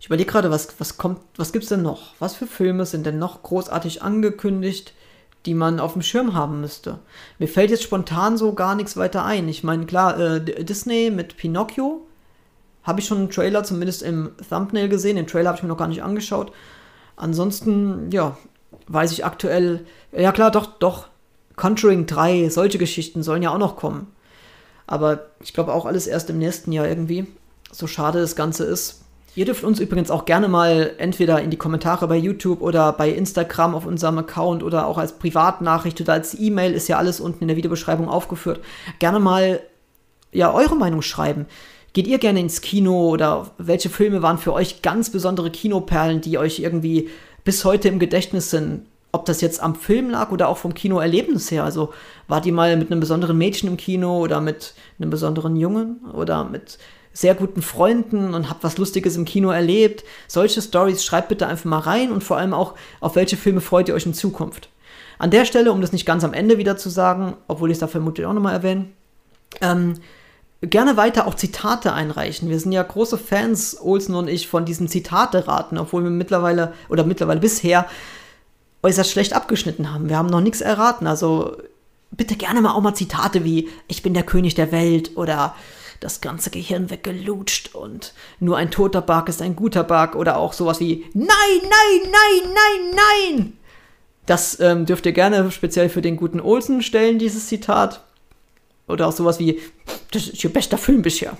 Ich 0.00 0.06
überlege 0.06 0.30
gerade, 0.30 0.50
was, 0.50 0.68
was 0.78 0.98
kommt, 0.98 1.20
was 1.36 1.52
gibt's 1.52 1.68
denn 1.68 1.82
noch? 1.82 2.14
Was 2.18 2.34
für 2.34 2.46
Filme 2.46 2.86
sind 2.86 3.06
denn 3.06 3.18
noch 3.18 3.42
großartig 3.42 4.02
angekündigt? 4.02 4.94
Die 5.46 5.54
man 5.54 5.80
auf 5.80 5.94
dem 5.94 6.02
Schirm 6.02 6.34
haben 6.34 6.60
müsste. 6.60 6.98
Mir 7.38 7.48
fällt 7.48 7.70
jetzt 7.70 7.82
spontan 7.82 8.36
so 8.36 8.52
gar 8.52 8.74
nichts 8.74 8.96
weiter 8.96 9.24
ein. 9.24 9.48
Ich 9.48 9.64
meine, 9.64 9.86
klar, 9.86 10.18
äh, 10.18 10.64
Disney 10.64 11.10
mit 11.10 11.36
Pinocchio 11.36 12.06
habe 12.82 13.00
ich 13.00 13.06
schon 13.06 13.18
einen 13.18 13.30
Trailer 13.30 13.64
zumindest 13.64 14.02
im 14.02 14.32
Thumbnail 14.48 14.88
gesehen. 14.88 15.16
Den 15.16 15.26
Trailer 15.26 15.48
habe 15.48 15.56
ich 15.56 15.62
mir 15.62 15.68
noch 15.68 15.78
gar 15.78 15.88
nicht 15.88 16.02
angeschaut. 16.02 16.52
Ansonsten, 17.16 18.10
ja, 18.10 18.36
weiß 18.88 19.12
ich 19.12 19.24
aktuell, 19.24 19.86
ja 20.12 20.32
klar, 20.32 20.50
doch, 20.50 20.66
doch, 20.78 21.08
Conjuring 21.56 22.06
3, 22.06 22.48
solche 22.48 22.78
Geschichten 22.78 23.22
sollen 23.22 23.42
ja 23.42 23.50
auch 23.50 23.58
noch 23.58 23.76
kommen. 23.76 24.06
Aber 24.86 25.26
ich 25.40 25.52
glaube 25.52 25.72
auch 25.72 25.84
alles 25.84 26.06
erst 26.06 26.30
im 26.30 26.38
nächsten 26.38 26.72
Jahr 26.72 26.88
irgendwie. 26.88 27.26
So 27.70 27.86
schade 27.86 28.20
das 28.20 28.34
Ganze 28.34 28.64
ist. 28.64 29.02
Ihr 29.36 29.44
dürft 29.44 29.62
uns 29.62 29.78
übrigens 29.78 30.10
auch 30.10 30.24
gerne 30.24 30.48
mal 30.48 30.94
entweder 30.98 31.40
in 31.40 31.50
die 31.50 31.56
Kommentare 31.56 32.08
bei 32.08 32.16
YouTube 32.16 32.60
oder 32.60 32.92
bei 32.92 33.10
Instagram 33.10 33.76
auf 33.76 33.86
unserem 33.86 34.18
Account 34.18 34.62
oder 34.64 34.86
auch 34.86 34.98
als 34.98 35.12
Privatnachricht 35.12 36.00
oder 36.00 36.14
als 36.14 36.38
E-Mail, 36.38 36.72
ist 36.72 36.88
ja 36.88 36.98
alles 36.98 37.20
unten 37.20 37.42
in 37.42 37.48
der 37.48 37.56
Videobeschreibung 37.56 38.08
aufgeführt, 38.08 38.60
gerne 38.98 39.20
mal 39.20 39.60
ja 40.32 40.52
eure 40.52 40.74
Meinung 40.74 41.02
schreiben. 41.02 41.46
Geht 41.92 42.06
ihr 42.06 42.18
gerne 42.18 42.40
ins 42.40 42.60
Kino 42.60 43.08
oder 43.08 43.50
welche 43.58 43.88
Filme 43.88 44.22
waren 44.22 44.38
für 44.38 44.52
euch 44.52 44.82
ganz 44.82 45.10
besondere 45.10 45.50
Kinoperlen, 45.50 46.20
die 46.20 46.38
euch 46.38 46.60
irgendwie 46.60 47.08
bis 47.44 47.64
heute 47.64 47.88
im 47.88 47.98
Gedächtnis 47.98 48.50
sind? 48.50 48.86
Ob 49.12 49.26
das 49.26 49.40
jetzt 49.40 49.60
am 49.60 49.74
Film 49.74 50.10
lag 50.10 50.30
oder 50.30 50.48
auch 50.48 50.56
vom 50.56 50.72
Kinoerlebnis 50.72 51.50
her. 51.50 51.64
Also 51.64 51.92
wart 52.28 52.46
ihr 52.46 52.52
mal 52.52 52.76
mit 52.76 52.92
einem 52.92 53.00
besonderen 53.00 53.38
Mädchen 53.38 53.68
im 53.68 53.76
Kino 53.76 54.20
oder 54.20 54.40
mit 54.40 54.74
einem 55.00 55.10
besonderen 55.10 55.56
Jungen 55.56 55.98
oder 56.12 56.44
mit 56.44 56.78
sehr 57.12 57.34
guten 57.34 57.62
Freunden 57.62 58.34
und 58.34 58.48
habt 58.48 58.62
was 58.62 58.78
Lustiges 58.78 59.16
im 59.16 59.24
Kino 59.24 59.50
erlebt. 59.50 60.04
Solche 60.28 60.62
Stories 60.62 61.04
schreibt 61.04 61.28
bitte 61.28 61.46
einfach 61.46 61.64
mal 61.64 61.80
rein 61.80 62.12
und 62.12 62.22
vor 62.22 62.36
allem 62.36 62.54
auch, 62.54 62.74
auf 63.00 63.16
welche 63.16 63.36
Filme 63.36 63.60
freut 63.60 63.88
ihr 63.88 63.94
euch 63.94 64.06
in 64.06 64.14
Zukunft. 64.14 64.68
An 65.18 65.30
der 65.30 65.44
Stelle, 65.44 65.72
um 65.72 65.80
das 65.80 65.92
nicht 65.92 66.06
ganz 66.06 66.24
am 66.24 66.32
Ende 66.32 66.56
wieder 66.56 66.76
zu 66.76 66.88
sagen, 66.88 67.36
obwohl 67.48 67.70
ich 67.70 67.76
es 67.76 67.80
da 67.80 67.88
vermutlich 67.88 68.26
auch 68.26 68.32
nochmal 68.32 68.54
erwähne, 68.54 68.86
ähm, 69.60 69.94
gerne 70.62 70.96
weiter 70.96 71.26
auch 71.26 71.34
Zitate 71.34 71.92
einreichen. 71.92 72.48
Wir 72.48 72.60
sind 72.60 72.72
ja 72.72 72.82
große 72.82 73.18
Fans, 73.18 73.78
Olsen 73.80 74.14
und 74.14 74.28
ich, 74.28 74.48
von 74.48 74.64
diesen 74.64 74.88
Zitate-Raten, 74.88 75.78
obwohl 75.78 76.04
wir 76.04 76.10
mittlerweile 76.10 76.74
oder 76.88 77.04
mittlerweile 77.04 77.40
bisher 77.40 77.86
äußerst 78.82 79.10
schlecht 79.10 79.32
abgeschnitten 79.32 79.92
haben. 79.92 80.08
Wir 80.08 80.16
haben 80.16 80.28
noch 80.28 80.40
nichts 80.40 80.60
erraten. 80.60 81.06
Also 81.06 81.56
bitte 82.10 82.36
gerne 82.36 82.60
mal 82.60 82.72
auch 82.72 82.80
mal 82.80 82.94
Zitate 82.94 83.44
wie 83.44 83.68
Ich 83.88 84.02
bin 84.02 84.14
der 84.14 84.22
König 84.22 84.54
der 84.54 84.72
Welt 84.72 85.16
oder 85.16 85.54
das 86.00 86.22
ganze 86.22 86.50
Gehirn 86.50 86.90
weggelutscht 86.90 87.74
und 87.74 88.14
nur 88.40 88.56
ein 88.56 88.70
toter 88.70 89.02
Bug 89.02 89.28
ist 89.28 89.42
ein 89.42 89.54
guter 89.54 89.84
Bug 89.84 90.16
oder 90.16 90.38
auch 90.38 90.54
sowas 90.54 90.80
wie 90.80 91.04
Nein, 91.12 91.28
nein, 91.62 92.10
nein, 92.10 92.54
nein, 92.54 93.00
nein. 93.36 93.52
Das 94.24 94.58
ähm, 94.60 94.86
dürft 94.86 95.06
ihr 95.06 95.12
gerne 95.12 95.50
speziell 95.50 95.88
für 95.88 96.02
den 96.02 96.16
guten 96.16 96.40
Olsen 96.40 96.82
stellen, 96.82 97.18
dieses 97.18 97.48
Zitat. 97.48 98.02
Oder 98.88 99.06
auch 99.06 99.12
sowas 99.12 99.38
wie 99.38 99.60
Das 100.10 100.26
ist 100.26 100.42
ihr 100.42 100.52
bester 100.52 100.78
Film 100.78 101.02
bisher. 101.02 101.36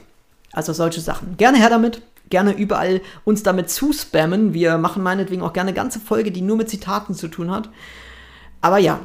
Also 0.53 0.73
solche 0.73 1.01
Sachen. 1.01 1.37
Gerne 1.37 1.59
her 1.59 1.71
damit. 1.71 2.03
Gerne 2.29 2.53
überall 2.53 3.01
uns 3.25 3.43
damit 3.43 3.71
zuspammen. 3.71 4.55
Wir 4.55 4.77
machen 4.79 5.03
meinetwegen 5.03 5.43
auch 5.43 5.53
gerne 5.53 5.69
eine 5.69 5.77
ganze 5.77 6.01
Folge, 6.01 6.31
die 6.31 6.43
nur 6.43 6.57
mit 6.57 6.69
Zitaten 6.69 7.15
zu 7.15 7.29
tun 7.29 7.51
hat. 7.51 7.71
Aber 8.61 8.79
ja, 8.79 9.01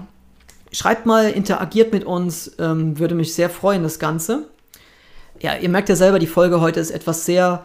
schreibt 0.72 1.06
mal, 1.06 1.30
interagiert 1.30 1.94
mit 1.94 2.04
uns. 2.04 2.52
Ähm, 2.60 3.00
würde 3.00 3.16
mich 3.16 3.34
sehr 3.34 3.50
freuen, 3.50 3.84
das 3.84 4.00
Ganze 4.00 4.48
ja, 5.40 5.56
ihr 5.56 5.70
merkt 5.70 5.90
ja 5.90 5.96
selber, 5.96 6.20
die 6.20 6.28
Folge 6.28 6.62
heute 6.62 6.80
ist 6.80 6.92
etwas 6.92 7.26
sehr 7.26 7.64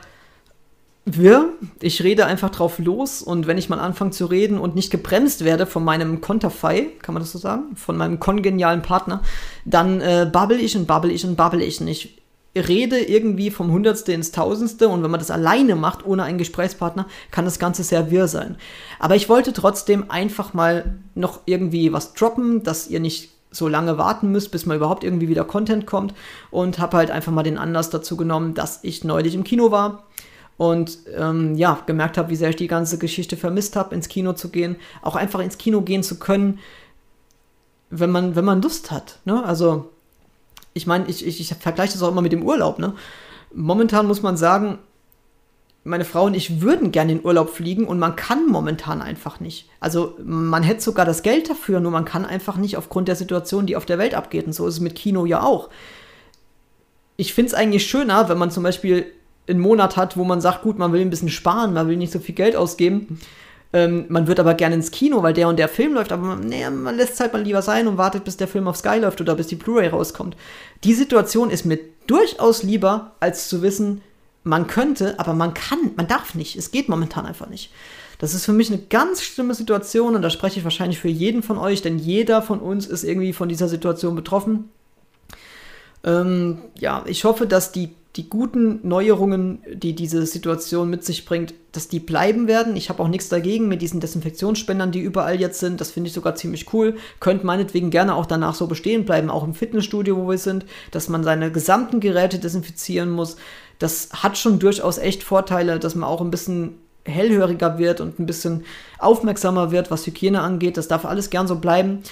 wirr. 1.05 1.51
Ich 1.81 2.03
rede 2.03 2.27
einfach 2.27 2.51
drauf 2.51 2.79
los 2.79 3.23
und 3.23 3.47
wenn 3.47 3.59
ich 3.59 3.69
mal 3.69 3.79
anfange 3.79 4.11
zu 4.11 4.27
reden 4.27 4.59
und 4.59 4.75
nicht 4.75 4.91
gebremst 4.91 5.45
werde 5.45 5.67
von 5.67 5.85
meinem 5.85 6.21
Konterfei, 6.21 6.89
kann 7.03 7.15
man 7.15 7.23
das 7.23 7.33
so 7.33 7.39
sagen, 7.39 7.77
von 7.77 7.97
meinem 7.97 8.21
kongenialen 8.21 8.83
Partner, 8.83 9.23
dann 9.65 10.01
äh, 10.01 10.29
babbel 10.31 10.61
ich 10.61 10.77
und 10.77 10.87
babbel 10.87 11.11
ich 11.11 11.25
und 11.25 11.37
babbel 11.37 11.63
ich 11.63 11.81
und 11.81 11.89
ich 11.89 12.21
rede 12.57 12.99
irgendwie 12.99 13.51
vom 13.51 13.71
Hundertste 13.71 14.13
ins 14.13 14.33
Tausendste 14.33 14.89
und 14.89 15.03
wenn 15.03 15.11
man 15.11 15.21
das 15.21 15.31
alleine 15.31 15.77
macht, 15.77 16.05
ohne 16.05 16.25
einen 16.25 16.39
Gesprächspartner, 16.39 17.07
kann 17.31 17.45
das 17.45 17.61
Ganze 17.61 17.85
sehr 17.85 18.11
wirr 18.11 18.27
sein. 18.27 18.57
Aber 18.99 19.15
ich 19.15 19.29
wollte 19.29 19.53
trotzdem 19.53 20.11
einfach 20.11 20.53
mal 20.53 20.97
noch 21.15 21.41
irgendwie 21.47 21.93
was 21.93 22.15
droppen, 22.15 22.63
dass 22.65 22.89
ihr 22.89 23.01
nicht 23.01 23.31
so 23.51 23.69
lange 23.69 23.99
warten 23.99 24.31
müsst, 24.31 24.51
bis 24.51 24.67
mal 24.67 24.77
überhaupt 24.77 25.05
irgendwie 25.05 25.29
wieder 25.29 25.45
Content 25.45 25.87
kommt 25.87 26.15
und 26.51 26.79
habe 26.79 26.97
halt 26.97 27.11
einfach 27.11 27.33
mal 27.33 27.43
den 27.43 27.59
Anlass 27.59 27.91
dazu 27.91 28.17
genommen, 28.17 28.55
dass 28.55 28.81
ich 28.83 29.05
neulich 29.05 29.35
im 29.35 29.45
Kino 29.45 29.71
war 29.71 30.05
und 30.57 30.99
ähm, 31.17 31.55
ja, 31.55 31.81
gemerkt 31.87 32.19
habe, 32.19 32.29
wie 32.31 32.37
sehr 32.37 32.51
ich 32.51 32.57
die 32.57 32.67
ganze 32.67 32.99
Geschichte 32.99 33.37
vermisst 33.37 33.77
habe, 33.77 33.95
ins 33.95 34.09
Kino 34.09 34.35
zu 34.35 34.51
gehen, 34.51 34.77
auch 35.03 35.17
einfach 35.17 35.41
ins 35.41 35.59
Kino 35.59 35.81
gehen 35.81 36.03
zu 36.03 36.19
können, 36.19 36.59
wenn 37.89 38.11
man, 38.11 38.37
wenn 38.37 38.45
man 38.45 38.63
Lust 38.63 38.91
hat. 38.91 39.21
Ne? 39.25 39.43
Also, 39.43 39.91
ich 40.75 40.87
meine, 40.87 41.07
ich, 41.09 41.27
ich, 41.27 41.41
ich 41.41 41.55
vergleiche 41.55 41.95
das 41.95 42.03
auch 42.03 42.11
immer 42.11 42.23
mit 42.23 42.33
dem 42.33 42.43
Urlaub. 42.43 42.79
Ne? 42.79 42.95
Momentan 43.55 44.07
muss 44.07 44.23
man 44.23 44.37
sagen, 44.37 44.79
meine 45.83 46.05
Frau 46.05 46.25
und 46.27 46.35
ich 46.35 46.61
würden 46.61 46.93
gerne 46.93 47.13
in 47.13 47.25
Urlaub 47.25 47.51
fliegen 47.51 47.87
und 47.87 47.99
man 47.99 48.15
kann 48.15 48.47
momentan 48.47 49.01
einfach 49.01 49.41
nicht. 49.41 49.69
Also 49.81 50.17
man 50.23 50.63
hätte 50.63 50.83
sogar 50.83 51.07
das 51.07 51.23
Geld 51.23 51.49
dafür, 51.49 51.81
nur 51.81 51.91
man 51.91 52.05
kann 52.05 52.27
einfach 52.27 52.57
nicht 52.57 52.77
aufgrund 52.77 53.09
der 53.09 53.17
Situation, 53.17 53.67
die 53.67 53.77
auf 53.77 53.87
der 53.87 53.99
Welt 53.99 54.15
abgeht. 54.15 54.47
Und 54.47 54.53
so 54.53 54.67
ist 54.67 54.75
es 54.75 54.81
mit 54.81 54.95
Kino 54.95 55.25
ja 55.25 55.43
auch. 55.43 55.71
Ich 57.17 57.33
finde 57.33 57.49
es 57.49 57.55
eigentlich 57.55 57.87
schöner, 57.87 58.29
wenn 58.29 58.39
man 58.39 58.51
zum 58.51 58.63
Beispiel 58.63 59.07
einen 59.49 59.61
Monat 59.61 59.97
hat, 59.97 60.17
wo 60.17 60.25
man 60.25 60.41
sagt, 60.41 60.63
gut, 60.63 60.79
man 60.79 60.93
will 60.93 61.01
ein 61.01 61.11
bisschen 61.11 61.31
sparen, 61.31 61.73
man 61.73 61.89
will 61.89 61.97
nicht 61.97 62.13
so 62.13 62.19
viel 62.19 62.35
Geld 62.35 62.57
ausgeben. 62.57 63.19
Ähm, 63.73 64.07
man 64.09 64.27
wird 64.27 64.41
aber 64.41 64.55
gerne 64.55 64.75
ins 64.75 64.91
Kino, 64.91 65.23
weil 65.23 65.33
der 65.33 65.49
und 65.49 65.59
der 65.59 65.69
Film 65.69 65.95
läuft, 65.95 66.13
aber 66.13 66.27
man, 66.27 66.41
nee, 66.41 66.69
man 66.69 66.97
lässt 66.97 67.15
es 67.15 67.21
halt 67.21 67.33
mal 67.33 67.43
lieber 67.43 67.63
sein 67.63 67.87
und 67.87 67.99
wartet, 67.99 68.25
bis 68.25 68.37
der 68.37 68.49
Film 68.49 68.67
auf 68.69 68.77
Sky 68.77 68.99
läuft 68.99 69.21
oder 69.21 69.35
bis 69.35 69.47
die 69.47 69.55
Blu-ray 69.55 69.89
rauskommt. 69.89 70.37
Die 70.83 70.93
Situation 70.93 71.51
ist 71.51 71.65
mir 71.65 71.79
durchaus 72.07 72.65
lieber, 72.65 73.13
als 73.21 73.49
zu 73.49 73.63
wissen, 73.63 74.03
man 74.43 74.67
könnte, 74.67 75.19
aber 75.19 75.35
man 75.35 75.55
kann, 75.55 75.93
man 75.97 76.07
darf 76.07 76.35
nicht. 76.35 76.57
Es 76.57 76.71
geht 76.71 76.89
momentan 76.89 77.27
einfach 77.27 77.49
nicht. 77.49 77.71
Das 78.19 78.35
ist 78.35 78.45
für 78.45 78.53
mich 78.53 78.71
eine 78.71 78.83
ganz 78.83 79.23
schlimme 79.23 79.55
Situation 79.55 80.15
und 80.15 80.23
da 80.23 80.31
spreche 80.31 80.59
ich 80.59 80.65
wahrscheinlich 80.65 80.99
für 80.99 81.09
jeden 81.09 81.43
von 81.43 81.57
euch, 81.57 81.83
denn 81.83 81.99
jeder 81.99 82.43
von 82.43 82.61
uns 82.61 82.87
ist 82.87 83.03
irgendwie 83.03 83.33
von 83.33 83.49
dieser 83.49 83.69
Situation 83.69 84.15
betroffen. 84.15 84.71
Ähm, 86.05 86.59
ja, 86.79 87.03
ich 87.07 87.25
hoffe, 87.25 87.47
dass 87.47 87.73
die, 87.73 87.91
die 88.17 88.29
guten 88.29 88.87
Neuerungen, 88.87 89.63
die 89.73 89.95
diese 89.95 90.27
Situation 90.27 90.91
mit 90.91 91.03
sich 91.03 91.25
bringt, 91.25 91.55
dass 91.73 91.89
die 91.89 92.01
bleiben 92.01 92.47
werden. 92.47 92.77
Ich 92.77 92.91
habe 92.91 93.03
auch 93.03 93.09
nichts 93.09 93.31
dagegen 93.31 93.69
mit 93.69 93.81
diesen 93.81 94.01
Desinfektionsspendern, 94.01 94.93
die 94.93 95.01
überall 95.01 95.41
jetzt 95.41 95.61
sind. 95.61 95.81
Das 95.81 95.91
finde 95.91 96.09
ich 96.09 96.15
sogar 96.15 96.35
ziemlich 96.35 96.73
cool. 96.75 96.97
Könnt 97.21 97.45
meinetwegen 97.45 97.91
gerne 97.91 98.15
auch 98.15 98.27
danach 98.27 98.55
so 98.55 98.67
bestehen 98.67 99.05
bleiben, 99.05 99.31
auch 99.31 99.45
im 99.45 99.55
Fitnessstudio, 99.55 100.17
wo 100.17 100.29
wir 100.29 100.39
sind, 100.39 100.67
dass 100.91 101.09
man 101.09 101.25
seine 101.25 101.53
gesamten 101.53 102.01
Geräte 102.01 102.39
desinfizieren 102.39 103.11
muss 103.11 103.37
das 103.81 104.11
hat 104.13 104.39
schon 104.39 104.61
durchaus 104.61 104.99
echt 104.99 105.25
Vorteile, 105.25 105.81
dass 105.81 105.97
man 105.97 106.09
auch 106.09 106.21
ein 106.21 106.31
bisschen 106.31 106.75
hellhöriger 107.05 107.79
wird 107.79 108.01
und 108.01 108.21
ein 108.21 108.27
bisschen 108.27 108.65
aufmerksamer 108.99 109.73
wird, 109.73 109.91
was 109.91 110.07
Hygiene 110.07 110.43
angeht. 110.43 110.77
Das 110.77 110.87
darf 110.87 111.05
alles 111.05 111.31
gern 111.31 111.49
so 111.49 111.57
bleiben. 111.57 112.03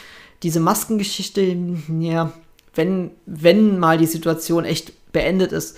Diese 0.43 0.61
Maskengeschichte, 0.61 1.57
ja, 2.01 2.33
wenn, 2.75 3.11
wenn 3.27 3.79
mal 3.79 3.99
die 3.99 4.07
Situation 4.07 4.65
echt 4.65 5.13
beendet 5.13 5.53
ist, 5.53 5.77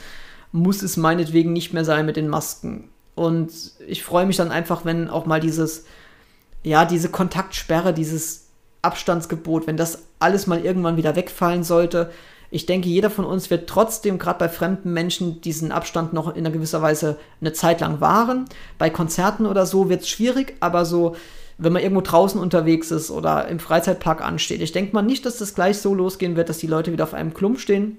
muss 0.52 0.82
es 0.82 0.96
meinetwegen 0.96 1.52
nicht 1.52 1.72
mehr 1.72 1.84
sein 1.84 2.06
mit 2.06 2.16
den 2.16 2.28
Masken. 2.28 2.88
Und 3.16 3.50
ich 3.86 4.04
freue 4.04 4.26
mich 4.26 4.36
dann 4.36 4.52
einfach, 4.52 4.84
wenn 4.84 5.08
auch 5.08 5.26
mal 5.26 5.40
dieses, 5.40 5.84
ja, 6.62 6.84
diese 6.84 7.08
Kontaktsperre, 7.08 7.92
dieses 7.92 8.46
Abstandsgebot, 8.82 9.66
wenn 9.66 9.76
das 9.76 10.04
alles 10.20 10.46
mal 10.46 10.64
irgendwann 10.64 10.96
wieder 10.96 11.16
wegfallen 11.16 11.64
sollte, 11.64 12.10
ich 12.50 12.66
denke, 12.66 12.88
jeder 12.88 13.10
von 13.10 13.24
uns 13.24 13.48
wird 13.50 13.68
trotzdem 13.68 14.18
gerade 14.18 14.40
bei 14.40 14.48
fremden 14.48 14.92
Menschen 14.92 15.40
diesen 15.40 15.70
Abstand 15.70 16.12
noch 16.12 16.28
in 16.28 16.44
einer 16.44 16.50
gewisser 16.50 16.82
Weise 16.82 17.16
eine 17.40 17.52
Zeit 17.52 17.80
lang 17.80 18.00
wahren. 18.00 18.46
Bei 18.76 18.90
Konzerten 18.90 19.46
oder 19.46 19.66
so 19.66 19.88
wird 19.88 20.02
es 20.02 20.08
schwierig, 20.08 20.56
aber 20.58 20.84
so, 20.84 21.14
wenn 21.58 21.72
man 21.72 21.82
irgendwo 21.82 22.00
draußen 22.00 22.40
unterwegs 22.40 22.90
ist 22.90 23.10
oder 23.12 23.46
im 23.46 23.60
Freizeitpark 23.60 24.20
ansteht, 24.20 24.62
ich 24.62 24.72
denke 24.72 24.94
mal 24.94 25.02
nicht, 25.02 25.24
dass 25.26 25.38
das 25.38 25.54
gleich 25.54 25.78
so 25.78 25.94
losgehen 25.94 26.34
wird, 26.34 26.48
dass 26.48 26.58
die 26.58 26.66
Leute 26.66 26.90
wieder 26.92 27.04
auf 27.04 27.14
einem 27.14 27.34
Klump 27.34 27.60
stehen. 27.60 27.98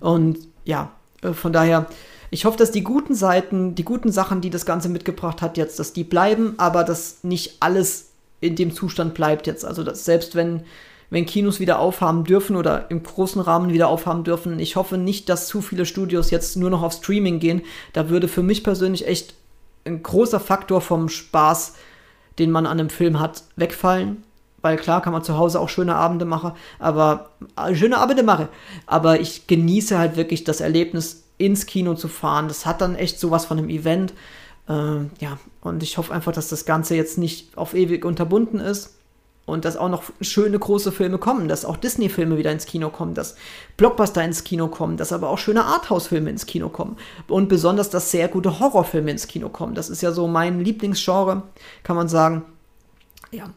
Und 0.00 0.38
ja, 0.64 0.92
äh, 1.22 1.32
von 1.32 1.52
daher, 1.52 1.86
ich 2.30 2.46
hoffe, 2.46 2.56
dass 2.56 2.70
die 2.70 2.84
guten 2.84 3.14
Seiten, 3.14 3.74
die 3.74 3.84
guten 3.84 4.12
Sachen, 4.12 4.40
die 4.40 4.50
das 4.50 4.64
Ganze 4.64 4.88
mitgebracht 4.88 5.42
hat, 5.42 5.58
jetzt, 5.58 5.78
dass 5.78 5.92
die 5.92 6.04
bleiben, 6.04 6.54
aber 6.56 6.84
dass 6.84 7.22
nicht 7.22 7.56
alles 7.60 8.12
in 8.40 8.56
dem 8.56 8.72
Zustand 8.72 9.12
bleibt 9.14 9.46
jetzt. 9.46 9.64
Also, 9.64 9.82
dass 9.82 10.06
selbst 10.06 10.34
wenn 10.34 10.62
wenn 11.10 11.26
Kinos 11.26 11.60
wieder 11.60 11.78
aufhaben 11.78 12.24
dürfen 12.24 12.56
oder 12.56 12.90
im 12.90 13.02
großen 13.02 13.40
Rahmen 13.40 13.72
wieder 13.72 13.88
aufhaben 13.88 14.24
dürfen. 14.24 14.58
Ich 14.58 14.76
hoffe 14.76 14.98
nicht, 14.98 15.28
dass 15.28 15.46
zu 15.46 15.60
viele 15.60 15.86
Studios 15.86 16.30
jetzt 16.30 16.56
nur 16.56 16.70
noch 16.70 16.82
auf 16.82 16.94
Streaming 16.94 17.38
gehen. 17.38 17.62
Da 17.92 18.08
würde 18.08 18.28
für 18.28 18.42
mich 18.42 18.64
persönlich 18.64 19.06
echt 19.06 19.34
ein 19.84 20.02
großer 20.02 20.40
Faktor 20.40 20.80
vom 20.80 21.08
Spaß, 21.08 21.74
den 22.38 22.50
man 22.50 22.66
an 22.66 22.80
einem 22.80 22.90
Film 22.90 23.20
hat, 23.20 23.44
wegfallen. 23.56 24.24
Weil 24.62 24.76
klar 24.76 25.00
kann 25.00 25.12
man 25.12 25.22
zu 25.22 25.38
Hause 25.38 25.60
auch 25.60 25.68
schöne 25.68 25.94
Abende 25.94 26.24
machen, 26.24 26.52
aber 26.80 27.30
äh, 27.56 27.74
schöne 27.74 27.98
Abende 27.98 28.24
mache. 28.24 28.48
Aber 28.86 29.20
ich 29.20 29.46
genieße 29.46 29.96
halt 29.96 30.16
wirklich 30.16 30.42
das 30.44 30.60
Erlebnis, 30.60 31.22
ins 31.38 31.66
Kino 31.66 31.94
zu 31.94 32.08
fahren. 32.08 32.48
Das 32.48 32.64
hat 32.66 32.80
dann 32.80 32.96
echt 32.96 33.20
sowas 33.20 33.44
von 33.44 33.58
einem 33.58 33.68
Event. 33.68 34.14
Äh, 34.68 34.72
ja, 35.20 35.38
und 35.60 35.82
ich 35.82 35.98
hoffe 35.98 36.12
einfach, 36.12 36.32
dass 36.32 36.48
das 36.48 36.64
Ganze 36.64 36.96
jetzt 36.96 37.18
nicht 37.18 37.56
auf 37.56 37.74
ewig 37.74 38.04
unterbunden 38.04 38.58
ist 38.58 38.96
und 39.46 39.64
dass 39.64 39.76
auch 39.76 39.88
noch 39.88 40.02
schöne 40.20 40.58
große 40.58 40.92
Filme 40.92 41.18
kommen, 41.18 41.48
dass 41.48 41.64
auch 41.64 41.76
Disney-Filme 41.76 42.36
wieder 42.36 42.52
ins 42.52 42.66
Kino 42.66 42.90
kommen, 42.90 43.14
dass 43.14 43.36
Blockbuster 43.76 44.22
ins 44.24 44.44
Kino 44.44 44.68
kommen, 44.68 44.96
dass 44.96 45.12
aber 45.12 45.30
auch 45.30 45.38
schöne 45.38 45.64
Arthouse-Filme 45.64 46.28
ins 46.28 46.46
Kino 46.46 46.68
kommen 46.68 46.96
und 47.28 47.48
besonders, 47.48 47.88
dass 47.88 48.10
sehr 48.10 48.28
gute 48.28 48.58
Horrorfilme 48.58 49.10
ins 49.10 49.28
Kino 49.28 49.48
kommen. 49.48 49.74
Das 49.74 49.88
ist 49.88 50.02
ja 50.02 50.12
so 50.12 50.26
mein 50.26 50.60
Lieblingsgenre, 50.60 51.44
kann 51.84 51.96
man 51.96 52.08
sagen. 52.08 52.42
Ja. 53.30 53.50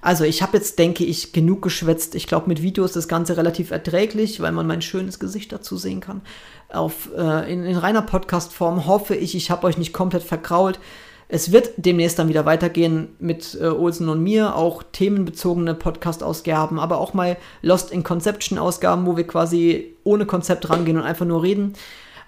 Also 0.00 0.24
ich 0.24 0.42
habe 0.42 0.56
jetzt, 0.56 0.80
denke 0.80 1.04
ich, 1.04 1.32
genug 1.32 1.62
geschwätzt. 1.62 2.16
Ich 2.16 2.26
glaube, 2.26 2.48
mit 2.48 2.60
Video 2.60 2.84
ist 2.84 2.96
das 2.96 3.06
Ganze 3.06 3.36
relativ 3.36 3.70
erträglich, 3.70 4.40
weil 4.40 4.50
man 4.50 4.66
mein 4.66 4.82
schönes 4.82 5.20
Gesicht 5.20 5.52
dazu 5.52 5.76
sehen 5.76 6.00
kann. 6.00 6.22
Auf, 6.70 7.10
äh, 7.16 7.52
in, 7.52 7.64
in 7.64 7.76
reiner 7.76 8.02
Podcast-Form 8.02 8.86
hoffe 8.86 9.14
ich, 9.14 9.36
ich 9.36 9.52
habe 9.52 9.66
euch 9.66 9.78
nicht 9.78 9.92
komplett 9.92 10.24
verkrault. 10.24 10.80
Es 11.28 11.52
wird 11.52 11.70
demnächst 11.76 12.18
dann 12.18 12.28
wieder 12.28 12.44
weitergehen 12.44 13.08
mit 13.18 13.56
äh, 13.60 13.66
Olsen 13.66 14.08
und 14.08 14.22
mir, 14.22 14.54
auch 14.54 14.82
themenbezogene 14.82 15.74
Podcast-Ausgaben, 15.74 16.78
aber 16.78 16.98
auch 16.98 17.14
mal 17.14 17.36
Lost 17.62 17.90
in 17.90 18.02
Conception-Ausgaben, 18.02 19.06
wo 19.06 19.16
wir 19.16 19.26
quasi 19.26 19.96
ohne 20.04 20.26
Konzept 20.26 20.68
rangehen 20.68 20.98
und 20.98 21.04
einfach 21.04 21.26
nur 21.26 21.42
reden. 21.42 21.74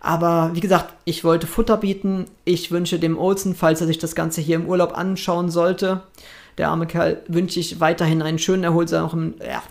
Aber 0.01 0.51
wie 0.53 0.61
gesagt, 0.61 0.95
ich 1.07 1.25
wollte 1.25 1.47
Futter 1.47 1.79
bieten. 1.79 2.27
Ich 2.45 2.71
wünsche 2.71 2.99
dem 2.99 3.19
Olsen, 3.19 3.55
falls 3.55 3.81
er 3.81 3.87
sich 3.87 3.99
das 3.99 4.15
Ganze 4.15 4.43
hier 4.43 4.57
im 4.57 4.67
Urlaub 4.67 4.97
anschauen 4.97 5.51
sollte, 5.51 6.03
der 6.59 6.69
arme 6.69 6.87
Kerl, 6.87 7.23
wünsche 7.27 7.59
ich 7.59 7.81
weiterhin 7.81 8.21
einen 8.21 8.39
schönen, 8.39 8.65
erholsamen, 8.65 9.35
ja, 9.41 9.63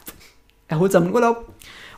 erholsamen 0.67 1.13
Urlaub. 1.13 1.53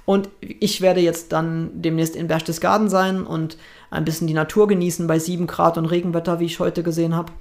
Und 0.05 0.29
ich 0.39 0.81
werde 0.81 0.99
jetzt 0.99 1.31
dann 1.31 1.71
demnächst 1.73 2.15
in 2.15 2.27
Berchtesgaden 2.27 2.89
sein 2.89 3.25
und 3.25 3.57
ein 3.89 4.05
bisschen 4.05 4.27
die 4.27 4.33
Natur 4.33 4.67
genießen 4.67 5.07
bei 5.07 5.19
7 5.19 5.47
Grad 5.47 5.77
und 5.77 5.85
Regenwetter, 5.85 6.39
wie 6.39 6.45
ich 6.45 6.59
heute 6.59 6.83
gesehen 6.83 7.15
habe. 7.15 7.31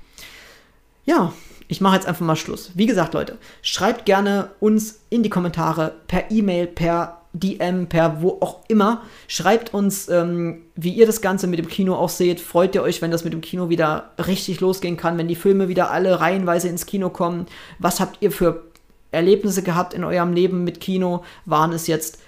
Ja, 1.04 1.32
ich 1.68 1.80
mache 1.80 1.96
jetzt 1.96 2.06
einfach 2.06 2.24
mal 2.24 2.36
Schluss. 2.36 2.72
Wie 2.74 2.86
gesagt, 2.86 3.14
Leute, 3.14 3.38
schreibt 3.62 4.04
gerne 4.04 4.50
uns 4.60 5.00
in 5.10 5.22
die 5.22 5.30
Kommentare 5.30 5.94
per 6.06 6.30
E-Mail, 6.30 6.66
per 6.66 7.20
DM, 7.32 7.88
per 7.88 8.22
wo 8.22 8.38
auch 8.40 8.60
immer. 8.68 9.02
Schreibt 9.26 9.74
uns, 9.74 10.08
ähm, 10.08 10.62
wie 10.76 10.92
ihr 10.92 11.06
das 11.06 11.20
Ganze 11.20 11.46
mit 11.46 11.58
dem 11.58 11.68
Kino 11.68 11.94
auch 11.94 12.08
seht. 12.08 12.40
Freut 12.40 12.74
ihr 12.74 12.82
euch, 12.82 13.02
wenn 13.02 13.10
das 13.10 13.24
mit 13.24 13.32
dem 13.32 13.40
Kino 13.40 13.68
wieder 13.68 14.10
richtig 14.24 14.60
losgehen 14.60 14.96
kann, 14.96 15.18
wenn 15.18 15.28
die 15.28 15.34
Filme 15.34 15.68
wieder 15.68 15.90
alle 15.90 16.20
reihenweise 16.20 16.68
ins 16.68 16.86
Kino 16.86 17.10
kommen? 17.10 17.46
Was 17.78 17.98
habt 17.98 18.18
ihr 18.20 18.30
für 18.30 18.62
Erlebnisse 19.10 19.62
gehabt 19.62 19.94
in 19.94 20.04
eurem 20.04 20.32
Leben 20.32 20.64
mit 20.64 20.80
Kino? 20.80 21.24
Waren 21.44 21.72
es 21.72 21.86
jetzt 21.86 22.18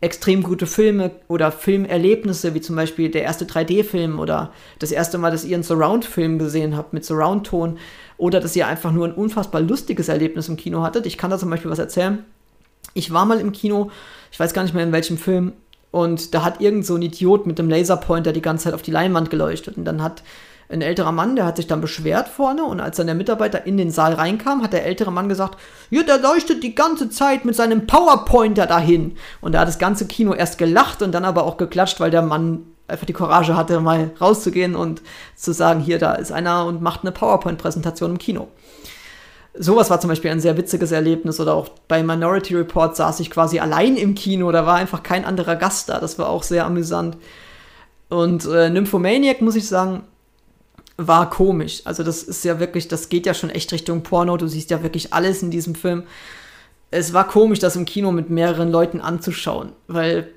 extrem 0.00 0.42
gute 0.42 0.66
Filme 0.66 1.10
oder 1.26 1.50
Filmerlebnisse, 1.50 2.54
wie 2.54 2.60
zum 2.60 2.76
Beispiel 2.76 3.10
der 3.10 3.22
erste 3.22 3.46
3D-Film 3.46 4.20
oder 4.20 4.52
das 4.78 4.92
erste 4.92 5.18
Mal, 5.18 5.30
dass 5.30 5.44
ihr 5.44 5.56
einen 5.56 5.64
Surround-Film 5.64 6.38
gesehen 6.38 6.76
habt 6.76 6.92
mit 6.92 7.04
Surround-Ton 7.04 7.78
oder 8.16 8.40
dass 8.40 8.54
ihr 8.54 8.66
einfach 8.66 8.92
nur 8.92 9.06
ein 9.06 9.14
unfassbar 9.14 9.60
lustiges 9.60 10.08
Erlebnis 10.08 10.48
im 10.48 10.56
Kino 10.56 10.82
hattet. 10.82 11.06
Ich 11.06 11.18
kann 11.18 11.30
da 11.30 11.38
zum 11.38 11.50
Beispiel 11.50 11.70
was 11.70 11.80
erzählen. 11.80 12.24
Ich 12.94 13.12
war 13.12 13.26
mal 13.26 13.40
im 13.40 13.52
Kino, 13.52 13.90
ich 14.30 14.38
weiß 14.38 14.54
gar 14.54 14.62
nicht 14.62 14.74
mehr 14.74 14.84
in 14.84 14.92
welchem 14.92 15.18
Film, 15.18 15.52
und 15.90 16.34
da 16.34 16.44
hat 16.44 16.60
irgend 16.60 16.84
so 16.84 16.96
ein 16.96 17.02
Idiot 17.02 17.46
mit 17.46 17.58
dem 17.58 17.70
Laserpointer 17.70 18.32
die 18.32 18.42
ganze 18.42 18.64
Zeit 18.64 18.74
auf 18.74 18.82
die 18.82 18.90
Leinwand 18.90 19.30
geleuchtet. 19.30 19.76
Und 19.76 19.84
dann 19.84 20.02
hat 20.02 20.22
ein 20.70 20.82
älterer 20.82 21.12
Mann, 21.12 21.34
der 21.34 21.46
hat 21.46 21.56
sich 21.56 21.66
dann 21.66 21.80
beschwert 21.80 22.28
vorne 22.28 22.64
und 22.64 22.80
als 22.80 22.96
dann 22.96 23.06
der 23.06 23.16
Mitarbeiter 23.16 23.66
in 23.66 23.78
den 23.78 23.90
Saal 23.90 24.12
reinkam, 24.12 24.62
hat 24.62 24.74
der 24.74 24.84
ältere 24.84 25.10
Mann 25.10 25.28
gesagt, 25.28 25.58
ja, 25.88 26.02
der 26.02 26.18
leuchtet 26.18 26.62
die 26.62 26.74
ganze 26.74 27.08
Zeit 27.08 27.44
mit 27.46 27.56
seinem 27.56 27.86
Powerpointer 27.86 28.66
dahin. 28.66 29.16
Und 29.40 29.52
da 29.52 29.60
hat 29.60 29.68
das 29.68 29.78
ganze 29.78 30.06
Kino 30.06 30.34
erst 30.34 30.58
gelacht 30.58 31.00
und 31.00 31.12
dann 31.12 31.24
aber 31.24 31.44
auch 31.44 31.56
geklatscht, 31.56 32.00
weil 32.00 32.10
der 32.10 32.22
Mann 32.22 32.66
einfach 32.86 33.06
die 33.06 33.14
Courage 33.14 33.56
hatte, 33.56 33.80
mal 33.80 34.10
rauszugehen 34.20 34.74
und 34.74 35.02
zu 35.36 35.52
sagen, 35.52 35.80
hier, 35.80 35.98
da 35.98 36.14
ist 36.14 36.32
einer 36.32 36.66
und 36.66 36.82
macht 36.82 37.00
eine 37.02 37.12
PowerPoint-Präsentation 37.12 38.12
im 38.12 38.18
Kino. 38.18 38.48
Sowas 39.54 39.90
war 39.90 40.00
zum 40.00 40.08
Beispiel 40.08 40.30
ein 40.30 40.40
sehr 40.40 40.56
witziges 40.56 40.92
Erlebnis 40.92 41.40
oder 41.40 41.54
auch 41.54 41.70
bei 41.88 42.02
Minority 42.02 42.54
Report 42.54 42.94
saß 42.94 43.20
ich 43.20 43.30
quasi 43.30 43.58
allein 43.58 43.96
im 43.96 44.14
Kino, 44.14 44.52
da 44.52 44.66
war 44.66 44.76
einfach 44.76 45.02
kein 45.02 45.24
anderer 45.24 45.56
Gast 45.56 45.88
da, 45.88 45.98
das 45.98 46.18
war 46.18 46.28
auch 46.28 46.42
sehr 46.42 46.64
amüsant. 46.64 47.16
Und 48.08 48.46
äh, 48.46 48.70
Nymphomaniac, 48.70 49.40
muss 49.40 49.56
ich 49.56 49.66
sagen, 49.66 50.04
war 50.98 51.30
komisch. 51.30 51.82
Also 51.84 52.02
das 52.02 52.24
ist 52.24 52.44
ja 52.44 52.60
wirklich, 52.60 52.88
das 52.88 53.08
geht 53.08 53.24
ja 53.24 53.32
schon 53.32 53.50
echt 53.50 53.72
Richtung 53.72 54.02
Porno, 54.02 54.36
du 54.36 54.48
siehst 54.48 54.70
ja 54.70 54.82
wirklich 54.82 55.14
alles 55.14 55.42
in 55.42 55.50
diesem 55.50 55.74
Film. 55.74 56.02
Es 56.90 57.14
war 57.14 57.26
komisch, 57.26 57.60
das 57.60 57.76
im 57.76 57.84
Kino 57.84 58.12
mit 58.12 58.30
mehreren 58.30 58.70
Leuten 58.70 59.00
anzuschauen, 59.00 59.72
weil 59.86 60.28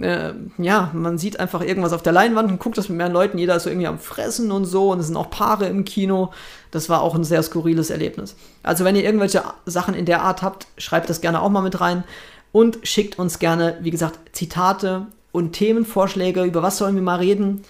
äh, 0.00 0.32
ja, 0.58 0.90
man 0.94 1.18
sieht 1.18 1.38
einfach 1.38 1.60
irgendwas 1.60 1.92
auf 1.92 2.02
der 2.02 2.12
Leinwand 2.12 2.50
und 2.50 2.58
guckt 2.58 2.78
das 2.78 2.88
mit 2.88 2.96
mehreren 2.96 3.12
Leuten, 3.12 3.38
jeder 3.38 3.56
ist 3.56 3.64
so 3.64 3.70
irgendwie 3.70 3.88
am 3.88 3.98
Fressen 3.98 4.50
und 4.50 4.64
so 4.64 4.92
und 4.92 5.00
es 5.00 5.06
sind 5.08 5.16
auch 5.16 5.30
Paare 5.30 5.66
im 5.66 5.84
Kino. 5.84 6.32
Das 6.70 6.88
war 6.88 7.02
auch 7.02 7.14
ein 7.14 7.24
sehr 7.24 7.42
skurriles 7.42 7.90
Erlebnis. 7.90 8.36
Also 8.62 8.84
wenn 8.84 8.96
ihr 8.96 9.04
irgendwelche 9.04 9.42
Sachen 9.66 9.94
in 9.94 10.06
der 10.06 10.22
Art 10.22 10.42
habt, 10.42 10.68
schreibt 10.78 11.10
das 11.10 11.20
gerne 11.20 11.42
auch 11.42 11.50
mal 11.50 11.62
mit 11.62 11.80
rein 11.80 12.04
und 12.52 12.78
schickt 12.84 13.18
uns 13.18 13.38
gerne, 13.38 13.78
wie 13.82 13.90
gesagt, 13.90 14.18
Zitate 14.32 15.06
und 15.32 15.52
Themenvorschläge, 15.52 16.44
über 16.44 16.62
was 16.62 16.78
sollen 16.78 16.94
wir 16.94 17.02
mal 17.02 17.18
reden. 17.18 17.62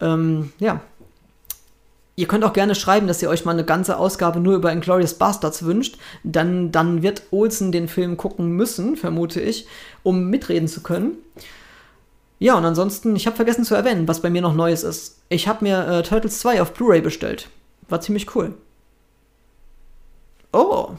Ähm, 0.00 0.52
ja. 0.60 0.80
Ihr 2.18 2.26
könnt 2.26 2.44
auch 2.44 2.54
gerne 2.54 2.74
schreiben, 2.74 3.06
dass 3.06 3.20
ihr 3.20 3.28
euch 3.28 3.44
mal 3.44 3.52
eine 3.52 3.64
ganze 3.64 3.98
Ausgabe 3.98 4.40
nur 4.40 4.56
über 4.56 4.72
Inglourious 4.72 5.14
Bastards 5.14 5.64
wünscht. 5.64 5.98
Dann, 6.24 6.72
dann 6.72 7.02
wird 7.02 7.24
Olsen 7.30 7.72
den 7.72 7.88
Film 7.88 8.16
gucken 8.16 8.48
müssen, 8.52 8.96
vermute 8.96 9.40
ich, 9.42 9.66
um 10.02 10.30
mitreden 10.30 10.66
zu 10.66 10.82
können. 10.82 11.18
Ja, 12.38 12.56
und 12.56 12.64
ansonsten, 12.64 13.14
ich 13.16 13.26
habe 13.26 13.36
vergessen 13.36 13.64
zu 13.64 13.74
erwähnen, 13.74 14.08
was 14.08 14.22
bei 14.22 14.30
mir 14.30 14.40
noch 14.40 14.54
Neues 14.54 14.82
ist. 14.82 15.20
Ich 15.28 15.46
habe 15.46 15.64
mir 15.64 15.86
äh, 15.86 16.02
Turtles 16.02 16.40
2 16.40 16.62
auf 16.62 16.72
Blu-ray 16.72 17.02
bestellt. 17.02 17.50
War 17.88 18.00
ziemlich 18.00 18.34
cool. 18.34 18.54
Oh. 20.52 20.92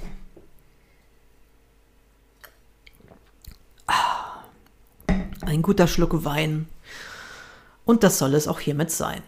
Ah. 3.87 4.43
Ein 5.45 5.63
guter 5.63 5.87
Schluck 5.87 6.25
Wein. 6.25 6.67
Und 7.85 8.03
das 8.03 8.19
soll 8.19 8.35
es 8.35 8.47
auch 8.47 8.59
hiermit 8.59 8.91
sein. 8.91 9.23